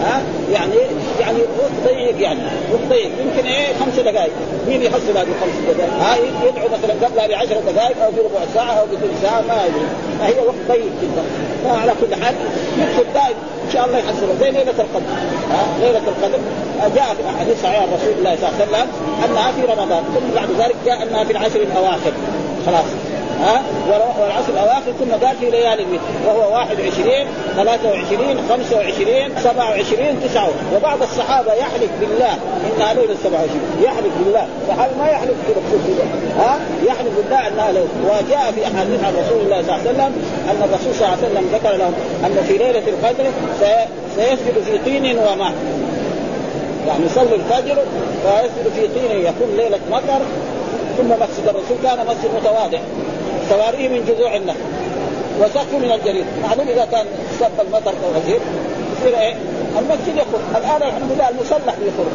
ها؟ 0.03 0.23
يعني 0.53 0.75
يعني 1.21 1.39
ضيق 1.85 2.21
يعني. 2.21 2.41
ضيق. 2.89 3.11
يمكن 3.25 3.49
إيه؟ 3.49 3.67
خمس 3.81 3.99
دقائق. 3.99 4.33
مين 4.69 4.83
يحصل 4.83 5.11
هذه 5.11 5.27
الخمس 5.35 5.77
دقائق؟ 5.77 5.93
ها؟ 6.01 6.17
يدعو 6.17 6.69
مثلا 6.69 7.07
قبلها 7.07 7.27
بعشر 7.27 7.61
دقائق 7.73 8.05
أو 8.05 8.11
بربع 8.11 8.41
ساعة 8.55 8.73
أو 8.73 8.87
بثلث 8.87 9.23
ساعة 9.23 9.41
ما 9.41 9.65
أدري. 9.65 9.87
فهي 10.21 10.47
وقت 10.47 10.63
ضيق 10.69 10.93
جدا. 11.03 11.23
فعلى 11.65 11.93
كل 12.01 12.25
حال 12.25 12.35
يكتب 12.79 13.13
دائما 13.15 13.43
إن 13.67 13.73
شاء 13.73 13.87
الله 13.87 13.99
يحصلها 13.99 14.35
زي 14.41 14.51
ليلة 14.51 14.81
القدر. 14.85 15.13
ها؟ 15.51 15.65
ليلة 15.81 16.03
القدر. 16.09 16.39
جاء 16.97 17.15
في 17.15 17.37
أحاديث 17.37 17.63
صحيحة 17.63 17.85
رسول 17.85 18.15
الله 18.19 18.37
صلى 18.37 18.49
الله 18.49 18.59
عليه 18.59 18.69
وسلم 18.69 18.87
أنها 19.25 19.53
في 19.53 19.63
رمضان. 19.73 20.03
ثم 20.15 20.35
بعد 20.35 20.49
ذلك 20.59 20.77
جاء 20.87 21.03
أنها 21.03 21.25
في 21.25 21.33
العشر 21.33 21.61
الأواخر. 21.61 22.13
خلاص. 22.67 23.12
ها 23.43 23.63
والعشر 24.21 24.49
الأواخر 24.49 24.93
ثم 25.01 25.27
قال 25.27 25.37
في 25.37 25.51
ليالي 25.51 25.83
الوتر 25.83 26.03
وهو 26.27 26.53
21 26.53 27.27
23 27.57 28.39
25 28.49 29.33
27 29.43 30.21
9 30.25 30.49
وبعض 30.77 31.03
الصحابة 31.03 31.53
يحلف 31.53 31.91
بالله. 32.01 32.35
انها 32.77 32.95
ليله 32.95 33.15
27 33.25 33.61
يحلف 33.83 34.13
بالله. 34.25 34.47
الصحابه 34.63 34.97
ما 34.99 35.09
يحلف 35.09 35.35
كذا 35.49 35.61
ها؟ 36.39 36.59
يحلف 36.87 37.17
بالله 37.17 37.49
انها 37.49 37.73
ليله 37.73 37.89
وجاء 38.05 38.53
في 38.55 38.65
أحاديث 38.67 39.05
عن 39.05 39.15
رسول 39.25 39.41
الله 39.41 39.63
صلى 39.63 39.77
الله 39.77 39.81
عليه 39.81 39.91
وسلم 39.91 40.13
أن 40.51 40.63
الرسول 40.69 40.95
صلى 40.95 41.07
الله 41.07 41.17
عليه 41.17 41.27
وسلم 41.27 41.45
ذكر 41.55 41.77
لهم 41.77 41.95
أن 42.25 42.45
في 42.49 42.59
ليلة 42.59 42.83
القدر 42.89 43.25
سيسجد 44.17 44.63
في 44.65 44.79
طين 44.85 45.19
وماء. 45.19 45.53
يعني 46.87 47.05
يصلي 47.07 47.35
الفجر 47.35 47.79
ويسجد 48.25 48.73
في 48.75 48.89
طين 48.89 49.21
يكون 49.21 49.57
ليلة 49.57 49.81
مطر. 49.91 50.23
ثم 50.99 51.09
مسجد 51.09 51.49
الرسول 51.49 51.77
كان 51.83 52.07
مسجد 52.07 52.31
متواضع. 52.41 52.79
سواريه 53.51 53.89
من 53.89 54.05
جذوع 54.09 54.37
النخل. 54.37 54.67
وسقف 55.41 55.75
من 55.75 55.93
الجليد. 55.93 56.27
معلوم 56.43 56.69
إذا 56.69 56.85
كان 56.85 57.07
صب 57.41 57.67
المطر 57.67 57.91
أو 57.91 58.21
غزير 58.21 58.41
يصير 58.93 59.19
إيه؟ 59.21 59.35
المسجد 59.79 60.17
يخرج. 60.17 60.43
الآن 60.57 60.83
الحمد 60.89 61.13
لله 61.13 61.29
المسلح 61.29 61.75
يخرج. 61.89 62.15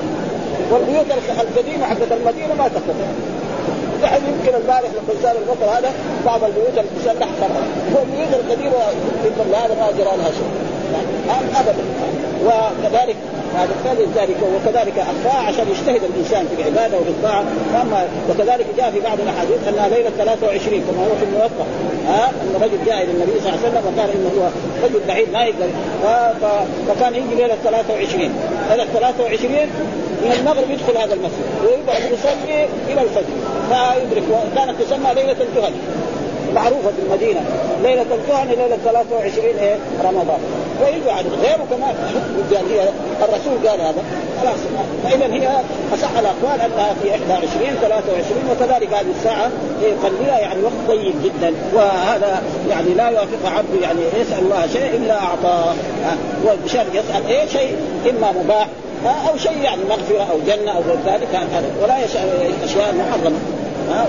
والبيوت 0.72 1.06
القديمة 1.42 1.86
حقت 1.86 2.12
المدينة 2.12 2.54
ما 2.54 2.68
تخرج. 2.68 3.00
دحين 4.02 4.22
يمكن 4.24 4.56
البارح 4.58 4.90
لما 4.96 5.14
صار 5.24 5.36
المطر 5.42 5.78
هذا 5.78 5.92
بعض 6.26 6.44
البيوت 6.44 6.78
المسلح 6.78 7.28
خرج 7.42 7.66
والبيوت 7.96 8.34
القديمة 8.34 8.76
يمكن 9.26 9.56
هذا 9.56 9.76
ما 9.80 9.92
جرى 9.98 10.18
لها 10.18 10.32
شيء. 10.38 10.52
يعني 11.28 11.48
ابدا. 11.60 11.84
وكذلك 12.46 13.16
هذا 13.58 13.74
فلذلك 13.86 14.38
وكذلك 14.56 15.00
اخفاء 15.00 15.44
عشان 15.48 15.66
يجتهد 15.70 16.02
الإنسان 16.04 16.48
في 16.48 16.62
العبادة 16.62 16.98
وفي 17.00 17.10
الطاعة. 17.10 17.44
فاما 17.74 18.08
وكذلك 18.30 18.66
جاء 18.78 18.92
في 18.92 19.00
بعض 19.00 19.20
الأحاديث 19.20 19.68
انها 19.68 19.88
ليلة 19.90 20.10
23 20.18 20.82
كما 20.82 21.04
هو 21.06 21.16
في 21.20 21.26
الموقع 21.26 21.66
ها؟ 22.08 22.30
أن 22.30 22.62
رجل 22.64 22.86
جاء 22.86 23.04
إلى 23.04 23.12
النبي 23.12 23.32
صلى 23.40 23.50
الله 23.50 23.60
عليه 23.60 23.70
وسلم 23.70 23.84
وقال 23.88 24.10
إنه 24.16 24.30
هو 24.38 24.50
رجل 24.86 25.00
بعيد 25.08 25.32
ما 25.34 25.44
يقدر. 25.44 25.70
فكان 26.88 27.16
يجي 27.16 27.36
ليلة 27.36 27.56
23 27.64 28.32
ليلة 28.70 28.86
23 28.94 29.52
من 30.24 30.32
المغرب 30.40 30.70
يدخل 30.70 30.98
هذا 30.98 31.14
المسجد 31.14 31.46
ويقعد 31.64 32.02
يصلي 32.12 32.68
إلى 32.90 33.02
الفجر. 33.02 33.36
فيدرك 33.70 34.24
وكانت 34.32 34.82
تسمى 34.82 35.14
ليلة 35.16 35.32
الكهن 35.32 35.74
معروفة 36.56 36.90
في 36.90 37.02
المدينة. 37.06 37.42
ليلة 37.84 38.02
الكهن 38.02 38.48
ليلة 38.48 38.78
23 38.86 39.46
إيه؟ 39.60 39.76
رمضان. 40.04 40.40
ويجوا 40.82 41.12
على 41.12 41.30
غيره 41.30 41.66
كمان 41.70 41.96
يعني 42.52 42.68
هي 42.70 42.90
الرسول 43.22 43.68
قال 43.68 43.82
هذا. 43.82 44.04
خلاص. 44.42 44.60
فإذا 45.04 45.26
هي 45.26 45.48
أصح 45.94 46.10
الأقوال 46.18 46.62
أنها 46.62 46.94
في 47.04 47.10
21 47.10 47.70
23 47.82 48.42
وكذلك 48.52 48.94
هذه 48.94 49.12
الساعة 49.20 49.50
يقللها 49.82 50.40
يعني 50.40 50.64
وقت 50.64 50.74
طيب 50.88 51.16
جدا. 51.24 51.54
وهذا 51.74 52.42
يعني 52.70 52.94
لا 52.94 53.10
يوافق 53.10 53.46
عبد 53.58 53.82
يعني 53.82 54.00
يسأل 54.22 54.40
الله 54.40 54.68
شيء 54.74 54.96
إلا 54.96 55.20
أعطاه. 55.22 55.74
وبشرط 56.46 56.88
يسأل 56.94 57.28
إيه 57.30 57.48
شيء؟ 57.48 57.76
إما 58.10 58.32
مباح 58.32 58.68
أو 59.30 59.38
شيء 59.38 59.62
يعني 59.64 59.82
مغفرة 59.90 60.28
أو 60.32 60.38
جنة 60.48 60.72
أو 60.72 60.82
غير 60.82 60.98
ذلك 61.06 61.36
هذا. 61.36 61.70
ولا 61.84 62.06
أشياء 62.66 62.96
محرمة. 62.96 63.40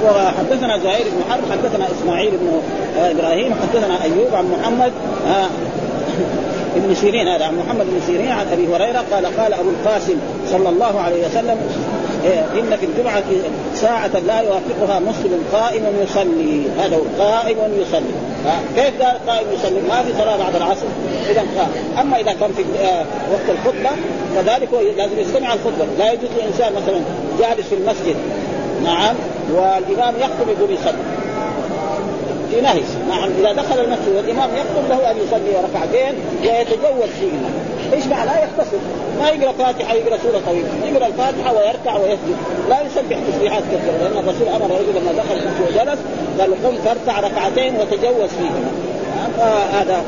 وحدثنا 0.05 0.79
زهير 0.79 1.07
بن 1.07 1.33
حرب 1.33 1.43
حدثنا 1.53 1.87
إسماعيل 2.01 2.31
بن 2.31 2.61
إبراهيم 2.99 3.55
حدثنا 3.55 4.03
أيوب 4.03 4.35
عن 4.35 4.51
محمد 4.51 4.93
ابن 6.79 6.95
سيرين 6.95 7.29
هذا 7.29 7.45
عن 7.45 7.59
محمد 7.59 7.87
بن 7.87 8.01
سيرين 8.07 8.33
عن 8.33 8.47
أبي 8.53 8.67
هريرة 8.67 9.05
قال 9.13 9.27
قال 9.27 9.55
أبو 9.55 9.71
القاسم 9.71 10.15
صلى 10.51 10.69
الله 10.69 11.01
عليه 11.01 11.27
وسلم 11.27 11.57
إيه 12.25 12.61
إن 12.61 12.77
في 12.77 12.87
الجمعة 12.87 13.23
ساعة 13.75 14.11
لا 14.27 14.41
يوافقها 14.41 15.01
مسلم 15.01 15.45
قائم 15.53 15.83
يصلي. 16.03 16.63
هذا 16.79 16.97
هو 16.97 17.25
قائم 17.25 17.59
يصلي. 17.81 18.15
كيف 18.77 19.03
قال 19.03 19.17
قائم 19.27 19.47
يصلي؟ 19.53 19.81
ما 19.81 20.03
في 20.03 20.13
صلاة 20.13 20.37
بعد 20.37 20.57
العصر 20.57 20.87
إذا 21.31 21.45
قائم 21.57 21.99
أما 22.01 22.21
إذا 22.21 22.33
كان 22.33 22.51
في 22.57 22.63
آه، 22.85 23.05
وقت 23.33 23.49
الخطبة 23.49 23.91
فذلك 24.37 24.69
لازم 24.97 25.19
يستمع 25.19 25.55
الخطبة. 25.55 25.87
لا 25.99 26.13
يجوز 26.13 26.31
لإنسان 26.39 26.73
مثلا 26.73 27.01
جالس 27.39 27.69
في 27.69 27.75
المسجد 27.75 28.17
نعم 28.85 29.15
والإمام 29.51 30.15
يخطب 30.21 30.49
يقول 30.49 30.71
يصلي. 30.71 31.18
في 32.51 32.61
نهي 32.61 32.81
نعم 33.09 33.31
إذا 33.39 33.53
دخل 33.53 33.81
المسجد 33.81 34.17
والإمام 34.17 34.51
يخطب 34.57 34.89
له 34.89 35.11
أن 35.11 35.17
يصلي 35.17 35.53
ركعتين 35.69 36.15
ويتجوز 36.43 37.11
فيهما. 37.21 37.51
إيش 37.93 38.07
معناه 38.07 38.39
يختصر 38.39 38.77
ما 39.21 39.29
يقرأ 39.29 39.53
فاتحة 39.53 39.95
يقرأ 39.95 40.19
سورة 40.23 40.41
طويلة. 40.47 40.69
يقرأ 40.85 41.07
الفاتحة 41.07 41.55
ويركع 41.55 41.97
ويسجد. 41.97 42.37
لا 42.69 42.77
يسبح 42.81 43.19
تسبيحات 43.33 43.63
كثيرة 43.63 43.97
لأن 44.01 44.25
الرسول 44.25 44.49
أمر 44.49 44.81
رجلا 44.81 44.99
لما 44.99 45.13
دخل 45.13 45.35
المسجد 45.35 45.63
وجلس 45.69 45.99
قال 46.41 46.51
قم 46.65 46.77
فاركع 46.85 47.21
ركعتين 47.21 47.75
وتجوز 47.77 48.31
فيهما. 48.39 48.71
هذا 49.73 50.03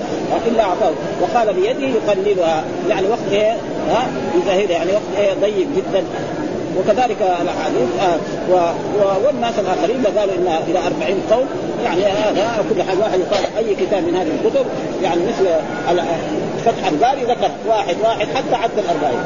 إلا 0.47 0.63
أعطاه. 0.63 0.93
وقال 1.23 1.55
بيده 1.55 1.87
يقللها 1.87 2.65
يعني 2.89 3.09
وقت 3.09 3.33
إيه؟ 3.33 3.57
ها؟ 3.91 4.09
يظهرها 4.35 4.71
يعني 4.71 4.93
وقت 4.93 5.19
إيه؟ 5.19 5.35
ضيق 5.35 5.67
جدا. 5.77 6.05
وكذلك 6.79 7.17
الأحاديث 7.43 7.89
آه 8.01 8.75
والناس 9.25 9.55
الآخرين 9.59 10.05
قالوا 10.19 10.35
ان 10.35 10.63
إلى 10.69 10.79
40 10.79 11.23
قول 11.31 11.47
يعني 11.85 12.05
هذا 12.05 12.65
كل 12.75 12.83
حال 12.83 12.99
واحد 12.99 13.21
يقال 13.21 13.45
أي 13.59 13.75
كتاب 13.75 14.03
من 14.03 14.17
هذه 14.17 14.31
الكتب 14.41 14.67
يعني 15.03 15.21
مثل 15.21 15.47
فتح 16.65 16.89
الباري 16.89 17.23
ذكر 17.23 17.51
واحد 17.69 17.97
واحد 18.05 18.27
حتى 18.35 18.55
عد 18.55 18.71
الأربعين. 18.79 19.25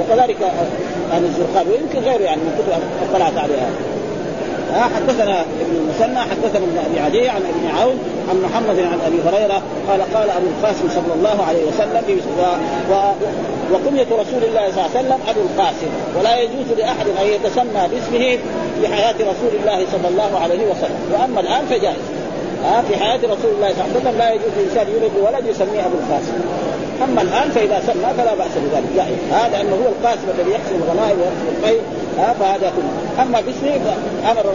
وكذلك 0.00 0.36
يعني 1.10 1.26
الزرقان 1.26 1.66
ويمكن 1.68 2.10
غيره 2.10 2.22
يعني 2.22 2.40
من 2.40 2.52
كتب 2.58 2.82
اطلعت 3.10 3.38
عليها. 3.38 3.70
ها 4.72 4.90
حدثنا 4.96 5.40
ابن 5.40 5.76
المثنى 5.76 6.20
حدثنا 6.20 6.64
ابن 6.64 6.78
أبي 6.86 7.00
عدي 7.00 7.28
عن 7.28 7.40
ابن 7.40 7.76
عون 7.78 7.98
عن 8.30 8.42
محمد 8.42 8.78
عن 8.80 8.98
أبي 9.06 9.16
هريرة 9.26 9.62
قال 9.88 10.00
قال 10.14 10.30
أبو 10.30 10.46
القاسم 10.46 10.88
صلى 10.88 11.14
الله 11.14 11.44
عليه 11.48 11.64
وسلم 11.64 12.20
و 12.90 12.94
وكنية 13.72 14.06
رسول 14.22 14.42
الله 14.48 14.64
صلى 14.70 14.78
الله 14.78 14.90
عليه 14.94 15.00
وسلم 15.00 15.18
أبو 15.28 15.40
القاسم 15.40 15.90
ولا 16.18 16.40
يجوز 16.40 16.78
لأحد 16.78 17.06
أن 17.20 17.26
يتسمى 17.26 17.82
باسمه 17.92 18.38
في 18.80 18.88
حياة 18.94 19.14
رسول 19.14 19.52
الله 19.60 19.86
صلى 19.92 20.08
الله 20.08 20.38
عليه 20.42 20.62
وسلم. 20.70 21.00
وأما 21.12 21.40
الآن 21.40 21.66
فجائز. 21.70 22.04
ها 22.64 22.82
في 22.88 22.96
حياة 22.96 23.16
رسول 23.18 23.50
الله 23.56 23.70
صلى 23.72 23.84
الله 23.84 23.90
عليه 23.90 24.00
وسلم 24.00 24.18
لا 24.18 24.30
يجوز 24.32 24.52
لإنسان 24.58 24.86
يولد 24.94 25.12
ولد 25.26 25.46
يسميه 25.46 25.86
أبو 25.86 25.96
القاسم. 26.02 26.34
أما 27.04 27.22
الآن 27.22 27.50
فإذا 27.50 27.82
سمى 27.86 28.10
فلا 28.18 28.34
بأس 28.34 28.54
بذلك. 28.64 28.90
لا 28.96 29.04
هذا 29.38 29.60
انه 29.60 29.74
هو 29.82 29.88
القاسم 29.88 30.26
الذي 30.38 30.50
يقسم 30.50 30.76
الغنائم 30.82 31.18
ويقسم 31.20 31.48
الخير 31.58 31.80
ها 32.18 32.34
فهذا 32.40 32.72
كله. 32.76 33.22
أما 33.22 33.40
باسمه 33.40 33.80
فأمر 34.24 34.46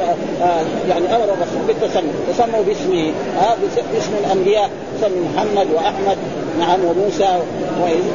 آه 0.41 0.61
يعني 0.89 1.15
أمر 1.15 1.23
الرسول 1.23 1.61
بالتسمي 1.67 2.13
تسموا 2.33 2.63
باسمه. 2.67 3.13
ها 3.39 3.55
باسم 3.93 4.11
الأنبياء 4.25 4.69
سمي 5.01 5.19
محمد 5.35 5.67
وأحمد 5.73 6.17
نعم 6.59 6.79
وموسى 6.85 7.39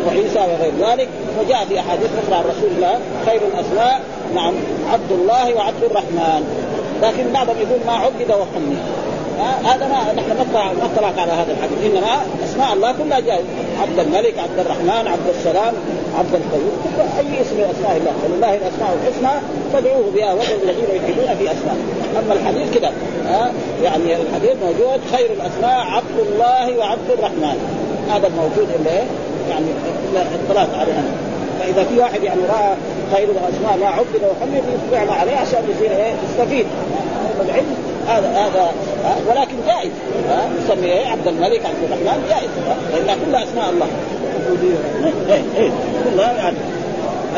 وعيسى 0.06 0.38
وغير 0.38 0.72
ذلك 0.90 1.08
وجاء 1.40 1.64
في 1.68 1.80
أحاديث 1.80 2.10
أخرى 2.24 2.36
عن 2.36 2.44
رسول 2.44 2.70
الله 2.76 2.98
خير 3.26 3.40
الأسماء 3.54 4.00
نعم 4.34 4.54
عبد 4.92 5.10
الله 5.10 5.54
وعبد 5.54 5.84
الرحمن. 5.90 6.42
لكن 7.02 7.32
بعضهم 7.32 7.56
يقول 7.56 7.80
ما 7.86 7.92
عبد 7.92 8.30
وحمي 8.30 8.76
هذا 9.64 9.86
ما 9.86 10.12
نحن 10.12 10.28
ما 10.54 10.86
اطلعت 10.94 11.18
على 11.18 11.32
هذا 11.32 11.52
الحديث. 11.52 11.78
إنما 11.84 12.14
أسماء 12.44 12.72
الله 12.72 12.92
كلها 12.92 13.20
جائز 13.20 13.44
عبد 13.82 13.98
الملك 13.98 14.34
عبد 14.38 14.58
الرحمن 14.58 15.08
عبد 15.08 15.28
السلام 15.38 15.74
عبد 16.18 16.34
القيوم 16.34 16.76
أي 17.18 17.40
اسم 17.40 17.56
من 17.56 17.74
أسماء 17.74 17.96
الله. 17.96 18.12
ولله 18.24 18.54
الأسماء 18.54 18.98
الحسنى 18.98 19.40
فادعوه 19.72 20.10
بها 20.14 20.32
وادعوا 20.32 20.62
الذين 20.62 20.84
يلحدون 20.94 21.36
في 21.38 21.44
أسماء. 21.52 21.76
أما 22.18 22.32
الحديث 22.32 22.78
كذا. 22.78 22.92
يعني 23.84 24.16
الحديث 24.22 24.56
موجود 24.62 25.00
خير 25.12 25.30
الأسماء 25.32 25.80
عبد 25.80 26.18
الله 26.18 26.78
وعبد 26.78 27.10
الرحمن. 27.18 27.58
هذا 28.10 28.26
الموجود 28.26 28.68
اللي 28.78 29.02
يعني 29.48 29.66
اطلعت 30.48 30.74
عليه 30.74 30.92
أنا 30.92 31.12
فإذا 31.60 31.84
في 31.84 31.98
واحد 31.98 32.22
يعني 32.22 32.40
رأى 32.48 32.74
خير 33.12 33.28
الاسماء 33.30 33.76
ما 33.80 33.86
عبد 33.86 34.14
وحمد 34.14 34.62
يتبعنا 34.74 35.12
عليه 35.12 35.36
عشان 35.36 35.62
يصير 35.70 35.90
إيه؟ 35.90 36.12
يستفيد. 36.30 36.66
العلم 37.44 37.76
هذا 38.08 38.28
هذا 38.28 38.72
ولكن 39.28 39.56
جائز. 39.66 39.90
يسمي 40.64 40.92
إيه 40.92 41.06
عبد 41.06 41.28
الملك 41.28 41.66
عبد 41.66 41.84
الرحمن 41.84 42.24
جائز. 42.28 42.50
لأن 43.06 43.18
كلها 43.26 43.44
أسماء 43.44 43.70
الله. 43.70 43.86
إيه 45.28 45.42
إيه. 45.56 45.70
كلها 46.04 46.32
يعني 46.32 46.56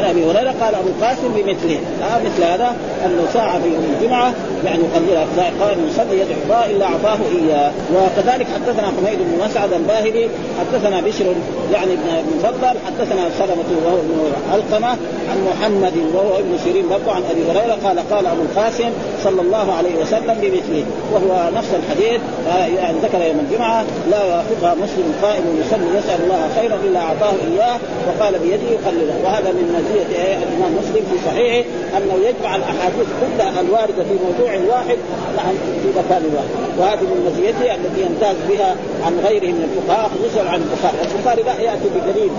عن 0.01 0.11
أبي 0.11 0.25
هريرة 0.25 0.55
قال 0.61 0.75
أبو 0.75 0.89
القاسم 0.89 1.29
بمثله. 1.37 1.79
آه 2.03 2.19
مثل 2.25 2.43
هذا 2.45 2.77
أنه 3.07 3.27
ساعه 3.33 3.61
في 3.63 3.69
يوم 3.69 3.97
الجمعة 3.97 4.33
يعني 4.65 4.83
يقللها 4.85 5.27
قال 5.61 5.77
يصلي 5.89 6.21
يدعو 6.21 6.41
الله 6.45 6.71
إلا 6.71 6.85
أعطاه 6.85 7.19
إياه. 7.33 7.73
وكذلك 7.95 8.47
حدثنا 8.55 8.87
حميد 8.87 9.19
بن 9.19 9.45
مسعد 9.45 9.73
الباهلي 9.73 10.29
حدثنا 10.61 11.01
بشر 11.01 11.25
يعني 11.73 11.93
ابن 11.93 12.37
مفضل 12.39 12.75
حدثنا 12.87 13.31
سلمة 13.39 13.71
وهو 13.85 13.97
ابن 13.97 14.33
علقمة 14.53 14.89
عن 15.31 15.47
محمد 15.51 15.97
وهو 16.15 16.39
ابن 16.39 16.59
سيرين 16.65 16.89
برضه 16.89 17.13
عن 17.13 17.23
أبي 17.31 17.43
هريرة 17.51 17.79
قال 17.85 17.99
قال 18.11 18.27
أبو 18.27 18.43
القاسم 18.43 18.91
صلى 19.25 19.41
الله 19.41 19.73
عليه 19.73 19.95
وسلم 20.03 20.37
بمثله. 20.43 20.85
وهو 21.13 21.51
نفس 21.55 21.69
الحديث. 21.75 22.21
آه 22.49 22.67
يعني 22.67 22.99
ذكر 22.99 23.23
يوم 23.23 23.47
الجمعة 23.51 23.85
لا 24.11 24.25
يوافقها 24.25 24.75
مسلم 24.75 25.15
قائم 25.23 25.45
يصلي 25.67 25.99
يسأل 25.99 26.25
الله 26.25 26.49
خيرا 26.61 26.77
إلا 26.85 27.01
أعطاه 27.01 27.33
إياه 27.53 27.79
وقال 28.07 28.39
بيده 28.39 28.71
يقلله 28.71 29.15
وهذا 29.25 29.53
من 29.53 29.85
مزيه 29.91 30.37
الإمام 30.37 30.73
مسلم 30.79 31.03
في 31.11 31.17
صحيحه 31.27 31.69
أنه 31.97 32.15
يجمع 32.29 32.57
الأحاديث 32.57 33.09
كلها 33.21 33.61
الواردة 33.61 34.03
في 34.09 34.15
موضوع 34.25 34.77
واحد 34.77 34.99
نعم 35.37 35.55
في 35.83 35.89
مكان 35.99 36.23
واحد. 36.35 36.49
وهذه 36.79 37.01
من 37.01 37.31
مزيته 37.33 37.75
التي 37.75 38.01
يمتاز 38.07 38.37
بها 38.49 38.77
عن 39.07 39.21
غيره 39.27 39.47
من 39.47 39.69
الفقهاء 39.69 40.11
خصوصا 40.15 40.49
عن 40.49 40.61
البخاري، 40.63 40.97
البخاري 41.15 41.43
لا 41.43 41.65
يأتي 41.65 41.89
بدليل 41.95 42.31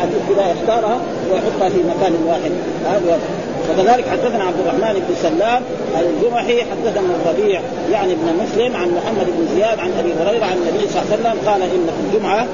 حديث 0.00 0.20
كذا 0.28 0.50
يختارها 0.50 1.00
ويحطها 1.30 1.68
في 1.68 1.78
مكان 1.78 2.14
واحد. 2.26 2.52
هذا 2.86 3.18
وكذلك 3.70 4.08
حدثنا 4.08 4.44
عبد 4.44 4.60
الرحمن 4.60 5.02
بن 5.08 5.14
سلام 5.22 5.62
الجمحي 6.00 6.60
حدثنا 6.60 7.14
الربيع 7.22 7.60
يعني 7.92 8.12
ابن 8.12 8.42
مسلم 8.42 8.76
عن 8.76 8.88
محمد 8.88 9.26
بن 9.26 9.54
زياد 9.56 9.78
عن 9.78 9.90
أبي 9.98 10.12
هريرة 10.12 10.44
عن 10.44 10.56
النبي 10.56 10.88
صلى 10.88 11.02
الله 11.02 11.12
عليه 11.12 11.20
وسلم 11.20 11.48
قال 11.48 11.62
إن 11.62 11.86
في 11.86 12.16
الجمعة 12.16 12.46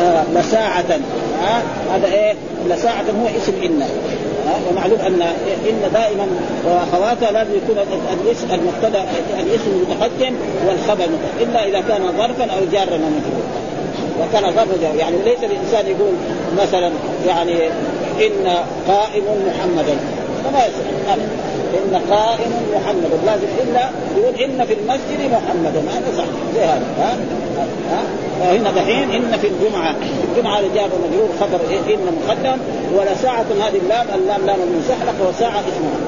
آه 0.00 0.24
لساعة 0.34 1.00
هذا 1.94 2.06
إيه؟ 2.06 2.34
لساعة 2.68 3.02
هو 3.02 3.26
اسم 3.42 3.52
إن. 3.64 3.82
ومعلوم 4.70 4.98
أن 5.00 5.22
إن 5.68 5.92
دائما 5.94 6.26
وأخواتها 6.64 7.32
لازم 7.32 7.50
يكون 7.54 7.76
الاسم 8.12 8.46
المبتدأ 8.54 9.04
الاسم 9.40 9.84
متقدم 9.88 10.34
والخبر 10.68 11.08
إلا 11.40 11.64
إذا 11.64 11.80
كان 11.80 12.02
ظرفا 12.18 12.44
أو 12.44 12.60
جارا 12.72 12.94
ومجرورا 12.94 13.52
وكان 14.20 14.52
ظرفا 14.52 14.96
يعني 14.98 15.16
ليس 15.24 15.38
الإنسان 15.44 15.86
يقول 15.86 16.14
مثلا 16.62 16.90
يعني 17.26 17.66
إن 18.26 18.56
قائم 18.88 19.24
محمدا. 19.46 19.96
فما 20.44 20.58
يصح 20.58 21.16
إن 21.74 22.00
قائم 22.10 22.52
محمد 22.74 23.10
لازم 23.26 23.46
إلا 23.62 23.90
يقول 24.16 24.34
إن 24.34 24.64
في 24.66 24.74
المسجد 24.74 25.20
محمدا 25.32 25.80
هذا 25.80 26.16
صح. 26.18 26.24
زي 26.54 26.60
هذا. 26.60 26.86
ها؟ 26.98 27.16
ها؟ 27.90 28.56
هنا 28.56 28.70
دحين 28.70 29.10
إن 29.10 29.38
في 29.40 29.46
الجمعة. 29.46 29.94
الجمعة 30.30 30.60
رجال 30.60 30.90
ومجرور 30.94 31.28
خبر 31.40 31.60
إن 31.94 32.18
مقدم 32.26 32.58
ولا 32.94 33.14
ساعة 33.14 33.46
هذه 33.60 33.78
اللام 33.84 34.06
اللام 34.14 34.46
لام 34.46 34.58
المسحلق 34.62 35.28
وساعة 35.28 35.60
اسمها 35.60 36.00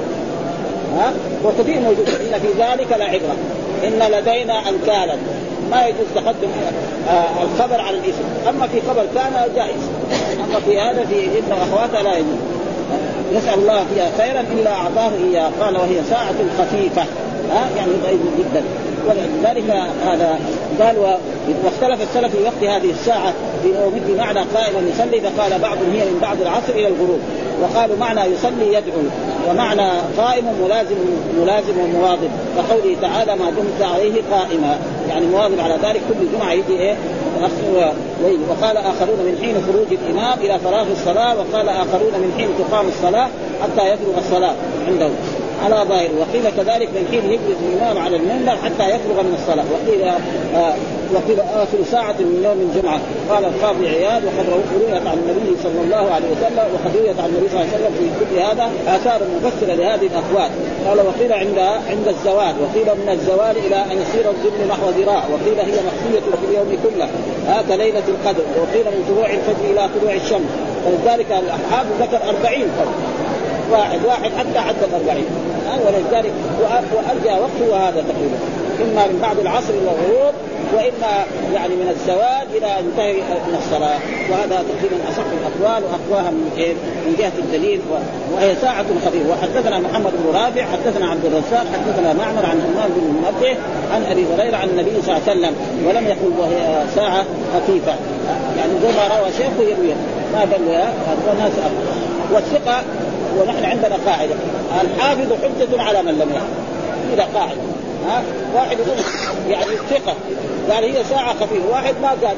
ها؟ 0.98 1.12
وكثير 1.44 1.80
موجود. 1.80 2.08
إن 2.08 2.40
في 2.40 2.48
ذلك 2.62 2.92
لعبرة 2.98 3.36
إن 3.84 4.18
لدينا 4.18 4.68
أنكالا. 4.68 5.16
ما 5.70 5.86
يجوز 5.86 6.06
تقدم 6.14 6.48
آه 7.08 7.42
الخبر 7.42 7.80
على 7.80 7.96
الاسم. 7.96 8.24
أما 8.48 8.66
في 8.66 8.80
خبر 8.88 9.06
كان 9.14 9.48
جائز. 9.56 9.82
أما 10.44 10.60
في 10.60 10.80
هذا 10.80 11.04
في 11.04 11.24
إن 11.24 11.52
أخواتها 11.52 12.02
لا 12.02 12.18
يجوز. 12.18 12.53
يسأل 13.32 13.58
الله 13.58 13.84
فيها 13.94 14.10
خيرا 14.18 14.40
إلا 14.40 14.70
أعطاه 14.72 15.10
إياه. 15.30 15.50
قال 15.60 15.76
وهي 15.76 16.00
ساعة 16.10 16.34
خفيفة. 16.58 17.02
ها؟ 17.50 17.68
يعني 17.76 17.92
ضعيف 18.04 18.20
جدا. 18.38 18.62
ولذلك 19.06 19.70
هذا 20.06 20.38
قال 20.80 21.18
واختلف 21.64 22.02
السلف 22.02 22.36
في 22.36 22.42
وقت 22.42 22.74
هذه 22.74 22.90
الساعة 22.90 23.32
في 23.62 23.68
مثل 23.68 24.18
معنى 24.18 24.40
قائما 24.54 24.90
يصلي 24.90 25.20
فقال 25.20 25.58
بعضهم 25.58 25.90
هي 25.92 26.04
من 26.04 26.18
بعد 26.22 26.40
العصر 26.40 26.72
إلى 26.72 26.88
الغروب. 26.88 27.20
وقالوا 27.62 27.96
معنى 27.96 28.20
يصلي 28.20 28.66
يدعو 28.68 29.02
ومعنى 29.48 29.90
قائم 30.18 30.44
ملازم 30.64 30.96
ملازم 31.40 31.78
ومواظب. 31.80 32.30
كقوله 32.56 32.96
تعالى 33.02 33.36
ما 33.36 33.50
دمت 33.50 33.88
عليه 33.94 34.22
قائما. 34.30 34.78
يعني 35.08 35.26
مواظب 35.26 35.60
على 35.60 35.74
ذلك 35.74 36.00
كل 36.08 36.38
جمعة 36.38 36.52
يجي 36.52 36.78
إيه؟ 36.78 36.96
ليل. 38.22 38.40
وقال 38.48 38.76
آخرون 38.76 39.18
من 39.18 39.38
حين 39.42 39.54
خروج 39.66 39.98
الإمام 40.02 40.38
إلى 40.38 40.58
فراغ 40.58 40.86
الصلاة 40.92 41.34
وقال 41.38 41.68
آخرون 41.68 42.12
من 42.12 42.34
حين 42.36 42.48
تقام 42.58 42.86
الصلاة 42.88 43.28
حتى 43.62 43.88
يفرغ 43.88 44.18
الصلاة 44.18 44.54
عنده. 44.88 45.10
على 45.64 45.76
ظاهر. 45.88 46.08
وقيل 46.18 46.50
كذلك 46.56 46.88
من 46.88 47.06
حين 47.10 47.32
يجلس 47.32 47.58
الإمام 47.72 47.98
على 47.98 48.16
المنبر 48.16 48.56
حتى 48.56 48.88
يفرغ 48.88 49.22
من 49.22 49.34
الصلاة. 49.40 49.64
وقيل 49.72 50.02
آه 50.54 50.74
وقيل 51.14 51.40
آخر 51.40 51.78
ساعة 51.90 52.18
من 52.28 52.42
يوم 52.44 52.58
الجمعة. 52.68 53.00
قال 53.30 53.44
القاضي 53.44 53.88
عياد 53.88 54.22
وقد 54.24 54.46
رويت 54.54 55.06
عن 55.06 55.18
النبي 55.22 55.52
صلى 55.62 55.80
الله 55.84 56.04
عليه 56.14 56.28
وسلم 56.34 56.64
وقد 56.74 56.96
رويت 56.96 57.18
عن 57.20 57.28
النبي 57.28 57.48
صلى 57.48 57.60
الله 57.60 57.70
عليه 57.74 57.76
وسلم 57.78 57.94
في 58.00 58.06
كل 58.20 58.32
هذا 58.48 58.64
آثار 58.96 59.20
مفسره 59.36 59.74
لهذه 59.74 60.06
الأقوال. 60.12 60.50
قال 60.86 60.98
وقيل 61.08 61.32
عند 61.32 61.58
عند 61.92 62.06
الزوال 62.08 62.54
وقيل 62.62 62.88
من 63.02 63.08
الزوال 63.16 63.56
إلى 63.66 63.76
أن 63.76 63.96
يصير 64.02 64.24
الظل 64.34 64.68
نحو 64.68 64.86
ذراع 64.98 65.22
وقيل 65.32 65.58
هي 65.60 65.78
مخفية 65.88 66.24
في 66.40 66.44
اليوم 66.50 66.68
كله. 66.84 67.08
هذا 67.54 67.76
ليلة 67.76 68.06
القدر 68.14 68.44
وقيل 68.60 68.86
من 68.94 69.04
طلوع 69.08 69.28
الفجر 69.38 69.64
إلى 69.72 69.88
طلوع 69.94 70.12
الشمس. 70.14 70.50
ولذلك 70.86 71.26
الحافظ 71.30 71.92
ذكر 72.02 72.20
أربعين 72.28 72.68
قول 72.78 72.92
واحد 73.72 74.04
واحد 74.04 74.30
حتى 74.38 74.58
حتى 74.58 74.84
الأربعين 74.84 75.26
ولذلك 75.86 76.32
وأرجى 76.94 77.40
وقته 77.42 77.88
هذا 77.88 78.04
تقريبا. 78.10 78.63
إما 78.82 79.06
من 79.06 79.18
بعد 79.22 79.38
العصر 79.38 79.70
إلى 79.70 79.90
الغروب 79.94 80.34
وإما 80.74 81.12
يعني 81.54 81.74
من 81.74 81.88
الزواج 81.96 82.46
إلى 82.56 82.70
انتهى 82.80 83.12
من 83.48 83.56
الصلاة. 83.62 83.98
وهذا 84.30 84.64
تقريبا 84.70 84.96
أصح 85.10 85.28
الأقوال 85.40 85.82
وأقواها 85.84 86.30
من 86.30 86.50
إيه؟ 86.56 86.74
من 87.06 87.16
جهة 87.18 87.36
الدليل 87.38 87.80
وهي 88.32 88.54
ساعة 88.60 88.84
خفيفة. 89.06 89.30
وحدثنا 89.30 89.78
محمد 89.78 90.12
بن 90.12 90.38
رافع 90.38 90.64
حدثنا 90.72 91.10
عبد 91.10 91.24
الرزاق 91.24 91.66
حدثنا 91.74 92.12
معمر 92.12 92.46
عن 92.46 92.58
همام 92.66 92.90
بن 92.96 93.04
منبه 93.16 93.56
عن 93.92 94.02
أبي 94.10 94.24
هريرة 94.34 94.56
عن 94.56 94.68
النبي 94.68 95.02
صلى 95.02 95.16
الله 95.16 95.22
عليه 95.28 95.32
وسلم. 95.32 95.54
ولم 95.86 96.04
يقل 96.06 96.32
وهي 96.38 96.84
ساعة 96.94 97.24
خفيفة. 97.54 97.94
يعني 98.58 98.72
زي 98.82 98.88
ما 98.98 99.04
روى 99.18 99.28
شيخ 99.38 99.54
يروي 99.60 99.94
ما 100.32 100.40
قال 100.40 100.64
ناس 101.38 101.52
والثقة 102.32 102.82
ونحن 103.38 103.64
عندنا 103.64 103.96
قاعدة. 104.06 104.34
الحافظ 104.82 105.32
حجة 105.32 105.82
على 105.82 106.02
من 106.02 106.12
لم 106.12 106.30
يحفظ 106.30 106.64
إذا 107.14 107.28
قاعدة. 107.34 107.60
ها؟ 108.08 108.22
واحد 108.54 108.76
يقول 108.78 108.98
يعني 109.48 109.76
ثقة. 109.90 110.14
قال 110.70 110.84
هي 110.84 111.04
ساعة 111.04 111.34
خفيفة. 111.40 111.68
واحد 111.70 111.94
ما 112.02 112.08
قال. 112.08 112.36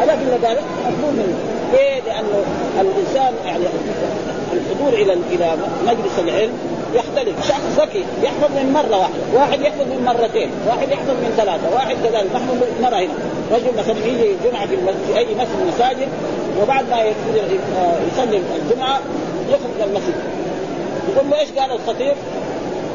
هذا 0.00 0.18
كله 0.24 0.48
قال 0.48 0.56
مقبول 0.84 1.12
منه. 1.12 1.38
ليه؟ 1.72 2.00
لأنه 2.00 2.44
الإنسان 2.80 3.34
يعني 3.46 3.64
الحضور 4.52 4.92
إلى 4.92 5.12
إلى 5.12 5.56
مجلس 5.86 6.18
العلم 6.18 6.52
يختلف. 6.94 7.48
شخص 7.48 7.78
ذكي 7.78 8.04
يحفظ 8.22 8.50
من 8.56 8.72
مرة 8.72 8.98
واحدة. 8.98 9.14
واحد 9.34 9.60
يحفظ 9.60 9.80
من 9.80 10.04
مرتين. 10.06 10.50
واحد 10.68 10.88
يحفظ 10.90 11.10
من 11.10 11.34
ثلاثة. 11.36 11.74
واحد 11.74 11.96
كذلك. 12.04 12.30
نحن 12.34 12.60
نرى 12.82 13.04
هنا. 13.04 13.14
رجل 13.52 13.78
مثلا 13.78 14.06
يجي 14.06 14.34
جمعه 14.44 14.66
في 14.66 15.18
أي 15.18 15.24
مسجد 15.24 15.56
من 15.56 15.62
المساجد 15.62 16.08
وبعد 16.62 16.84
ما 16.90 17.02
يصلي 17.02 18.40
الجمعة 18.56 19.00
يخرج 19.48 19.72
من 19.78 19.84
المسجد. 19.84 20.14
يقول 21.08 21.30
له 21.30 21.40
إيش 21.40 21.48
قال 21.50 21.72
الخطيب؟ 21.72 22.16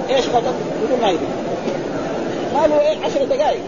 إيش 0.10 0.26
خطب؟ 0.28 0.54
يقول 0.84 1.02
ما 1.02 1.10
يدري. 1.10 1.28
قالوا 2.56 2.80
إيه 2.80 2.98
عشر 3.06 3.26
دقائق 3.26 3.62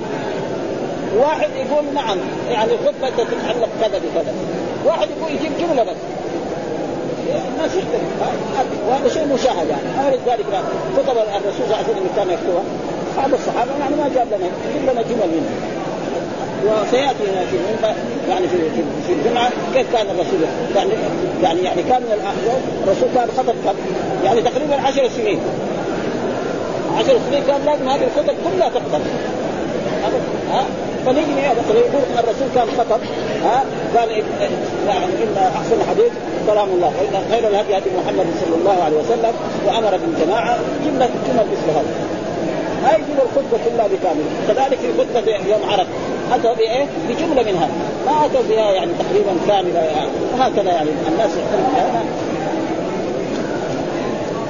واحد 1.18 1.50
يقول 1.56 1.94
نعم 1.94 2.18
يعني 2.50 2.72
الخطبه 2.74 3.10
تتعلق 3.10 3.70
كذا 3.82 4.00
بكذا. 4.00 4.34
واحد 4.86 5.08
يقول 5.18 5.32
يجيب 5.32 5.52
جملة 5.60 5.84
بس. 5.84 5.98
الناس 7.54 7.72
يختلف 7.72 8.02
وهذا 8.90 9.10
شيء 9.10 9.34
مشاهد 9.34 9.68
يعني. 9.70 10.00
أنا 10.00 10.10
ذلك 10.10 10.46
خطب 10.98 11.18
الرسول 11.18 11.54
صلى 11.58 11.66
الله 11.66 11.78
عليه 11.78 11.86
وسلم 11.86 12.08
كان 12.16 12.30
يكتبها. 12.30 12.64
بعض 13.18 13.34
الصحابة 13.34 13.72
يعني 13.80 13.96
ما 13.96 14.10
جاب 14.16 14.28
لنا 14.28 14.48
يجيب 14.70 14.90
لنا 14.92 15.02
جمل 15.02 15.28
منها. 15.36 15.82
وسيأتي 16.66 17.24
في 17.52 17.58
يعني 18.30 18.48
في 18.48 18.58
في, 19.08 19.14
الجمعة 19.14 19.50
كيف 19.74 19.94
كان 19.94 20.06
الرسول 20.06 20.40
يعني 20.76 20.92
يعني 21.44 21.62
يعني 21.62 21.84
كان 21.84 22.02
من 22.02 22.32
الرسول 22.84 23.10
كان 23.16 23.28
خطب؟ 23.38 23.76
يعني 24.24 24.42
تقريبا 24.42 24.76
عشر 24.76 25.10
سنين. 25.10 25.40
عشر 26.98 27.18
سنين 27.30 27.44
كان 27.48 27.62
لازم 27.66 27.90
هذه 27.90 28.04
الخطب 28.04 28.36
كلها 28.44 28.70
تقبل 28.70 29.02
ها؟ 30.52 30.64
فنيجي 31.06 31.32
مثلا 31.32 31.80
يقول 31.80 32.02
الرسول 32.20 32.48
كان 32.56 32.68
خطب 32.78 33.00
ها؟ 33.44 33.64
قال 33.98 34.10
يعني 34.10 35.06
ان 35.24 35.38
أحسن 35.38 35.76
الحديث 35.82 36.12
كلام 36.48 36.70
الله. 36.70 36.88
وان 36.88 37.24
خير 37.32 37.48
الهدي 37.48 37.78
هدي 37.78 37.90
محمد 38.04 38.28
صلى 38.46 38.56
الله 38.56 38.84
عليه 38.84 38.98
وسلم 38.98 39.34
وأمر 39.66 39.98
بالجماعة 39.98 40.58
جمله 40.86 41.10
جمل 41.28 41.46
مثل 41.52 41.70
هذا. 41.78 41.94
ما 42.84 42.92
يجيب 42.92 43.18
الخطبة 43.26 43.58
كلها 43.66 43.88
بكامل. 43.88 44.24
كذلك 44.48 44.80
في 44.80 44.88
خطبة 44.98 45.32
يوم 45.52 45.70
عرفة. 45.72 45.90
أتوا 46.34 46.54
بإيه؟ 46.54 46.86
بجملة 47.10 47.52
منها. 47.52 47.68
ما 48.06 48.26
أتوا 48.26 48.42
بها 48.50 48.72
يعني 48.72 48.92
تقريبا 49.00 49.34
كاملة. 49.48 49.80
يعني 49.80 50.10
وهكذا 50.34 50.72
يعني 50.72 50.90
الناس 51.08 51.30
يختلف 51.30 51.66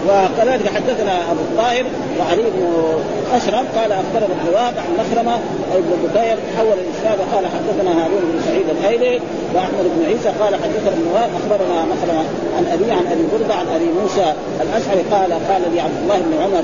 وكذلك 0.08 0.68
حدثنا 0.76 1.32
أبو 1.32 1.42
الطاهر 1.42 1.86
وعلي 2.20 2.44
بن 2.44 2.64
أشرف 3.34 3.78
قال 3.78 3.92
أخبرنا 3.92 4.26
ابن 4.26 4.54
وهب 4.54 4.74
عن 4.78 4.92
مخرمة 5.00 5.36
ابن 5.76 5.92
بكير 6.04 6.38
حول 6.58 6.78
الإسلام 6.84 7.18
قال 7.34 7.46
حدثنا 7.46 7.92
هارون 8.04 8.22
بن 8.22 8.42
سعيد 8.46 8.70
الايلي 8.70 9.22
وأحمد 9.54 9.86
بن 9.96 10.06
عيسى 10.06 10.30
قال 10.40 10.56
حدثنا 10.56 10.94
ابن 10.94 11.08
وهب 11.14 11.30
أخبرنا 11.40 11.86
مخرمة 11.86 12.24
عن 12.58 12.66
أبي 12.74 12.92
عن 12.92 13.06
أبي 13.12 13.24
بردة 13.34 13.54
عن 13.54 13.68
أبي 13.68 13.90
موسى 14.02 14.34
الأشعري 14.62 15.02
قال 15.12 15.32
قال 15.50 15.62
لي 15.74 15.82
عبد 15.82 15.98
الله 16.04 16.18
بن 16.18 16.44
عمر 16.44 16.64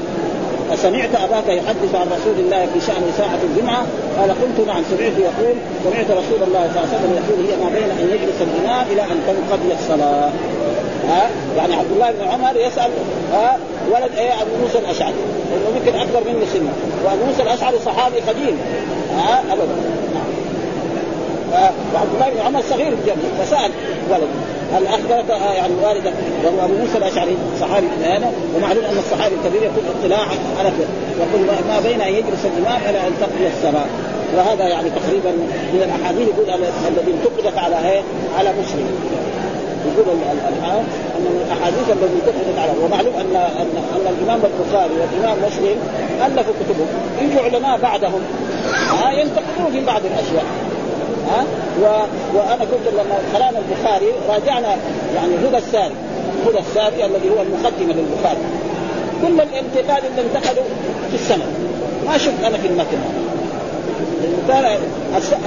أسمعت 0.74 1.16
أباك 1.16 1.48
يحدث 1.48 1.96
عن 1.96 2.08
رسول 2.08 2.38
الله 2.40 2.66
في 2.74 2.80
شأن 2.88 3.04
ساعة 3.18 3.40
الجمعة؟ 3.44 3.86
قال 4.20 4.30
قلت 4.30 4.68
نعم 4.68 4.84
سمعت 4.90 5.18
يقول 5.20 5.56
سمعت 5.84 6.12
رسول 6.12 6.42
الله 6.48 6.64
صلى 6.74 6.84
الله 6.84 6.90
عليه 6.90 6.98
وسلم 6.98 7.14
يقول 7.22 7.46
هي 7.46 7.54
ما 7.64 7.70
بين 7.70 7.90
أن 8.00 8.10
يجلس 8.16 8.40
الإمام 8.42 8.86
إلى 8.92 9.02
أن 9.02 9.18
تنقضي 9.28 9.74
الصلاة. 9.74 10.30
ها؟ 11.08 11.30
يعني 11.58 11.76
عبد 11.76 11.92
الله 11.92 12.12
بن 12.12 12.28
عمر 12.28 12.56
يسأل 12.56 12.92
ها؟ 13.34 13.58
ولد 13.92 14.12
إيه؟ 14.18 14.34
أبو 14.42 14.52
موسى 14.62 14.78
الأشعري. 14.78 15.16
لأنه 15.52 15.78
يمكن 15.78 16.00
أكبر 16.00 16.32
منه 16.32 16.46
سنا 16.54 16.72
وأبو 17.06 17.26
موسى 17.26 17.42
الأشعري 17.44 17.78
صحابي 17.86 18.20
قديم. 18.20 18.58
ها؟ 19.18 19.44
أبدا. 19.52 19.98
وعبد 21.94 22.14
الله 22.14 22.30
بن 22.30 22.40
عمر 22.46 22.62
صغير 22.62 22.88
الجنة 22.88 23.44
فسأل 23.44 23.72
ولد 24.10 24.28
هل 24.74 24.88
أخبرك 24.88 25.30
يعني 25.30 25.74
والدك 25.84 26.14
وهو 26.44 26.66
أبو 26.66 26.74
موسى 26.74 26.98
الأشعري 26.98 27.38
صحابي 27.62 27.88
هذا 28.04 28.32
ومعلوم 28.56 28.84
أن 28.86 28.98
الصحابي 28.98 29.36
الكبير 29.36 29.62
يقول 29.64 29.84
اطلاع 30.00 30.28
على 30.60 30.72
يقول 31.20 31.42
ما 31.68 31.80
بين 31.84 32.02
أن 32.02 32.14
يجلس 32.14 32.46
الإمام 32.46 32.82
إلى 32.90 33.08
أن 33.08 33.14
تقضي 33.22 33.48
الصلاة. 33.48 33.86
وهذا 34.36 34.68
يعني 34.68 34.90
تقريبا 34.90 35.32
من 35.74 35.82
الأحاديث 35.84 36.28
يقول 36.28 36.64
الذي 36.88 37.12
انتقدت 37.12 37.58
على 37.58 37.90
إيه؟ 37.90 38.02
على 38.38 38.50
مسلم. 38.50 38.88
يقول 39.94 40.16
الان 40.16 40.86
أن 41.16 41.24
من 41.24 41.44
الأحاديث 41.46 41.86
التي 41.90 42.16
انتقدت 42.16 42.58
على 42.60 42.72
ومعلوم 42.84 43.14
ان 43.14 43.36
ان 43.36 43.74
أن 43.96 44.06
الإمام 44.14 44.40
البخاري 44.50 44.94
والإمام 45.00 45.38
مسلم 45.48 45.78
ألفوا 46.26 46.54
كتبهم. 46.60 46.88
يجوا 47.22 47.42
علماء 47.42 47.80
بعدهم. 47.80 48.22
ها 49.00 49.12
ينتقدون 49.12 49.72
في 49.72 49.86
بعض 49.86 50.02
الأشياء. 50.06 50.46
ها؟ 51.30 51.44
و... 51.82 51.84
وأنا 52.38 52.66
كنت 52.72 52.94
لما 52.94 53.16
قرانا 53.34 53.60
البخاري 53.60 54.12
راجعنا 54.30 54.76
يعني 55.16 55.34
هدى 55.48 55.58
الساري. 55.58 55.96
هدى 56.48 56.60
الساري 56.60 57.06
الذي 57.06 57.30
هو 57.30 57.42
المقدمة 57.42 57.94
للبخاري. 57.94 58.44
كل 59.22 59.42
الانتقاد 59.42 60.04
اللي 60.06 60.22
انتقدوا 60.22 60.64
في 61.10 61.16
السنة. 61.16 61.46
ما 62.08 62.18
شفت 62.18 62.44
أنا 62.44 62.58
في 62.58 62.68
المتن. 62.68 62.98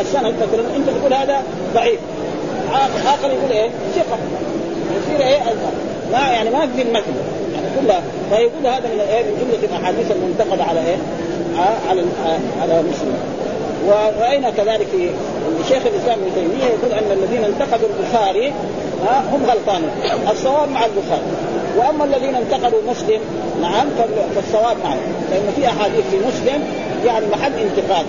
السند 0.01 0.35
مثلا 0.43 0.77
أنت 0.77 0.89
تقول 1.01 1.15
هذا 1.15 1.43
ضعيف. 1.75 2.01
اخر 2.75 3.31
يقول 3.31 3.51
إيه؟ 3.51 3.71
ثقة. 3.95 4.19
يصير 4.97 5.27
إيه؟ 5.27 5.39
ما 6.13 6.19
يعني 6.19 6.51
ما 6.51 6.67
في 6.77 6.83
المتن 6.83 7.15
يعني 7.55 7.67
كلها 7.81 8.03
فيقول 8.31 8.67
هذا 8.67 8.89
من 8.95 9.01
إيه؟ 9.01 9.23
من 9.23 9.39
جملة 9.41 9.77
الأحاديث 9.77 10.11
المنتقدة 10.11 10.65
على 10.65 10.81
إيه؟ 10.81 10.97
على 11.89 12.05
على 12.63 12.83
مسلم. 12.83 13.15
وراينا 13.87 14.51
كذلك 14.51 14.87
شيخ 15.69 15.83
الإسلام 15.87 16.19
ابن 16.19 16.35
تيمية 16.35 16.65
يقول 16.65 16.93
أن 16.93 17.19
الذين 17.23 17.45
انتقدوا 17.45 17.89
البخاري 17.89 18.53
هم 19.33 19.47
غلطانين 19.47 19.91
الصواب 20.31 20.69
مع 20.69 20.85
البخاري. 20.85 21.23
وأما 21.79 22.05
الذين 22.05 22.35
انتقدوا 22.35 22.81
مسلم 22.91 23.21
نعم 23.63 23.87
فالصواب 24.35 24.77
معه. 24.85 24.97
لأن 25.31 25.53
في 25.57 25.67
أحاديث 25.67 26.05
في 26.11 26.17
مسلم 26.17 26.63
يعني 27.07 27.27
محل 27.27 27.53
انتقاد. 27.53 28.07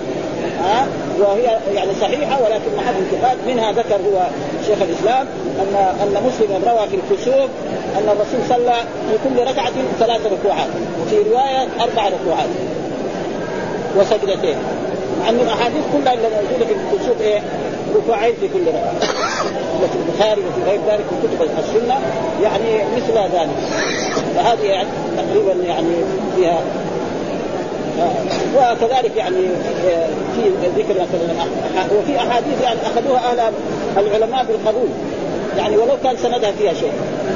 ها 0.63 0.87
وهي 1.21 1.57
يعني 1.75 1.89
صحيحة 2.01 2.43
ولكن 2.43 2.75
محل 2.77 2.93
انتقاد 2.95 3.37
منها 3.47 3.71
ذكر 3.71 3.95
هو 3.95 4.27
شيخ 4.67 4.77
الإسلام 4.81 5.27
ان 5.59 5.75
أن 5.75 6.23
مسلما 6.27 6.71
روى 6.71 6.87
في 6.87 6.95
الكسوف 6.95 7.49
أن 7.97 8.09
الرسول 8.09 8.39
صلى 8.49 8.75
في 9.09 9.17
كل 9.23 9.51
ركعة 9.51 9.71
ثلاث 9.99 10.21
ركوعات 10.25 10.67
وفي 11.01 11.17
رواية 11.17 11.67
أربع 11.81 12.07
ركوعات 12.07 12.49
وسجدتين. 13.97 14.55
عن 15.27 15.35
الأحاديث 15.35 15.83
كلها 15.93 16.13
اللي 16.13 16.27
موجودة 16.29 16.65
في 16.65 16.73
الكسوف 16.73 17.21
إيه؟ 17.21 17.41
ركوعين 17.95 18.35
في 18.35 18.47
كل 18.47 18.67
ركعة. 18.67 18.93
وفي 19.83 19.95
البخاري 19.95 20.41
وفي 20.41 20.69
غير 20.69 20.79
ذلك 20.87 21.05
في 21.09 21.27
كتب 21.27 21.49
السنة 21.59 21.99
يعني 22.43 22.83
مثل 22.95 23.13
ذلك. 23.13 23.49
فهذه 24.35 24.63
يعني 24.63 24.87
تقريبا 25.17 25.65
يعني 25.67 25.93
فيها 26.35 26.61
وكذلك 28.57 29.15
يعني 29.15 29.47
في 30.35 30.69
ذكر 30.77 30.93
مثلا 30.93 31.45
وفي 31.99 32.17
أحاديث 32.17 32.61
يعني 32.63 32.79
أخذوها 32.83 33.31
أهل 33.31 33.53
العلماء 33.97 34.45
بالقبول 34.45 34.89
يعني 35.57 35.77
ولو 35.77 35.93
كان 36.03 36.17
سندها 36.17 36.51
فيها 36.51 36.73
شيء. 36.73 36.91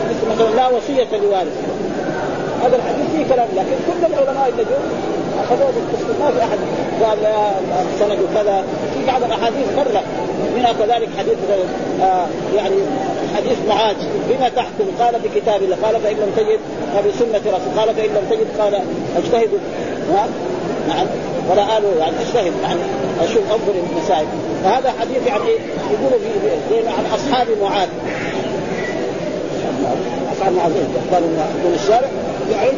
مثل 0.10 0.36
مثلا 0.36 0.56
لا 0.56 0.68
وصية 0.68 1.18
لوارث 1.18 1.58
هذا 2.64 2.76
الحديث 2.76 3.06
فيه 3.16 3.34
كلام 3.34 3.48
لكن 3.56 3.76
كل 3.88 4.14
العلماء 4.14 4.50
اللي 4.50 4.64
جو 4.64 4.76
اخذوه 5.44 5.72
بالتصديق 5.72 6.20
ما 6.20 6.32
في 6.32 6.40
أحد 6.40 6.58
قال 7.04 7.18
سند 8.00 8.20
كذا. 8.36 8.64
في 8.94 9.06
بعض 9.08 9.24
الأحاديث 9.24 9.68
فرق 9.76 10.04
منها 10.56 10.74
كذلك 10.74 11.10
حديث 11.18 11.38
آه 12.02 12.26
يعني 12.56 12.76
حديث 13.36 13.58
معاذ. 13.70 13.96
بما 14.30 14.50
تحكم؟ 14.50 14.86
قال 15.00 15.16
بكتاب 15.24 15.64
الله. 15.64 15.78
قال 15.84 16.02
فإن 16.02 16.16
لم 16.16 16.32
تجد 16.36 16.60
فبسنه 16.96 17.42
رسول 17.58 17.80
قال 17.80 17.96
فإن 17.96 18.10
لم 18.10 18.28
تجد 18.30 18.48
قال 18.62 18.82
أجتهد. 19.18 19.50
نعم. 20.88 21.08
ولا 21.52 21.64
قالوا 21.64 21.96
يعني 22.00 22.14
اجتهد 22.22 22.54
يعني 22.64 22.80
أشوف 23.22 23.44
أنظر 23.52 23.74
المسائل. 23.92 24.28
فهذا 24.64 24.94
حديث 25.00 25.28
يعني 25.28 25.50
يقولوا 25.92 26.20
في 26.20 26.50
زي 26.70 26.88
عن 26.88 27.06
أصحاب 27.16 27.48
معاذ. 27.62 27.90
أصحاب 30.38 30.54
معاذ 30.54 30.74
قالوا 31.14 31.28
من 31.28 31.80
الشارع. 31.84 32.08
يعني 32.52 32.70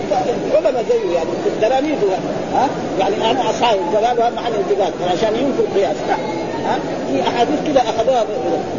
علماء 0.55 0.85
زيه 0.89 1.15
يعني 1.15 1.29
تلاميذه 1.61 2.17
ها؟ 2.53 2.67
يعني 2.99 3.31
أنا 3.31 3.49
اصحابي 3.49 3.79
فقالوا 3.93 4.23
هذا 4.23 4.35
محل 4.35 4.51
انتقاد 4.53 4.93
عشان 5.11 5.35
ينكر 5.35 5.63
القياس. 5.69 5.95
ها؟ 6.65 6.79
في 7.11 7.21
أحاديث 7.21 7.59
كذا 7.67 7.81
أخذوها. 7.81 8.25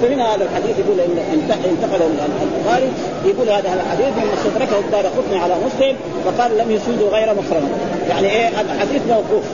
فمن 0.02 0.20
هذا 0.20 0.44
الحديث 0.44 0.78
يقول 0.78 1.00
إن 1.00 1.50
انتقل 1.64 2.00
البخاري. 2.42 2.92
يقول 3.24 3.48
هذا 3.48 3.74
الحديث 3.74 4.08
من 4.16 4.30
استدركه 4.36 4.78
الدار 4.78 5.06
قطني 5.06 5.38
على 5.38 5.54
مسلم 5.66 5.96
فقال 6.24 6.58
لم 6.58 6.70
يسوده 6.70 7.08
غير 7.16 7.34
مخرمه 7.34 7.68
يعني 8.08 8.30
إيه 8.30 8.48
الحديث 8.48 9.02
موقوف. 9.08 9.44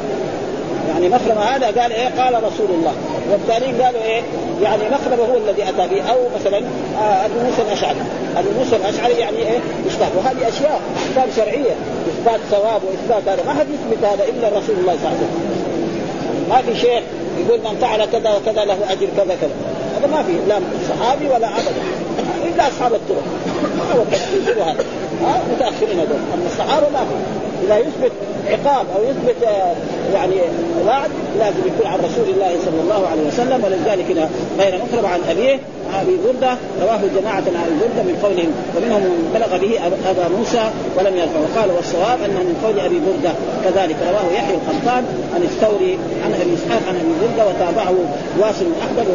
يعني 0.88 1.08
مخرمه 1.08 1.40
هذا 1.40 1.66
قال 1.66 1.92
إيه 1.92 2.08
قال 2.22 2.34
رسول 2.34 2.70
الله. 2.70 2.92
والتالين 3.30 3.82
قالوا 3.82 4.02
إيه 4.02 4.22
يعني 4.62 4.82
مخرمه 4.90 5.24
هو 5.32 5.36
الذي 5.36 5.62
أتى 5.62 5.94
به. 5.94 6.02
أو 6.10 6.16
مثلا 6.40 6.58
آه 6.98 7.26
أبو 7.26 7.34
موسى 7.34 7.62
الأشعري. 7.62 7.98
أبو 8.36 8.48
موسى 8.58 8.76
الأشعري 8.76 9.14
يعني 9.14 9.36
إيه 9.36 9.58
إثبات. 9.86 10.08
وهذه 10.16 10.48
أشياء 10.48 10.80
احكام 10.96 11.28
شرعية 11.36 11.74
إثبات 12.08 12.40
ثواب 12.50 12.80
وإثبات 12.84 13.28
هذا. 13.28 13.44
ما 13.46 13.54
حد 13.60 13.66
يثبت 13.70 14.04
هذا 14.04 14.24
إلا 14.24 14.48
رسول 14.48 14.76
الله 14.80 14.96
صلى 15.02 15.08
الله 15.08 15.16
عليه 15.16 15.16
وسلم. 15.16 15.64
ما 16.50 16.62
في 16.62 16.80
شيخ 16.80 17.02
يقول 17.38 17.60
من 17.60 17.78
فعل 17.80 18.04
كذا 18.04 18.36
وكذا 18.36 18.64
له 18.64 18.78
أجر 18.90 19.08
كذا 19.16 19.36
كذا. 19.40 19.56
هذا 19.98 20.06
ما 20.06 20.22
في 20.22 20.32
لا 20.48 20.60
صحابي 20.88 21.26
ولا 21.26 21.48
أبدا. 21.48 21.82
إلا 22.44 22.68
أصحاب 22.68 22.94
الطرق. 22.94 23.22
هو 23.94 24.04
كذب 24.12 24.58
هذا. 24.58 24.84
متأخرين 25.52 25.98
هذول. 25.98 26.18
أما 26.34 26.46
الصحابه 26.46 26.88
ما 26.88 26.98
في 26.98 27.44
إذا 27.66 27.78
يثبت 27.78 28.12
عقاب 28.48 28.86
أو 28.96 29.02
يثبت 29.04 29.42
آه، 29.42 29.74
يعني 30.14 30.34
وعد 30.86 31.10
لازم 31.38 31.60
يكون 31.66 31.86
عن 31.86 31.98
رسول 31.98 32.28
الله 32.34 32.56
صلى 32.64 32.80
الله 32.80 33.08
عليه 33.08 33.26
وسلم 33.28 33.64
ولذلك 33.64 34.28
غير 34.58 34.80
أخرى 34.82 35.06
عن 35.06 35.20
أبيه 35.30 35.58
ابي 36.02 36.16
برده 36.24 36.56
رواه 36.82 37.00
جماعة 37.20 37.44
عن 37.58 37.64
ابي 37.66 37.76
برده 37.82 38.02
من 38.08 38.16
قولهم 38.22 38.50
ومنهم 38.76 39.02
من 39.02 39.30
بلغ 39.34 39.50
به 39.62 39.86
أبا 39.86 40.28
موسى 40.38 40.64
ولم 40.96 41.16
يرفع. 41.16 41.38
وقال 41.44 41.70
والصواب 41.76 42.18
انه 42.26 42.40
من 42.48 42.56
قول 42.64 42.80
أبي 42.80 42.98
برده 43.06 43.32
كذلك 43.64 43.96
رواه 44.10 44.26
يحيى 44.38 44.54
القطان 44.60 45.02
عن 45.34 45.42
الثوري 45.42 45.98
عن 46.24 46.30
أبي 46.42 46.52
إسحاق 46.58 46.82
عن 46.88 46.94
أبي 47.02 47.12
برده 47.22 47.42
وتابعه 47.48 47.94
واسم 48.40 48.68
أحمد 48.84 49.06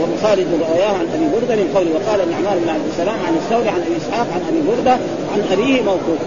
وخالد 0.00 0.48
رواه 0.60 0.94
عن 1.00 1.06
أبي 1.14 1.26
برده 1.34 1.54
من 1.62 1.68
قوله 1.76 1.90
وقال 1.96 2.20
النعمان 2.26 2.56
بن 2.62 2.68
عبد 2.68 2.86
السلام 2.92 3.18
عن 3.26 3.34
الثوري 3.40 3.68
عن 3.68 3.80
أبي 3.86 3.96
إسحاق 4.02 4.26
عن 4.34 4.42
أبي 4.50 4.60
برده 4.68 4.96
عن 5.32 5.40
أبيه 5.52 5.82
موقوف. 5.82 6.20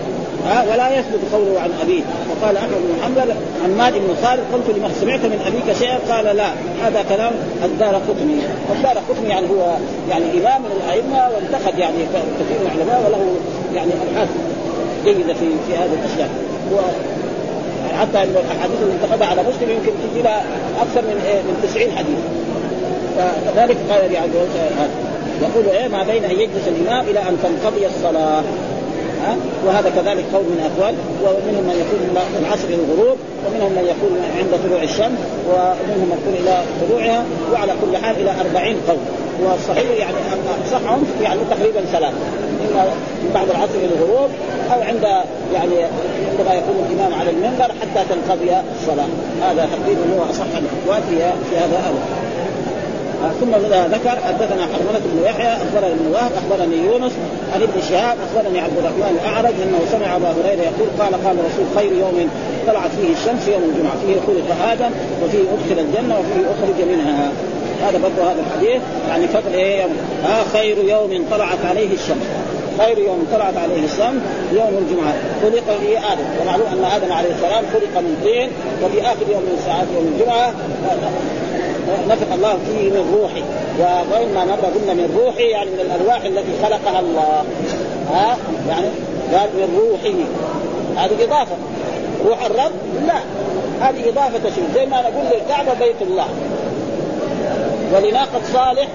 ها 0.47 0.63
ولا 0.71 0.99
يثبت 0.99 1.19
قوله 1.33 1.59
عن 1.59 1.71
أبيه. 1.83 2.03
وقال 2.29 2.57
أحمد 2.57 2.69
بن 2.71 3.03
حنبل 3.03 3.31
عن 3.63 3.77
مالك 3.77 4.01
بن 4.01 4.15
خالد 4.23 4.43
قلت 4.53 4.77
لمن 4.77 4.91
سمعت 5.01 5.19
من 5.19 5.39
أبيك 5.47 5.77
شيئا؟ 5.77 5.97
قال 6.09 6.25
لا 6.37 6.49
هذا 6.83 7.05
كلام 7.09 7.33
الدار 7.65 7.95
قطني. 7.95 8.39
الدار 8.75 8.97
قطني 9.09 9.29
يعني 9.29 9.47
هو 9.49 9.73
يعني 10.09 10.25
إمام 10.39 10.61
من 10.61 10.71
الائمه 10.79 11.29
وانتقد 11.33 11.79
يعني 11.79 11.97
كثير 12.39 12.57
من 12.59 12.65
العلماء 12.65 12.99
وله 13.05 13.35
يعني 13.75 13.91
أبحاث 14.03 14.29
جيدة 15.05 15.33
في 15.33 15.47
في 15.67 15.73
هذه 15.81 15.93
الأشياء. 15.99 16.29
هو 16.73 16.79
حتى 17.99 18.23
الأحاديث 18.23 18.79
اللي 18.81 18.93
انتقدها 18.93 19.27
على 19.27 19.41
مسلم 19.41 19.69
يمكن 19.69 19.91
تجي 20.03 20.21
لها 20.21 20.43
أكثر 20.81 21.01
من 21.01 21.17
إيه 21.27 21.41
من 21.41 21.55
90 21.63 21.91
حديث. 21.97 22.21
فكذلك 23.17 23.77
قال 23.89 24.11
يعني 24.11 24.31
يقول 25.41 25.65
إيه 25.65 25.87
ما 25.87 26.03
بين 26.03 26.23
أن 26.23 26.31
يجلس 26.31 26.67
الإمام 26.67 27.05
إلى 27.05 27.19
أن 27.19 27.37
تنقضي 27.43 27.85
الصلاة. 27.85 28.43
وهذا 29.65 29.89
كذلك 29.89 30.25
قول 30.33 30.43
من 30.43 30.59
أقوال 30.69 30.95
ومنهم 31.23 31.63
من 31.63 31.75
يقول 31.83 31.99
العصر 32.41 32.67
إلى 32.67 32.75
الغروب 32.75 33.17
ومنهم 33.45 33.71
من 33.71 33.85
يقول 33.93 34.11
عند 34.37 34.51
طلوع 34.65 34.83
الشمس 34.83 35.19
ومنهم 35.49 36.07
من 36.11 36.17
يقول 36.19 36.35
إلى 36.41 36.55
طلوعها 36.81 37.23
وعلى 37.53 37.73
كل 37.81 37.97
حال 37.97 38.15
إلى 38.21 38.31
أربعين 38.41 38.77
قول 38.87 38.97
والصحيح 39.43 39.89
يعني 39.99 40.15
اصحهم 40.67 41.03
يعني 41.21 41.39
تقريبا 41.51 41.81
ثلاث 41.91 42.13
إما 42.69 42.85
بعد 43.33 43.49
العصر 43.49 43.75
إلى 43.75 43.95
الغروب 43.95 44.29
أو 44.73 44.81
عند 44.81 45.03
يعني 45.53 45.75
عندما 46.31 46.53
يكون 46.53 46.75
الإمام 46.89 47.19
على 47.19 47.29
المنبر 47.29 47.71
حتى 47.81 48.05
تنقضي 48.09 48.51
الصلاة. 48.79 49.07
هذا 49.41 49.67
تقريبا 49.75 50.01
هو 50.15 50.29
أصح 50.29 50.45
الأقوال 50.57 51.03
في 51.49 51.57
هذا 51.57 51.79
الأمر. 51.79 52.01
ثم 53.39 53.51
ذكر 53.95 54.15
حدثنا 54.27 54.63
حرملة 54.73 55.01
بن 55.13 55.23
يحيى 55.25 55.53
أخبرني 55.53 55.93
ابن 55.93 56.07
وهب 56.13 56.31
أخبرني 56.41 56.77
يونس 56.77 57.11
عن 57.53 57.61
ابن 57.61 57.81
شهاب 57.89 58.17
أخبرني 58.27 58.59
عبد 58.59 58.77
الرحمن 58.77 59.19
الأعرج 59.21 59.53
أنه 59.63 59.79
سمع 59.91 60.15
أبا 60.15 60.27
هريرة 60.27 60.61
يقول 60.61 60.89
قال 60.99 61.13
قال 61.25 61.35
الرسول 61.39 61.65
خير 61.75 61.91
يوم 61.93 62.29
طلعت 62.67 62.91
فيه 63.01 63.13
الشمس 63.13 63.47
يوم 63.47 63.63
الجمعة 63.69 63.95
فيه 64.05 64.17
خلق 64.27 64.71
آدم 64.71 64.91
وفيه 65.23 65.39
أدخل 65.53 65.79
الجنة 65.85 66.19
وفيه 66.19 66.45
أخرج 66.53 66.87
منها. 66.91 67.31
هذا 67.85 67.97
برضه 67.97 68.31
هذا 68.31 68.41
الحديث 68.45 68.81
يعني 69.09 69.27
فضل 69.27 69.53
إيه؟ 69.53 69.81
يوم 69.81 69.91
آه 70.25 70.43
خير 70.53 70.77
يوم 70.77 71.25
طلعت 71.31 71.65
عليه 71.69 71.93
الشمس. 71.93 72.27
خير 72.79 72.97
يوم 72.97 73.27
طلعت 73.33 73.57
عليه 73.57 73.85
الشمس 73.85 74.21
يوم 74.53 74.73
الجمعة. 74.81 75.13
خلق 75.41 75.67
به 75.81 75.97
آدم. 76.13 76.25
ومعلوم 76.41 76.67
أن 76.67 76.83
آدم 76.95 77.13
عليه 77.13 77.31
السلام 77.31 77.63
خلق 77.73 78.01
من 78.01 78.17
طين 78.23 78.49
وفي 78.83 79.01
آخر 79.01 79.25
يوم 79.31 79.41
من 79.41 79.61
ساعات 79.65 79.87
يوم 79.95 80.13
الجمعة. 80.13 80.53
نفخ 82.09 82.33
الله 82.33 82.57
فيه 82.65 82.89
من 82.89 83.17
روحه. 83.21 83.43
مره 84.45 84.71
قلنا 84.75 84.93
من 84.93 85.19
روحه 85.23 85.39
يعني 85.39 85.69
من 85.69 85.79
الأرواح 85.79 86.23
التي 86.25 86.51
خلقها 86.63 86.99
الله. 86.99 87.43
ها؟ 88.13 88.37
يعني 88.69 88.87
قال 89.33 89.49
من 89.53 89.79
روحه. 89.79 90.17
هذه 91.05 91.23
إضافة. 91.23 91.55
روح 92.25 92.45
الرب؟ 92.45 92.71
لا. 93.07 93.19
هذه 93.81 94.09
إضافة 94.09 94.37
تشريف 94.37 94.75
زي 94.75 94.85
ما 94.85 95.01
نقول 95.01 95.25
للكعبة 95.25 95.73
بيت 95.73 96.01
الله. 96.01 96.27
ولناقة 97.93 98.41
صالح 98.53 98.87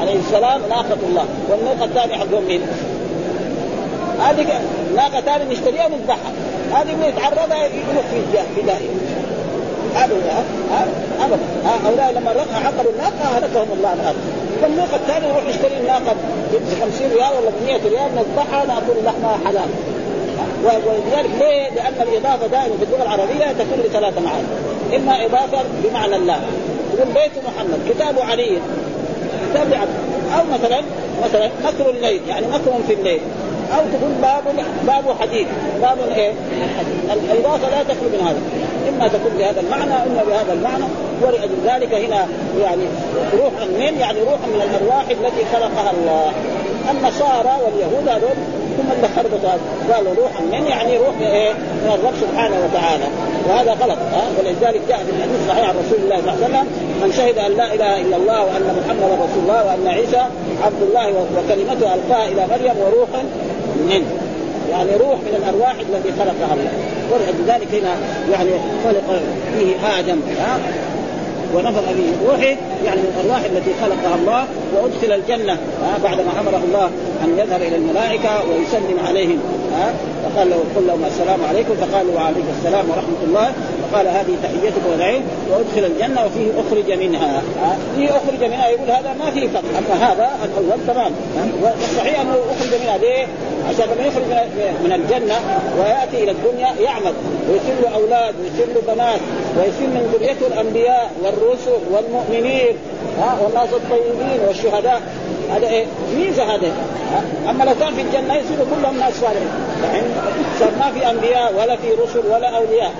عليه 0.00 0.16
السلام 0.16 0.60
ناقة 0.68 0.98
الله. 1.08 1.24
والناقة 1.50 1.84
الثانية 1.84 2.14
حقهم 2.14 2.44
مين؟ 2.48 2.60
هذه 4.20 4.46
ناقة 4.96 5.20
ثانية 5.20 5.44
نشتريها 5.44 5.86
ونذبحها 5.86 6.32
هذه 6.72 6.94
من 6.94 7.04
يتعرضها 7.04 7.64
يروح 7.64 8.04
في 8.10 8.38
في 8.54 8.62
داهية. 8.62 9.13
هذا 9.94 10.14
ابدا 11.20 11.38
هؤلاء 11.64 12.12
لما 12.12 12.30
عقروا 12.64 12.92
الناقة 12.92 13.38
هلكهم 13.38 13.68
الله 13.76 13.92
الأرض. 13.92 14.16
والناقه 14.62 14.96
الثانية 14.96 15.28
نروح 15.28 15.44
نشتري 15.48 15.76
الناقة 15.80 16.14
ب 16.52 16.82
50 16.82 17.10
ريال 17.12 17.32
ولا 17.40 17.50
ب 17.50 17.64
100 17.66 17.74
ريال 17.74 18.10
نذبحها 18.16 18.64
ناكل 18.66 19.04
لحمها 19.04 19.38
حلال. 19.46 19.68
ولذلك 20.64 21.30
ليه؟ 21.40 21.70
لأن 21.70 21.94
الإضافة 22.02 22.46
دائما 22.46 22.76
في 22.78 22.84
اللغة 22.84 23.02
العربية 23.02 23.52
تكون 23.52 23.78
لثلاثة 23.84 24.20
معاني. 24.20 24.46
إما 24.96 25.26
إضافة 25.26 25.64
بمعنى 25.84 26.16
الله. 26.16 26.40
تقول 26.96 27.08
بيت 27.08 27.32
محمد 27.46 27.80
كتاب 27.88 28.18
علي. 28.18 28.58
كتاب 29.50 29.70
لعبد. 29.70 29.94
أو 30.38 30.44
مثلا 30.54 30.80
مثلا 31.24 31.50
مكر 31.64 31.90
الليل 31.90 32.20
يعني 32.28 32.46
مكر 32.46 32.72
في 32.86 32.94
الليل. 32.94 33.20
أو 33.72 33.80
تقول 33.92 34.12
باب 34.22 34.64
باب 34.86 35.04
حديث. 35.20 35.46
باب 35.82 35.98
إيه؟ 36.16 36.32
الاضافه 37.32 37.70
لا 37.70 37.82
تخلو 37.82 38.08
من 38.12 38.20
هذا. 38.26 38.40
إما 38.88 39.08
تكون 39.08 39.32
بهذا 39.38 39.60
المعنى 39.60 39.94
إما 39.94 40.22
بهذا 40.28 40.52
المعنى. 40.52 40.84
ولاجل 41.22 41.56
ذلك 41.66 41.94
هنا 41.94 42.26
يعني 42.62 42.84
روح 43.32 43.52
من 43.78 44.00
يعني 44.00 44.20
روح 44.20 44.40
من 44.52 44.62
الأرواح 44.64 45.04
التي 45.10 45.44
خلقها 45.52 45.90
الله. 45.90 46.32
النصارى 46.90 47.54
واليهود 47.64 48.08
هذول 48.08 48.36
ثم 48.76 48.92
اللي 48.92 49.08
خربطوا 49.16 49.50
قالوا 49.94 50.14
روح 50.14 50.40
من 50.40 50.66
يعني 50.66 50.96
روح 50.96 51.18
إيه؟ 51.20 51.52
من 51.52 51.90
الرب 51.94 52.14
سبحانه 52.20 52.56
وتعالى. 52.64 53.04
وهذا 53.48 53.72
غلط 53.72 53.98
ها؟ 54.12 54.22
ولذلك 54.38 54.80
جاء 54.88 54.98
في 54.98 55.10
الحديث 55.16 55.40
الصحيح 55.42 55.68
عن 55.68 55.74
رسول 55.86 55.98
الله 56.04 56.16
صلى 56.20 56.32
الله 56.32 56.44
عليه 56.44 56.46
وسلم 56.46 56.66
من 57.02 57.12
شهد 57.12 57.38
أن 57.38 57.52
لا 57.56 57.74
إله 57.74 58.00
إلا 58.00 58.16
الله 58.16 58.44
وأن 58.44 58.76
محمدا 58.78 59.14
رسول 59.14 59.42
الله 59.42 59.66
وأن 59.66 59.88
عيسى 59.88 60.22
عبد 60.64 60.82
الله 60.82 61.06
وكلمته 61.08 61.94
ألقاها 61.94 62.28
إلى 62.28 62.46
مريم 62.50 62.76
وروح 62.78 63.08
منه 63.84 64.06
يعني 64.70 64.90
روح 64.96 65.18
من 65.18 65.34
الأرواح 65.36 65.72
التي 65.72 66.12
خلقها 66.18 66.54
الله. 66.54 66.72
ولذلك 67.12 67.68
هنا 67.72 67.96
يعني 68.32 68.50
خلق 68.84 69.20
فيه 69.58 69.98
آدم 69.98 70.20
ها؟ 70.38 70.58
ونفخ 71.54 71.80
به 71.80 72.28
روحه 72.28 72.56
يعني 72.84 73.00
من 73.00 73.14
الأرواح 73.16 73.44
التي 73.44 73.70
خلقها 73.80 74.14
الله 74.14 74.44
وأدخل 74.74 75.12
الجنة 75.12 75.58
بعدما 76.04 76.40
أمره 76.40 76.62
الله 76.64 76.90
أن 77.24 77.38
يذهب 77.38 77.62
إلى 77.62 77.76
الملائكة 77.76 78.30
ويسلم 78.48 79.06
عليهم 79.08 79.38
فقال 80.24 80.50
له 80.50 80.56
قل 80.76 80.86
لهم 80.86 81.04
السلام 81.04 81.44
عليكم 81.48 81.74
فقالوا 81.74 82.14
وعليكم 82.14 82.48
السلام 82.58 82.90
ورحمة 82.90 83.20
الله. 83.26 83.52
فقال 83.82 84.06
هذه 84.08 84.34
تحيتك 84.42 84.84
ودعين 84.92 85.22
وأدخل 85.50 85.84
الجنة 85.92 86.24
وفيه 86.26 86.50
أخرج 86.60 86.98
منها. 86.98 87.42
فيه 87.96 88.08
أخرج 88.08 88.44
منها 88.44 88.68
يقول 88.68 88.90
هذا 88.90 89.14
ما 89.18 89.30
فيه 89.30 89.48
فقر 89.48 89.70
أما 89.78 90.12
هذا 90.12 90.30
الأول 90.44 90.78
تمام. 90.86 91.12
والصحيح 91.62 92.20
أنه 92.20 92.32
أخرج 92.32 92.80
منها 92.82 92.98
ليه؟ 92.98 93.26
عشان 93.68 93.84
لما 93.84 94.06
يخرج 94.06 94.24
من 94.84 94.92
الجنة 94.92 95.34
ويأتي 95.78 96.24
إلى 96.24 96.30
الدنيا 96.30 96.68
يعمل. 96.80 97.14
ويصير 97.50 97.74
له 97.82 97.94
أولاد 97.94 98.34
ويصير 98.42 98.74
له 98.74 98.94
بنات 98.94 99.20
ويصير 99.58 99.88
من 99.88 100.14
ذريته 100.14 100.46
الأنبياء 100.46 101.10
والرسل 101.22 101.78
والمؤمنين. 101.92 102.76
ها؟ 103.20 103.38
والناس 103.42 103.68
الطيبين 103.72 104.40
والشهداء. 104.48 105.02
هذا 105.50 105.68
إيه؟ 105.68 105.86
ميزة 106.16 106.42
هذا 106.42 106.72
أما 107.50 107.64
لو 107.64 107.72
كان 107.80 107.94
في 107.94 108.02
الجنة 108.02 108.34
يصير 108.34 108.56
كلهم 108.76 108.98
ناس 108.98 109.14
صالحين. 109.20 109.48
يعني 109.84 110.06
صار 110.60 110.70
ما 110.80 110.90
في 110.92 111.10
أنبياء 111.10 111.54
ولا 111.58 111.76
في 111.76 111.88
رسل 112.02 112.26
ولا 112.30 112.56
أولياء. 112.56 112.92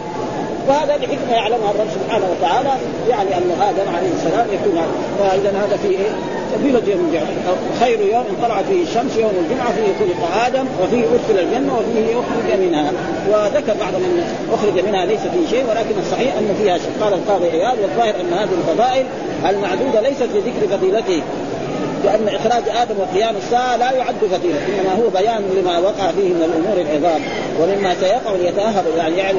وهذا 0.68 0.96
لحكمه 0.96 1.32
يعلمها 1.32 1.70
الرب 1.70 1.88
سبحانه 1.94 2.26
وتعالى. 2.30 2.70
يعني 3.10 3.36
أن 3.36 3.50
آدم 3.60 3.96
عليه 3.96 4.08
السلام 4.16 4.46
يكون 4.52 4.82
فاذا 5.18 5.50
هذا 5.50 5.76
فيه 5.82 5.98
إيه؟ 5.98 6.10
فضيلة 6.54 6.82
يوم 6.86 7.00
الجمعة. 7.08 7.56
خير 7.80 8.00
يوم 8.00 8.24
طلعت 8.42 8.64
فيه 8.64 8.82
الشمس 8.82 9.16
يوم 9.16 9.32
الجمعة 9.44 9.72
فيه 9.72 10.04
خلق 10.04 10.44
آدم 10.46 10.66
وفيه 10.82 11.04
أدخل 11.04 11.38
الجنة 11.44 11.72
وفيه 11.78 12.14
أخرج 12.20 12.60
منها. 12.60 12.92
وذكر 13.30 13.74
بعض 13.80 13.94
من 13.94 14.24
أخرج 14.52 14.84
منها 14.86 15.06
ليس 15.06 15.20
فيه 15.20 15.46
شيء 15.50 15.64
ولكن 15.70 15.94
الصحيح 16.00 16.36
أن 16.36 16.54
فيها 16.62 16.78
شيء. 16.78 16.92
قال 17.00 17.12
القاضي 17.12 17.50
عياض 17.50 17.76
والظاهر 17.82 18.14
أن 18.20 18.32
هذه 18.32 18.54
الفضائل 18.60 19.06
المعدودة 19.48 20.00
ليست 20.00 20.28
لذكر 20.34 20.76
فضيلته. 20.76 21.22
لأن 22.04 22.28
إخراج 22.28 22.62
آدم 22.82 22.94
وقيام 23.00 23.36
الساعة 23.36 23.76
لا 23.76 23.92
يعد 23.92 24.14
فضيلة 24.32 24.58
إنما 24.68 24.94
هو 25.04 25.08
بيان 25.10 25.42
لما 25.56 25.78
وقع 25.78 26.10
فيه 26.10 26.28
من 26.28 26.42
الأمور 26.42 26.80
العظام 26.80 27.22
ومما 27.60 27.94
سيقع 28.00 28.32
ليتأهب 28.32 28.84
يعني 28.96 29.16
يعني 29.16 29.38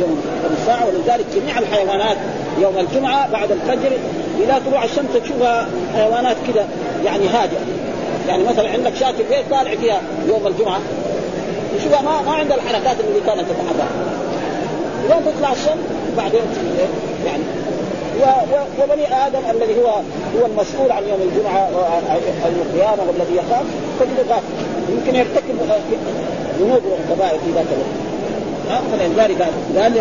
يوم 0.00 0.22
الساعة 0.60 0.86
ولذلك 0.86 1.26
جميع 1.34 1.58
الحيوانات 1.58 2.16
يوم 2.60 2.78
الجمعة 2.78 3.30
بعد 3.32 3.52
الفجر 3.52 3.92
إلى 4.38 4.60
طلوع 4.66 4.84
الشمس 4.84 5.22
تشوفها 5.24 5.68
حيوانات 5.94 6.36
كذا 6.46 6.68
يعني 7.04 7.28
هادئة. 7.28 7.60
يعني 8.28 8.44
مثلا 8.44 8.70
عندك 8.70 8.94
شاة 8.94 9.12
في 9.12 9.22
البيت 9.22 9.50
طالع 9.50 9.74
فيها 9.74 10.00
يوم 10.28 10.46
الجمعة 10.46 10.80
تشوفها 11.78 12.02
ما 12.02 12.22
ما 12.22 12.32
عندها 12.32 12.56
الحركات 12.56 12.96
اللي 13.00 13.20
كانت 13.26 13.44
تتحرك 13.50 13.88
يوم 15.10 15.32
تطلع 15.32 15.52
الشمس 15.52 15.84
بعدين 16.16 16.40
يعني. 17.26 17.42
وبني 18.78 19.26
آدم 19.26 19.38
الذي 19.50 19.80
هو 19.80 20.00
هو 20.36 20.46
المسؤول 20.46 20.92
عن 20.92 21.02
يوم 21.08 21.20
الجمعة 21.28 21.58
أو 22.44 22.48
القيامه 22.48 23.02
والذي 23.08 23.36
يخاف 23.36 23.66
تجد 24.00 24.30
غافل 24.30 24.54
يمكن 24.92 25.14
يرتكب 25.14 25.54
ذنوب 26.60 26.82
وكبائر 26.84 27.38
في 27.38 27.50
ذاك 27.54 27.66
الوقت. 27.72 28.08
فلذلك 28.92 29.42
قال 29.76 29.92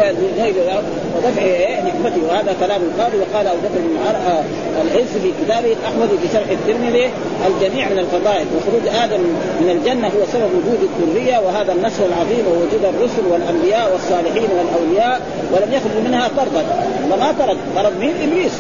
ودفع 1.15 1.43
نعمته 1.83 2.21
وهذا 2.29 2.55
كلام 2.59 2.81
القاضي. 2.81 3.17
وقال 3.17 3.47
أبو 3.47 3.57
بكر 3.57 3.79
بن 3.79 3.97
آه، 4.07 4.43
العز 4.81 5.07
في 5.23 5.31
كتابه 5.43 5.75
احمد 5.87 6.09
في 6.21 6.27
شرح 6.33 6.49
الترمذي 6.49 7.09
الجميع 7.47 7.89
من 7.89 7.99
الفضائل 7.99 8.45
وخروج 8.57 8.95
آدم 9.03 9.19
من 9.61 9.69
الجنة 9.69 10.07
هو 10.07 10.25
سبب 10.33 10.49
وجود 10.57 10.89
الذرية 10.99 11.37
وهذا 11.37 11.73
النصر 11.73 12.05
العظيم 12.05 12.45
ووجود 12.47 12.83
الرسل 12.95 13.27
والأنبياء 13.31 13.91
والصالحين 13.93 14.49
والأولياء 14.57 15.21
ولم 15.51 15.73
يخرج 15.73 16.07
منها 16.07 16.27
طردا 16.37 16.65
ما 17.09 17.31
طرد. 17.39 17.57
طرد 17.75 17.99
مين 17.99 18.13
إبليس. 18.23 18.53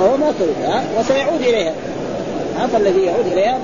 هو 0.00 0.16
ما 0.16 0.32
ها 0.64 0.82
وسيعود 0.98 1.40
إليها. 1.40 1.72
فالذي 2.72 3.00
يعود 3.00 3.26
إليها 3.26 3.58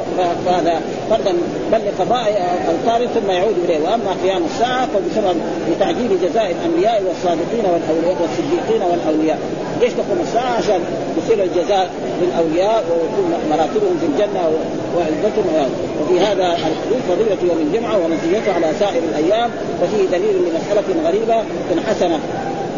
فهذا 0.47 0.81
فرضا 1.11 1.33
بل 1.73 1.79
لقضاء 1.87 2.57
الطارد 2.69 3.09
ثم 3.09 3.31
يعود 3.31 3.55
اليه 3.65 3.79
وأما 3.85 4.17
قيام 4.25 4.43
الساعة 4.45 4.87
فبسبب 4.87 5.37
لتعجيل 5.71 6.09
جزاء 6.23 6.55
الأنبياء 6.61 7.03
والصادقين 7.09 7.65
والأولياء 7.73 8.17
والصديقين 8.23 8.83
والأولياء. 8.91 9.39
ليش 9.81 9.93
تقوم 9.93 10.19
الساعة؟ 10.23 10.57
عشان 10.57 10.81
يصير 11.19 11.45
الجزاء 11.45 11.91
للأولياء 12.23 12.85
ويكون 12.91 13.33
مراتبهم 13.51 13.97
في 14.01 14.07
الجنة 14.07 14.51
وعزتهم. 14.97 15.71
وفي 16.03 16.21
هذا 16.21 16.47
الحديث 16.47 17.03
فضيلة 17.09 17.53
يوم 17.53 17.59
الجمعة 17.67 17.99
ومزيته 18.05 18.53
على 18.55 18.67
سائر 18.79 19.03
الأيام 19.09 19.51
وفيه 19.83 20.19
دليل 20.19 20.37
لمسألة 20.37 21.09
غريبة 21.09 21.43
حسنة 21.89 22.19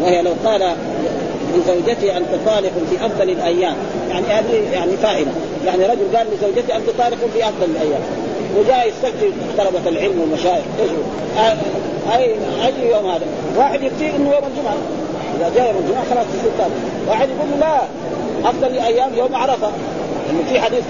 وهي 0.03 0.21
لو 0.21 0.31
قال 0.45 0.75
لزوجته 1.55 2.17
انت 2.17 2.27
طالق 2.45 2.71
في 2.89 3.05
أفضل 3.05 3.29
الأيام. 3.29 3.75
يعني 4.09 4.25
هذه 4.27 4.73
يعني 4.73 4.97
فائدة. 4.97 5.31
يعني 5.65 5.85
رجل 5.85 6.17
قال 6.17 6.27
لزوجته 6.27 6.75
انت 6.75 6.89
طالق 6.97 7.17
في 7.33 7.43
أفضل 7.43 7.65
الأيام. 7.65 8.01
وجاء 8.57 8.87
يستفتي 8.87 9.31
طلبة 9.57 9.89
العلم 9.89 10.21
والمشايخ. 10.21 10.65
إيش 10.81 10.91
اي 12.15 12.35
أي 12.65 12.91
يوم 12.91 13.11
هذا؟ 13.11 13.25
واحد 13.57 13.83
يفتي 13.83 14.09
إنه 14.15 14.31
يوم 14.33 14.43
الجمعة. 14.47 14.75
إذا 15.39 15.51
جاء 15.55 15.67
يوم 15.67 15.83
الجمعة 15.83 16.03
خلاص 16.09 16.25
طالق 16.59 16.71
واحد 17.09 17.29
يقول 17.29 17.49
له 17.51 17.57
لا 17.59 17.81
أفضل 18.49 18.67
الأيام 18.67 19.09
يوم 19.17 19.35
عرفة. 19.35 19.71
انه 20.29 20.43
في 20.49 20.59
حديث 20.59 20.83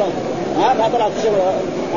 ها 0.57 0.73
ما 0.73 0.89
طلعت 0.93 1.11
الشمس 1.17 1.35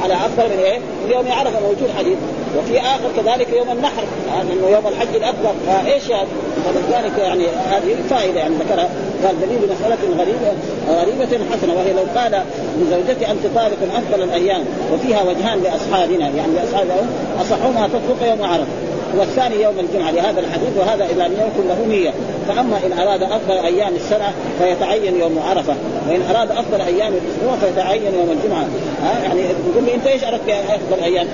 على 0.02 0.14
أفضل 0.14 0.44
من 0.44 0.58
إيه؟ 0.64 0.78
من 0.78 1.10
يوم 1.10 1.32
عرفه 1.32 1.60
موجود 1.60 1.90
حديث 1.98 2.18
وفي 2.58 2.80
آخر 2.80 3.08
كذلك 3.16 3.48
يوم 3.52 3.70
النحر 3.72 4.02
إنه 4.40 4.68
يوم 4.68 4.86
الحج 4.86 5.16
الأكبر 5.16 5.52
فايش 5.66 6.04
هذا؟ 6.04 6.26
فلذلك 6.64 7.18
يعني 7.18 7.46
هذه 7.46 7.96
فائدة 8.10 8.40
يعني 8.40 8.54
ذكرها 8.54 8.88
قال 9.24 9.40
دليل 9.40 9.58
مسألة 9.58 9.98
غريبة 10.18 10.52
غريبة 10.88 11.44
حسنة 11.52 11.74
وهي 11.74 11.92
لو 11.92 12.20
قال 12.20 12.42
لزوجتي 12.80 13.30
أنت 13.30 13.46
طالق 13.54 13.78
أفضل 13.96 14.22
الأيام 14.22 14.64
وفيها 14.92 15.22
وجهان 15.22 15.62
لأصحابنا 15.62 16.28
يعني 16.28 16.52
لاصحابنا 16.54 16.94
أصحهما 17.40 17.88
تطلق 17.88 18.28
يوم 18.28 18.42
عرفة 18.42 18.93
والثاني 19.18 19.62
يوم 19.62 19.74
الجمعة 19.78 20.10
لهذا 20.10 20.40
الحديث 20.40 20.76
وهذا 20.78 21.04
إذا 21.04 21.28
لم 21.28 21.32
يكن 21.32 21.68
له 21.68 21.86
نية 21.88 22.10
فأما 22.48 22.78
إن 22.86 22.98
أراد 22.98 23.22
أفضل 23.22 23.56
أيام 23.56 23.94
السنة 23.94 24.32
فيتعين 24.58 25.20
يوم 25.20 25.38
عرفة 25.48 25.74
وإن 26.08 26.22
أراد 26.30 26.50
أفضل 26.50 26.80
أيام 26.80 27.12
الأسبوع 27.12 27.56
فيتعين 27.60 28.14
يوم 28.14 28.30
الجمعة 28.30 28.66
ها 29.02 29.24
يعني 29.24 29.40
يقول 29.40 29.84
لي 29.84 29.94
أنت 29.94 30.06
إيش 30.06 30.24
أردت 30.24 30.48
افضل 30.48 31.02
أيام؟ 31.04 31.26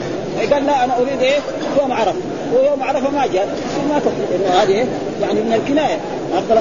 قال 0.53 0.67
لا 0.67 0.85
أنا 0.85 0.97
أريد 0.99 1.23
إيه؟ 1.23 1.39
يوم 1.81 1.93
عرفة 1.93 2.21
ويوم 2.55 2.83
عرفة 2.83 3.11
ما 3.11 3.27
جاء. 3.27 3.49
ما 3.89 3.99
تقول 3.99 4.15
إنه 4.35 4.63
هذه 4.63 4.87
يعني 5.23 5.41
من 5.41 5.53
الكناية. 5.53 5.99
افضل 6.35 6.59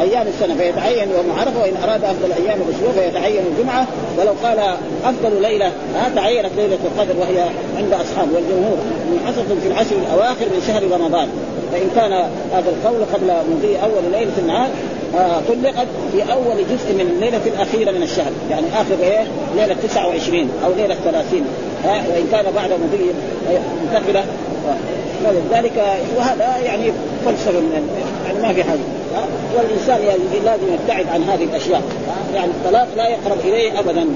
أيام 0.00 0.26
السنة 0.26 0.54
فيتعين 0.54 1.08
يوم 1.10 1.38
عرفة 1.38 1.60
وإن 1.60 1.72
أراد 1.82 2.04
أفضل 2.04 2.32
أيام 2.32 2.58
الأسبوع 2.68 2.92
فيتعين 2.92 3.42
الجمعة. 3.52 3.86
ولو 4.18 4.32
قال 4.42 4.58
أفضل 5.04 5.42
ليلة 5.42 5.72
تعينت 6.16 6.50
ليلة 6.56 6.78
القدر 6.84 7.20
وهي 7.20 7.40
عند 7.76 7.92
أصحاب 7.92 8.28
والجمهور. 8.34 8.76
منحصره 9.12 9.56
في 9.62 9.68
العشر 9.68 9.96
الأواخر 9.96 10.44
من 10.44 10.62
شهر 10.66 10.82
رمضان. 10.82 11.28
فإن 11.72 11.90
كان 11.94 12.12
هذا 12.52 12.70
القول 12.70 13.04
قبل 13.14 13.32
مضي 13.50 13.76
أول 13.76 14.12
ليلة 14.12 14.32
النهار 14.38 14.68
آه 15.16 15.40
طلقت 15.48 15.86
في 16.12 16.32
أول 16.32 16.56
جزء 16.56 16.94
من 16.94 17.00
الليلة 17.00 17.40
الأخيرة 17.46 17.90
من 17.90 18.02
الشهر. 18.02 18.32
يعني 18.50 18.66
آخر 18.74 19.02
إيه؟ 19.02 19.24
ليلة 19.56 19.76
29 19.82 20.50
أو 20.64 20.72
ليلة 20.72 20.96
30 21.04 21.44
آه 21.86 21.88
وإن 21.88 22.28
كان 22.32 22.44
بعد 22.54 22.70
مضي 22.70 23.10
منتقله 23.84 24.24
ولذلك 25.24 25.82
وهذا 26.16 26.56
يعني 26.64 26.92
فلسفه 27.26 27.60
من 27.60 27.88
يعني 28.26 28.38
ما 28.42 28.52
في 28.52 28.64
حاجة. 28.64 28.80
والإنسان 29.56 30.00
لازم 30.44 30.74
يبتعد 30.74 31.06
عن 31.14 31.22
هذه 31.22 31.44
الأشياء. 31.44 31.82
يعني 32.34 32.50
الطلاق 32.50 32.88
لا 32.96 33.08
يقرب 33.08 33.38
إليه 33.44 33.80
ابدا. 33.80 34.06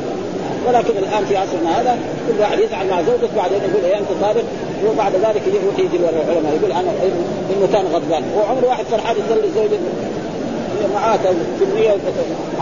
ولكن 0.69 0.99
الآن 0.99 1.25
في 1.29 1.37
عصرنا 1.37 1.81
هذا 1.81 1.99
كل 2.29 2.41
واحد 2.41 2.59
يزعل 2.59 2.87
مع 2.91 3.03
زوجته 3.03 3.37
بعدين 3.37 3.59
يقول 3.59 3.85
إيه 3.85 3.99
انت 3.99 4.09
طالق 4.23 4.45
وبعد 4.91 5.13
ذلك 5.13 5.43
يروح 5.47 5.79
يجي 5.79 5.97
العلماء 5.97 6.59
يقول 6.61 6.73
أنا 6.73 6.91
إنه 7.51 7.69
كان 7.73 7.85
غضبان. 7.95 8.23
وعمر 8.37 8.65
واحد 8.65 8.85
فرحان 8.85 9.17
يصلي 9.17 9.51
زوجته. 9.55 9.79
معاه 10.95 11.19
كميه 11.61 11.91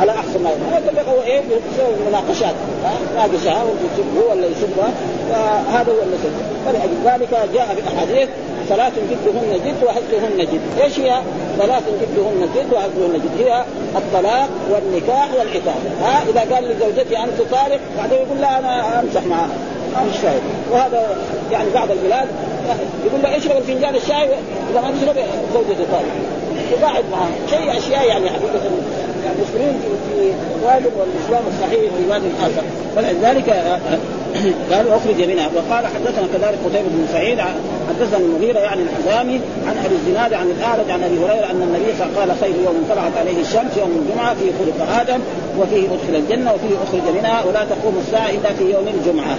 على 0.01 0.13
احسن 0.13 0.43
ما 0.43 0.51
هذا 0.73 1.03
هو 1.03 1.23
إيه 1.23 1.41
بيسوي 1.41 1.95
مناقشات. 2.09 2.55
ناقشها 3.17 3.63
هو 4.19 4.33
اللي 4.33 4.47
يسبها 4.47 4.91
فهذا 5.31 5.93
هو 5.93 6.03
اللي 6.03 6.17
فلأجل 6.67 6.97
ذلك 7.05 7.31
جاء 7.55 7.67
في 7.75 7.81
الاحاديث 7.81 8.29
ثلاث 8.69 8.93
جدهن 9.11 9.61
جد 9.67 9.85
وحزهن 9.85 10.39
جد، 10.39 10.83
إيش 10.83 11.01
هي؟ 11.01 11.21
ثلاث 11.59 11.83
جدهن 12.03 12.49
جد 12.57 12.73
وحزهن 12.73 13.13
جد، 13.15 13.47
هي 13.47 13.65
الطلاق 13.97 14.49
والنكاح 14.71 15.29
والعتاق، 15.39 15.77
ها؟ 16.03 16.23
إذا 16.31 16.55
قال 16.55 16.65
لزوجتي 16.65 17.19
أنت 17.19 17.39
طالق 17.51 17.81
بعدين 17.99 18.19
يقول 18.19 18.41
لا 18.41 18.59
أنا 18.59 19.01
أمسح 19.01 19.27
معها 19.27 19.49
مش 20.11 20.17
فاهم 20.17 20.41
وهذا 20.73 21.17
يعني 21.53 21.71
بعض 21.75 21.91
البلاد 21.91 22.29
يقول 23.07 23.23
له 23.23 23.37
اشرب 23.37 23.57
الفنجان 23.57 23.95
الشاي؟ 23.95 24.29
إذا 24.71 24.81
ما 24.81 24.91
تشرب 24.91 25.17
زوجتي 25.55 25.85
طالق. 25.93 26.44
وقاعد 26.73 27.05
معها 27.13 27.31
شيء 27.51 27.79
أشياء 27.79 28.07
يعني 28.07 28.31
حقيقه 28.31 28.61
المسلمين 29.37 29.75
في 30.09 30.33
واد 30.67 30.83
والإسلام 30.99 31.43
الصحيح 31.49 31.81
في 31.81 32.11
واد 32.11 32.23
آخر. 32.41 32.63
فلذلك 32.97 33.49
قالوا 34.73 34.97
أخرج 34.97 35.29
منها. 35.29 35.49
وقال 35.57 35.87
حدثنا 35.87 36.27
كذلك 36.33 36.59
قتيبة 36.65 36.89
بن 36.89 37.07
سعيد 37.13 37.41
حدثنا 37.89 38.19
المغيرة 38.19 38.59
يعني 38.59 38.83
الحزامي 38.83 39.41
عن 39.67 39.77
أبي 39.85 39.95
الزناد 39.95 40.35
عن 40.35 40.51
الأعرج 40.51 40.91
عن 40.91 41.03
أبي 41.03 41.19
هريرة 41.19 41.51
أن 41.51 41.63
النبي 41.63 42.19
قال 42.21 42.33
خير 42.41 42.55
يوم 42.65 42.87
طلعت 42.91 43.17
عليه 43.17 43.41
الشمس 43.41 43.77
يوم 43.77 43.91
الجمعة 44.03 44.35
فيه 44.35 44.51
خلق 44.59 45.01
آدم 45.01 45.21
وفيه 45.59 45.87
أدخل 45.87 46.17
الجنة 46.17 46.53
وفيه 46.53 46.75
أخرج 46.85 47.17
منها 47.19 47.45
ولا 47.45 47.65
تقوم 47.65 48.03
الساعة 48.07 48.31
إلا 48.31 48.53
في 48.59 48.65
يوم 48.65 48.89
الجمعة. 48.89 49.37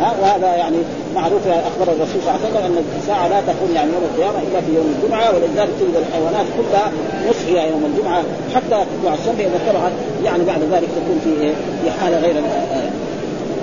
ها 0.00 0.14
وهذا 0.22 0.56
يعني 0.56 0.76
معروف 1.14 1.48
اخبر 1.48 1.92
الرسول 1.92 2.20
صلى 2.22 2.30
الله 2.34 2.40
عليه 2.44 2.50
وسلم 2.50 2.64
أن 2.64 2.84
الساعة 3.00 3.28
لا 3.28 3.40
تقوم 3.40 3.70
يعني 3.74 3.90
يوم 3.92 4.04
القيامة 4.12 4.38
إلا 4.38 4.60
في 4.60 4.74
يوم 4.76 4.94
الجمعة 4.94 5.28
ولذلك 5.34 5.72
تجد 5.80 5.96
الحيوانات 6.02 6.46
كلها 6.58 6.86
نصحها 7.28 7.64
يوم 7.72 7.84
الجمعة 7.90 8.22
حتى 8.54 8.76
تطلع 8.90 9.14
الشمس 9.14 9.40
إذا 9.40 9.58
طلعت 9.68 9.92
يعني 10.24 10.44
بعد 10.44 10.62
ذلك 10.72 10.88
تكون 10.98 11.18
في 11.24 11.52
في 11.82 11.90
حالة 12.00 12.18
غير 12.20 12.34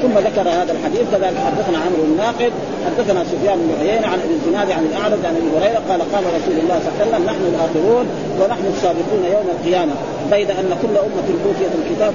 ثم 0.02 0.18
ذكر 0.18 0.50
هذا 0.50 0.72
الحديث 0.72 1.06
كذلك 1.12 1.38
حدثنا 1.48 1.78
عمرو 1.78 2.04
الناقد 2.04 2.52
حدثنا 2.86 3.24
سفيان 3.24 3.58
بن 3.60 3.72
عيينة 3.80 4.08
عن 4.08 4.20
ابن 4.26 4.34
الزناد 4.40 4.72
عن 4.72 4.86
الأعرج 4.92 5.26
عن 5.26 5.36
أبي 5.40 5.50
هريرة 5.58 5.82
قال 5.90 6.02
قال 6.14 6.24
رسول 6.38 6.56
الله 6.64 6.80
صلى 6.84 6.90
الله 6.90 7.00
عليه 7.00 7.10
وسلم 7.10 7.24
نحن 7.26 7.44
الآخرون 7.54 8.06
ونحن 8.40 8.66
السابقون 8.74 9.22
يوم 9.36 9.48
القيامة. 9.56 9.94
بيد 10.32 10.50
أن 10.52 10.70
كل 10.82 10.96
أمة 11.08 11.28
أوتيت 11.46 11.74
الكتاب 11.80 12.14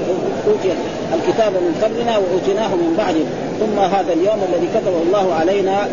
أوتيت 0.48 0.78
الكتاب 1.14 1.52
من 1.52 1.80
قبلنا 1.82 2.18
وأوتيناه 2.18 2.68
من 2.68 2.94
بعدهم 2.98 3.26
ثم 3.60 3.78
هذا 3.80 4.12
اليوم 4.12 4.38
الذي 4.48 4.68
كتبه 4.74 5.02
الله 5.06 5.34
علينا 5.34 5.88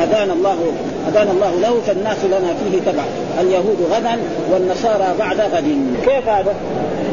هدانا 0.00 0.32
الله 0.32 0.56
هدانا 1.08 1.30
الله 1.30 1.52
له 1.62 1.80
فالناس 1.86 2.24
لنا 2.24 2.54
فيه 2.54 2.92
تبع 2.92 3.02
اليهود 3.40 3.76
غدا 3.92 4.18
والنصارى 4.52 5.14
بعد 5.18 5.40
غد 5.40 5.64
كيف 6.04 6.28
هذا؟ 6.28 6.54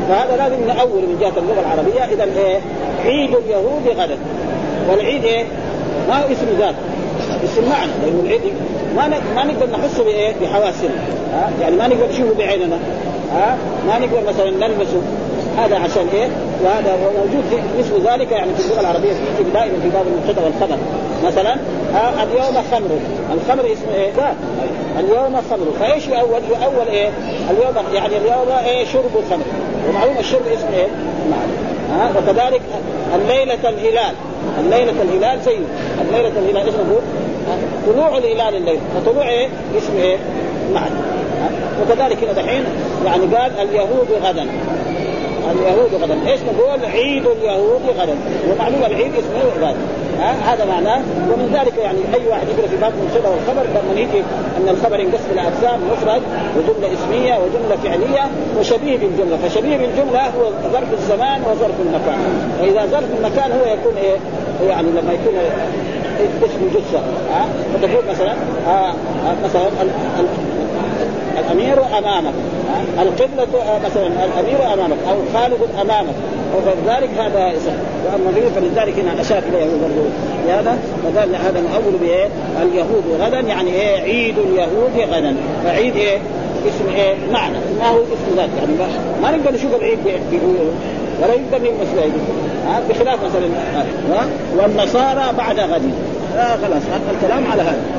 فهذا 0.09 0.37
لازم 0.37 0.67
نأول 0.67 1.01
من 1.01 1.17
جهة 1.21 1.33
اللغة 1.37 1.59
العربية 1.59 2.13
اذا 2.13 2.23
إيه؟ 2.39 2.59
عيد 3.05 3.35
اليهود 3.35 3.87
غدا 3.97 4.17
والعيد 4.89 5.23
إيه؟ 5.23 5.45
ما 6.09 6.21
هو 6.21 6.25
اسم 6.31 6.45
ذات 6.59 6.75
اسم 7.43 7.69
معنى 7.69 7.91
لأنه 8.03 8.21
العيد 8.23 8.41
ما 8.95 9.07
ما 9.35 9.43
نقدر 9.43 9.69
نحسه 9.69 10.03
بإيه؟ 10.03 10.33
بحواسنا 10.41 10.89
ها؟ 11.33 11.49
يعني 11.61 11.75
ما 11.75 11.87
نقدر 11.87 12.09
نشوفه 12.09 12.33
بعيننا 12.37 12.77
ها؟ 13.33 13.57
ما 13.87 13.99
نقدر 13.99 14.21
مثلا 14.27 14.51
نلمسه 14.51 15.01
هذا 15.57 15.75
عشان 15.75 16.07
إيه؟ 16.13 16.27
وهذا 16.63 16.97
موجود 17.17 17.43
مثل 17.79 18.09
ذلك 18.09 18.31
يعني 18.31 18.53
في 18.55 18.65
اللغة 18.65 18.79
العربية 18.81 19.13
في 19.13 19.43
دائما 19.53 19.79
في 19.83 19.89
باب 19.89 20.05
المبتدا 20.07 20.45
والخبر 20.45 20.77
مثلا 21.25 21.53
آه 21.95 22.23
اليوم 22.23 22.63
خمر 22.71 22.89
الخمر 23.33 23.73
اسمه 23.73 23.93
إيه؟ 23.95 24.11
ذات 24.17 24.35
اليوم 24.99 25.41
خمر 25.49 25.65
فإيش 25.79 26.07
يؤول؟ 26.07 26.41
يؤول 26.49 26.87
إيه؟ 26.87 27.09
اليوم 27.49 27.85
يعني 27.93 28.17
اليوم 28.17 28.47
إيه؟ 28.65 28.85
شرب 28.85 29.11
الخمر 29.15 29.45
ومعلوم 29.89 30.17
الشرب 30.19 30.47
اسمه 30.47 30.73
إيه؟ 30.73 30.87
معلوم 31.31 31.57
ها 31.91 32.11
وكذلك 32.17 32.61
الليلة 33.15 33.69
الهلال 33.69 34.13
الليلة 34.59 35.01
الهلال 35.01 35.41
زي 35.45 35.57
الليلة 36.01 36.27
الهلال 36.39 36.65
نقول؟ 36.73 37.01
طلوع 37.87 38.17
الهلال 38.17 38.55
الليل 38.55 38.79
فطلوع 38.95 39.29
إيه؟ 39.29 39.47
اسمه 39.77 40.01
إيه؟ 40.01 40.17
معلوم 40.73 41.03
وكذلك 41.81 42.23
هنا 42.23 42.33
دحين 42.33 42.63
يعني 43.05 43.35
قال 43.35 43.51
اليهود 43.59 44.07
غدا 44.23 44.47
اليهود 45.51 46.03
غدا 46.03 46.31
إيش 46.31 46.39
نقول 46.41 46.85
عيد 46.85 47.27
اليهود 47.27 47.81
غدا 47.99 48.15
ومعلوم 48.51 48.83
العيد 48.85 49.11
اسمه 49.15 49.67
غدا 49.67 49.75
ها؟ 50.19 50.53
هذا 50.53 50.65
معناه. 50.65 51.01
ومن 51.31 51.59
ذلك 51.59 51.77
يعني 51.77 51.99
أي 52.13 52.27
واحد 52.27 52.47
يقرأ 52.49 52.67
في 52.67 52.75
باب 52.75 52.93
المبتدا 52.99 53.29
والخبر 53.29 53.63
لما 53.75 53.99
يجي 53.99 54.19
أن 54.57 54.69
الخبر 54.69 54.99
ينقسم 54.99 55.29
إلى 55.31 55.41
اقسام 55.41 55.79
مفرد 55.91 56.21
وجملة 56.57 56.93
اسمية 56.93 57.33
وجملة 57.33 57.75
فعلية 57.83 58.25
وشبيه 58.59 58.97
بالجملة. 58.97 59.37
فشبيه 59.43 59.77
بالجملة 59.77 60.21
هو 60.21 60.43
ظرف 60.73 60.93
الزمان 60.93 61.41
وظرف 61.41 61.75
المكان. 61.85 62.19
واذا 62.61 62.85
ظرف 62.91 63.09
المكان 63.19 63.51
هو 63.51 63.73
يكون 63.73 63.93
إيه؟ 64.03 64.17
يعني 64.69 64.87
لما 64.87 65.13
يكون 65.13 65.33
اسم 66.19 66.61
جثة. 66.75 66.99
ها؟ 67.31 67.45
فتقول 67.73 68.03
مثلا 68.09 68.33
آه 68.67 68.93
مثلا 69.43 69.61
الأمير 71.39 71.77
أمامك. 71.97 72.33
القبلة 73.01 73.79
مثلا 73.85 74.07
الأمير 74.07 74.73
أمامك 74.73 74.97
أو 75.09 75.17
خالد 75.33 75.57
أمامك 75.81 76.13
وذلك 76.55 77.09
هذا 77.17 77.53
وأما 78.05 78.31
به 78.35 78.49
فلذلك 78.55 78.99
هنا 78.99 79.21
أشار 79.21 79.37
إليه 79.37 79.65
برضه 79.65 80.09
هذا 80.47 80.77
فقال 81.03 81.35
هذا 81.35 81.61
نؤول 81.61 81.97
بايه؟ 82.01 82.27
اليهود 82.61 83.03
غدا 83.21 83.39
يعني 83.39 83.69
إيه؟ 83.69 84.01
عيد 84.01 84.35
اليهود 84.37 85.13
غدا 85.13 85.35
فعيد 85.63 85.95
إيه؟ 85.95 86.17
اسم 86.67 86.95
إيه؟ 86.95 87.15
معنى 87.33 87.57
ما 87.79 87.87
هو 87.87 87.97
اسم 87.97 88.35
ذات 88.35 88.49
يعني 88.59 88.91
ما 89.21 89.31
نقدر 89.37 89.51
نشوف 89.55 89.75
العيد 89.75 89.99
ولا 91.21 91.33
يقدر 91.33 91.57
نلمس 91.57 91.87
ها 92.67 92.81
بخلاف 92.89 93.19
مثلا 93.23 93.47
ها 94.11 94.27
والنصارى 94.57 95.33
بعد 95.37 95.59
غد 95.59 95.91
آه 96.37 96.55
خلاص 96.55 96.83
الكلام 97.15 97.51
على 97.51 97.61
هذا 97.61 97.98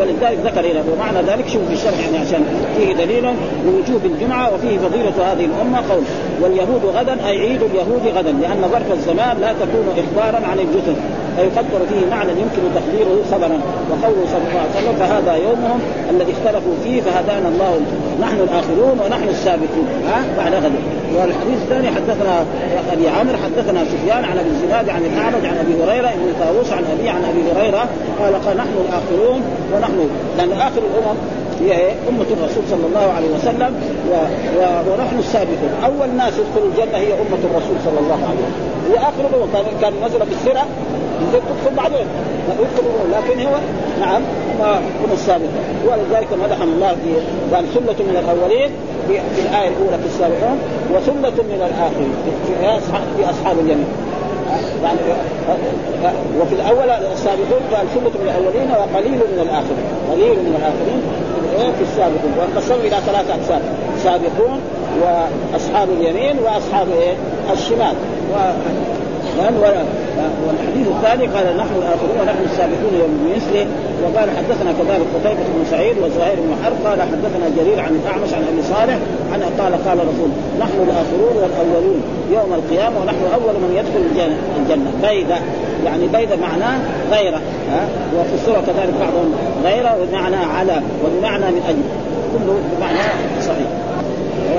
ولذلك 0.00 0.38
ذكر 0.44 0.60
هنا 0.72 0.82
ومعنى 0.92 1.26
ذلك 1.26 1.48
شوف 1.48 1.62
في 1.68 1.72
الشرح 1.72 1.98
يعني 1.98 2.18
عشان 2.18 2.44
فيه 2.76 2.92
دليل 2.94 3.24
لوجوب 3.66 4.04
الجمعة 4.04 4.54
وفيه 4.54 4.78
فضيلة 4.78 5.32
هذه 5.32 5.44
الأمة 5.44 5.82
قول 5.90 6.02
واليهود 6.40 6.84
غدا 6.84 7.28
أي 7.28 7.40
عيد 7.40 7.62
اليهود 7.62 8.02
غدا 8.16 8.32
لأن 8.32 8.68
ظرف 8.72 8.92
الزمان 8.92 9.36
لا 9.40 9.52
تكون 9.52 9.86
اخبارا 9.98 10.46
عن 10.46 10.58
الجثث. 10.58 10.96
فيقدر 11.36 11.80
فيه 11.90 12.02
معنى 12.10 12.30
يمكن 12.30 12.62
تقديره 12.74 13.16
خبرا 13.32 13.58
وقوله 13.90 14.24
صلى 14.32 14.42
الله 14.48 14.60
عليه 14.60 14.74
وسلم 14.76 14.94
فهذا 14.98 15.36
يومهم 15.36 15.80
الذي 16.10 16.32
اختلفوا 16.32 16.74
فيه 16.84 17.00
فهدانا 17.00 17.48
الله 17.48 17.80
نحن 18.20 18.36
الآخرون 18.36 18.96
ونحن 19.04 19.28
السابقون. 19.28 19.86
ها؟ 20.08 20.22
بعد 20.38 20.54
غد. 20.54 20.72
والحديث 21.16 21.58
الثاني 21.62 21.88
حدثنا 21.90 22.44
أبي 22.92 23.08
عامر 23.08 23.36
حدثنا 23.44 23.84
سفيان 23.84 24.24
عن 24.24 24.38
أبي 24.38 24.48
الزناد 24.48 24.88
عن 24.88 25.02
الأعرج 25.04 25.46
عن 25.46 25.56
أبي 25.58 25.74
هريرة 25.82 26.08
ابن 26.08 26.28
طاووس 26.40 26.72
عن 26.72 26.84
أبي 26.98 27.08
عن 27.08 27.24
أبي 27.24 27.42
هريرة 27.52 27.88
قال 28.20 28.44
قال 28.44 28.56
نحن 28.56 28.74
الآخرون 28.88 29.40
ونحن 29.74 30.08
لأن 30.38 30.52
آخر 30.52 30.78
الأمم 30.78 31.16
هي 31.60 31.72
إيه؟ 31.72 31.92
أمة 32.08 32.26
الرسول 32.30 32.64
صلى 32.70 32.86
الله 32.86 33.12
عليه 33.16 33.28
وسلم 33.36 33.74
و... 34.10 34.14
و... 34.58 34.92
ونحن 34.92 35.18
السابقون، 35.18 35.72
أول 35.84 36.08
ناس 36.16 36.32
يدخلوا 36.32 36.68
الجنة 36.72 36.98
هي 36.98 37.12
أمة 37.12 37.42
الرسول 37.50 37.76
صلى 37.84 37.98
الله 38.00 38.20
عليه 38.28 38.42
وسلم، 38.44 38.70
هي 38.88 38.96
آخر 38.98 39.20
الأمم 39.30 39.80
كان 39.80 39.92
نزل 40.04 40.18
بالسرة 40.18 40.66
تدخل 41.32 41.76
بعدين. 41.76 42.06
لكن 43.12 43.46
هو 43.46 43.54
نعم 44.00 44.22
هم 45.04 45.12
السابقون. 45.12 45.64
ولذلك 45.86 46.28
مدحهم 46.44 46.68
الله 46.74 46.88
في 46.88 47.10
قال 47.54 47.64
ثلة 47.74 48.06
من 48.06 48.16
الأولين 48.24 48.70
في, 49.08 49.40
الآية 49.42 49.68
الأولى 49.68 49.98
في 49.98 50.06
السابقون 50.06 50.58
وثلة 50.94 51.42
من 51.42 51.60
الآخرين 51.68 52.12
في, 53.16 53.30
أصحاب 53.30 53.58
اليمين. 53.58 53.86
يعني 54.82 54.98
وفي 56.40 56.54
الأول 56.54 56.90
السابقون 57.12 57.62
قال 57.74 57.86
ثلة 57.94 58.14
من 58.22 58.28
الأولين 58.28 58.70
وقليل 58.70 59.20
من 59.32 59.40
الآخرين. 59.42 59.86
قليل 60.12 60.38
من 60.46 60.54
الآخرين. 60.58 61.02
في 61.58 61.82
السابقون 61.82 62.32
وانقسموا 62.38 62.80
إلى 62.80 62.96
ثلاثة 63.06 63.34
أقسام 63.34 63.60
سابقون 64.02 64.60
وأصحاب 65.02 65.88
اليمين 65.90 66.38
وأصحاب 66.38 66.86
إيه؟ 66.88 67.14
الشمال. 67.52 67.94
و... 68.32 68.36
والحديث 70.46 70.86
الثاني 70.88 71.26
قال 71.26 71.56
نحن 71.56 71.74
الآخرون 71.82 72.16
ونحن 72.20 72.42
السابقون 72.44 72.94
يوم 73.00 73.34
مثله 73.36 73.66
وقال 74.04 74.28
حدثنا 74.30 74.72
كذلك 74.72 75.06
قتيبة 75.14 75.44
بن 75.56 75.64
سعيد 75.70 75.96
وزهير 75.98 76.36
بن 76.36 76.56
حرب 76.64 76.76
قال 76.86 77.02
حدثنا 77.02 77.46
جرير 77.56 77.80
عن 77.80 78.00
الاعمش 78.02 78.32
عن 78.34 78.42
أبي 78.52 78.62
صالح 78.62 78.98
عن 79.32 79.40
قال 79.60 79.72
قال 79.86 79.98
رسول 79.98 80.30
نحن 80.60 80.76
الآخرون 80.88 81.34
والأولون 81.42 82.02
يوم 82.32 82.54
القيامة 82.54 83.00
ونحن 83.00 83.24
أول 83.34 83.54
من 83.54 83.70
يدخل 83.78 84.02
الجنه 84.60 84.90
بيدة 85.02 85.36
يعني 85.84 86.06
بيدة 86.06 86.36
معناه 86.36 86.78
غيره 87.10 87.40
ها؟ 87.70 87.86
وفسر 88.18 88.52
كذلك 88.52 88.94
بعضهم 89.00 89.34
غيره 89.64 89.96
وبمعنى 90.02 90.36
على 90.36 90.82
وبمعنى 91.04 91.44
من 91.44 91.62
أجل 91.68 91.82
كله 92.32 92.58
بمعنى 92.76 92.98
صحيح. 93.40 93.66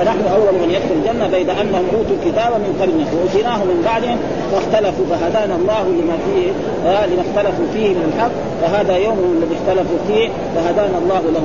ونحن 0.00 0.26
أول 0.34 0.54
من 0.62 0.70
يدخل 0.70 0.94
الجنة 1.00 1.26
بيد 1.26 1.50
أنهم 1.50 1.84
أوتوا 1.94 2.16
الكتاب 2.16 2.52
من 2.52 2.78
قبلنا 2.80 3.04
وأوتيناه 3.12 3.56
من 3.56 3.82
بعدهم 3.84 4.18
واختلفوا 4.52 5.04
فهدانا 5.10 5.56
الله 5.56 5.82
لما 5.82 6.16
فيه 6.26 6.50
لما 6.84 7.22
اختلفوا 7.28 7.66
فيه 7.74 7.88
من 7.88 8.12
الحق 8.14 8.30
فهذا 8.62 8.96
يوم 8.96 9.18
الذي 9.38 9.56
اختلفوا 9.60 9.98
فيه 10.08 10.28
فهدانا 10.54 10.98
الله 10.98 11.22
له 11.34 11.44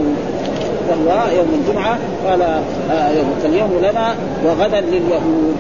وهو 0.90 1.28
يوم 1.38 1.62
الجمعة 1.62 1.98
قال 2.28 2.42
آه 2.92 3.10
يوم 3.18 3.34
فاليوم 3.44 3.72
لنا 3.82 4.16
وغدا 4.46 4.82
لليهود. 4.82 5.56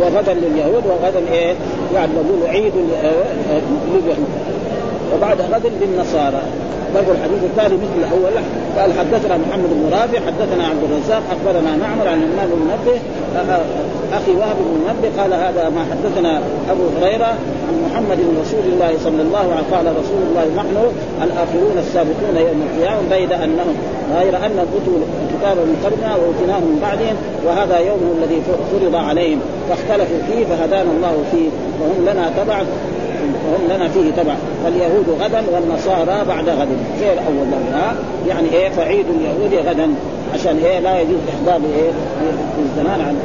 وغدا 0.00 0.34
لليهود 0.34 0.82
وغدا 0.86 1.32
إيه؟ 1.32 1.54
يعني 1.94 2.12
نقول 2.12 2.48
عيد 2.48 2.72
آه، 3.04 3.60
لليهود. 3.94 4.28
وبعد 5.14 5.40
غد 5.40 5.72
للنصارى. 5.80 6.42
برضو 6.94 7.10
الحديث 7.12 7.44
الثاني 7.44 7.74
مثل 7.74 7.98
الأول. 7.98 8.32
قال 8.78 8.92
حدثنا 8.92 9.36
محمد 9.36 9.70
بن 9.70 9.90
رافع 9.92 10.18
حدثنا 10.26 10.64
عبد 10.66 10.82
الرزاق 10.84 11.22
أخبرنا 11.30 11.76
معمر 11.76 12.08
عن 12.08 12.22
الامام 12.22 12.48
بن 12.50 12.58
منبه 12.58 13.00
أخي 14.12 14.30
وهب 14.30 14.56
بن 14.56 14.80
منبه 14.86 15.22
قال 15.22 15.34
هذا 15.34 15.68
ما 15.68 15.84
حدثنا 15.90 16.40
أبو 16.70 16.82
هريرة 17.00 17.26
عن 17.68 17.74
محمد 17.90 18.18
رسول 18.42 18.64
الله 18.72 18.92
صلى 19.04 19.22
الله 19.22 19.38
عليه 19.38 19.48
وسلم 19.48 19.74
قال 19.74 19.86
رسول 19.86 20.22
الله 20.30 20.44
نحن 20.56 20.76
الآخرون 21.22 21.78
السابقون 21.78 22.36
يوم 22.36 22.62
القيامة 22.68 23.00
بيد 23.10 23.32
أنهم 23.32 23.74
غير 24.16 24.36
أن 24.36 24.58
اوتوا 24.58 24.98
الكتاب 25.40 25.56
من 25.56 25.76
قبلنا 25.84 26.16
واوتيناه 26.16 26.58
من 26.58 26.78
بعدهم 26.82 27.16
وهذا 27.46 27.78
يوم 27.78 28.18
الذي 28.18 28.42
فرض 28.72 28.94
عليهم. 28.94 29.40
فاختلفوا 29.68 30.18
فيه 30.28 30.44
فهدانا 30.44 30.90
الله 30.96 31.24
فيه 31.32 31.48
وهم 31.80 32.02
لنا 32.02 32.30
تبع 32.36 32.58
وهم 33.48 33.64
لنا 33.70 33.88
فيه 33.88 34.22
تبع. 34.22 34.34
فاليهود 34.64 35.08
غدا 35.20 35.42
والنصارى 35.52 36.24
بعد 36.28 36.48
غد. 36.48 36.68
غير 37.00 37.12
اول 37.12 37.48
ها 37.72 37.94
يعني 38.28 38.48
إيه؟ 38.52 38.68
فعيد 38.68 39.06
اليهود 39.08 39.66
غدا. 39.68 39.88
عشان 40.34 40.56
إيه؟ 40.64 40.78
لا 40.78 41.00
يجوز 41.00 41.20
إحضار 41.34 41.60
إيه؟ 41.76 41.90
الزمان 42.64 43.00
عن 43.00 43.16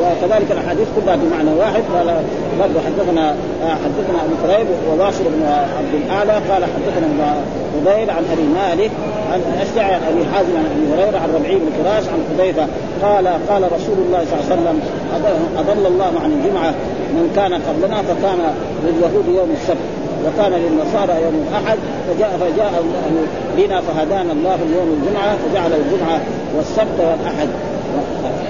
وكذلك 0.00 0.52
الأحاديث 0.52 0.88
كلها 0.96 1.16
بمعنى 1.16 1.50
واحد. 1.60 1.82
قال 1.94 2.22
برضه 2.60 2.80
حدثنا 2.86 3.34
حدثنا 3.62 4.18
أبو 4.24 4.34
كريب 4.42 4.66
وواصل 4.88 5.24
بن 5.24 5.42
عبد 5.78 5.94
الاعلى 5.94 6.32
قال 6.32 6.64
حدثنا 6.64 7.08
فضيل 7.74 8.10
عن 8.10 8.24
أبي 8.32 8.42
مالك 8.42 8.90
عن 9.32 9.40
أشجع 9.62 9.84
عن 9.84 10.00
أبي 10.10 10.22
حازم 10.32 10.56
عن 10.56 10.66
أبي 10.74 10.86
هريرة 10.94 11.18
عن 11.18 11.28
ربعي 11.34 11.54
بن 11.54 11.68
كراش 11.78 12.04
عن 12.08 12.20
حذيفة. 12.28 12.66
قال 13.02 13.26
قال 13.26 13.62
رسول 13.62 13.98
الله 14.06 14.20
صلى 14.24 14.34
الله 14.34 14.44
عليه 14.50 14.54
وسلم 14.54 14.80
اضل 15.58 15.86
الله 15.86 16.12
عن 16.24 16.30
الجمعة 16.32 16.70
من 17.16 17.32
كان 17.36 17.52
قبلنا 17.54 18.02
فكان 18.02 18.40
لليهود 18.84 19.26
يوم 19.38 19.50
السبت 19.60 19.88
وكان 20.26 20.52
للنصارى 20.52 21.22
يوم 21.22 21.46
الأحد 21.48 21.78
فجاء 22.08 22.30
فجاء 22.40 22.82
بنا 23.56 23.80
فهدانا 23.80 24.32
الله 24.32 24.58
يوم 24.76 25.00
الجمعة 25.02 25.36
فجعل 25.36 25.72
الجمعة 25.72 26.20
والسبت 26.56 26.98
والأحد. 26.98 27.48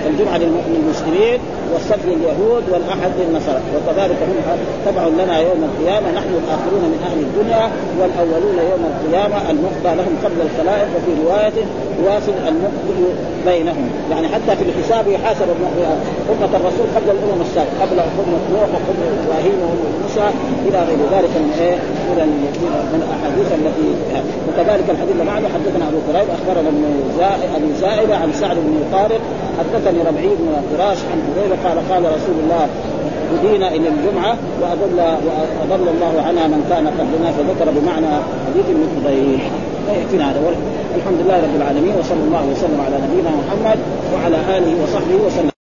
الجمعة 0.07 0.39
للمسلمين 0.39 1.41
والسبت 1.73 2.05
لليهود 2.07 2.65
والأحد 2.73 3.11
للنصارى. 3.19 3.61
وكذلك 3.77 4.19
هم 4.23 4.37
تبع 4.87 5.05
لنا 5.09 5.39
يوم 5.39 5.61
القيامة 5.71 6.11
نحن 6.19 6.31
الآخرون 6.43 6.83
من 6.93 7.01
أهل 7.09 7.19
الدنيا 7.27 7.71
والأولون 8.01 8.59
يوم 8.71 8.83
القيامة 8.93 9.51
المقضى 9.51 9.93
لهم 9.99 10.15
قبل 10.25 10.39
الخلائق 10.47 10.89
وفي 10.97 11.11
رواية 11.25 11.59
يواصل 12.03 12.33
المقضي 12.49 13.05
بينهم. 13.47 13.89
يعني 14.11 14.29
حتى 14.29 14.57
في 14.57 14.63
الحساب 14.69 15.09
يحاسب 15.09 15.49
أمة 16.33 16.53
الرسول 16.57 16.87
قبل 16.97 17.09
الأمم 17.11 17.41
السابقة 17.41 17.77
قبل 17.83 17.99
أمة 18.01 18.43
نوح 18.53 18.69
وقبل 18.75 19.03
إبراهيم 19.25 19.59
وأمة 19.63 19.89
موسى 20.03 20.27
إلى 20.69 20.79
غير 20.89 21.01
ذلك 21.15 21.33
من 21.45 21.51
إيه؟ 21.61 21.77
من 22.93 23.03
الأحاديث 23.03 23.49
التي 23.59 23.89
وكذلك 24.49 24.91
الحديث 24.91 25.13
اللي 25.13 25.25
بعده 25.25 25.49
حدثنا 25.55 25.89
أبو 25.89 25.99
كريب 26.09 26.29
أخبرنا 26.37 26.69
ابن 26.69 26.85
ابي 27.57 27.71
زائدة 27.81 28.17
عن 28.17 28.33
سعد 28.33 28.57
بن 28.57 28.85
طارق 28.93 29.21
حدثني 29.59 29.99
ربعي 30.09 30.29
بن 30.29 30.49
فراش 30.71 30.99
عن 31.13 31.19
حذيفة 31.27 31.69
قال 31.69 31.79
قال 31.91 32.03
رسول 32.03 32.37
الله 32.45 32.69
هدينا 33.33 33.69
إلى 33.69 33.89
الجمعة 33.89 34.37
واضل 34.63 34.99
وأضل 35.27 35.89
الله 35.89 36.23
عنها 36.27 36.47
من 36.47 36.65
كان 36.71 36.87
قبلنا 36.87 37.31
فذكر 37.33 37.81
بمعنى 37.81 38.23
حديث 38.47 38.67
من 38.69 39.03
حذيفه 39.05 39.68
يكفينا 39.93 40.31
هذا 40.31 40.41
الحمد 40.97 41.19
لله 41.21 41.37
رب 41.43 41.57
العالمين 41.57 41.95
وصلى 41.99 42.23
الله 42.27 42.45
وسلم 42.53 42.81
على 42.81 42.97
نبينا 43.05 43.31
محمد 43.31 43.79
وعلى 44.15 44.39
آله 44.59 44.83
وصحبه 44.83 45.17
وسلم. 45.27 45.58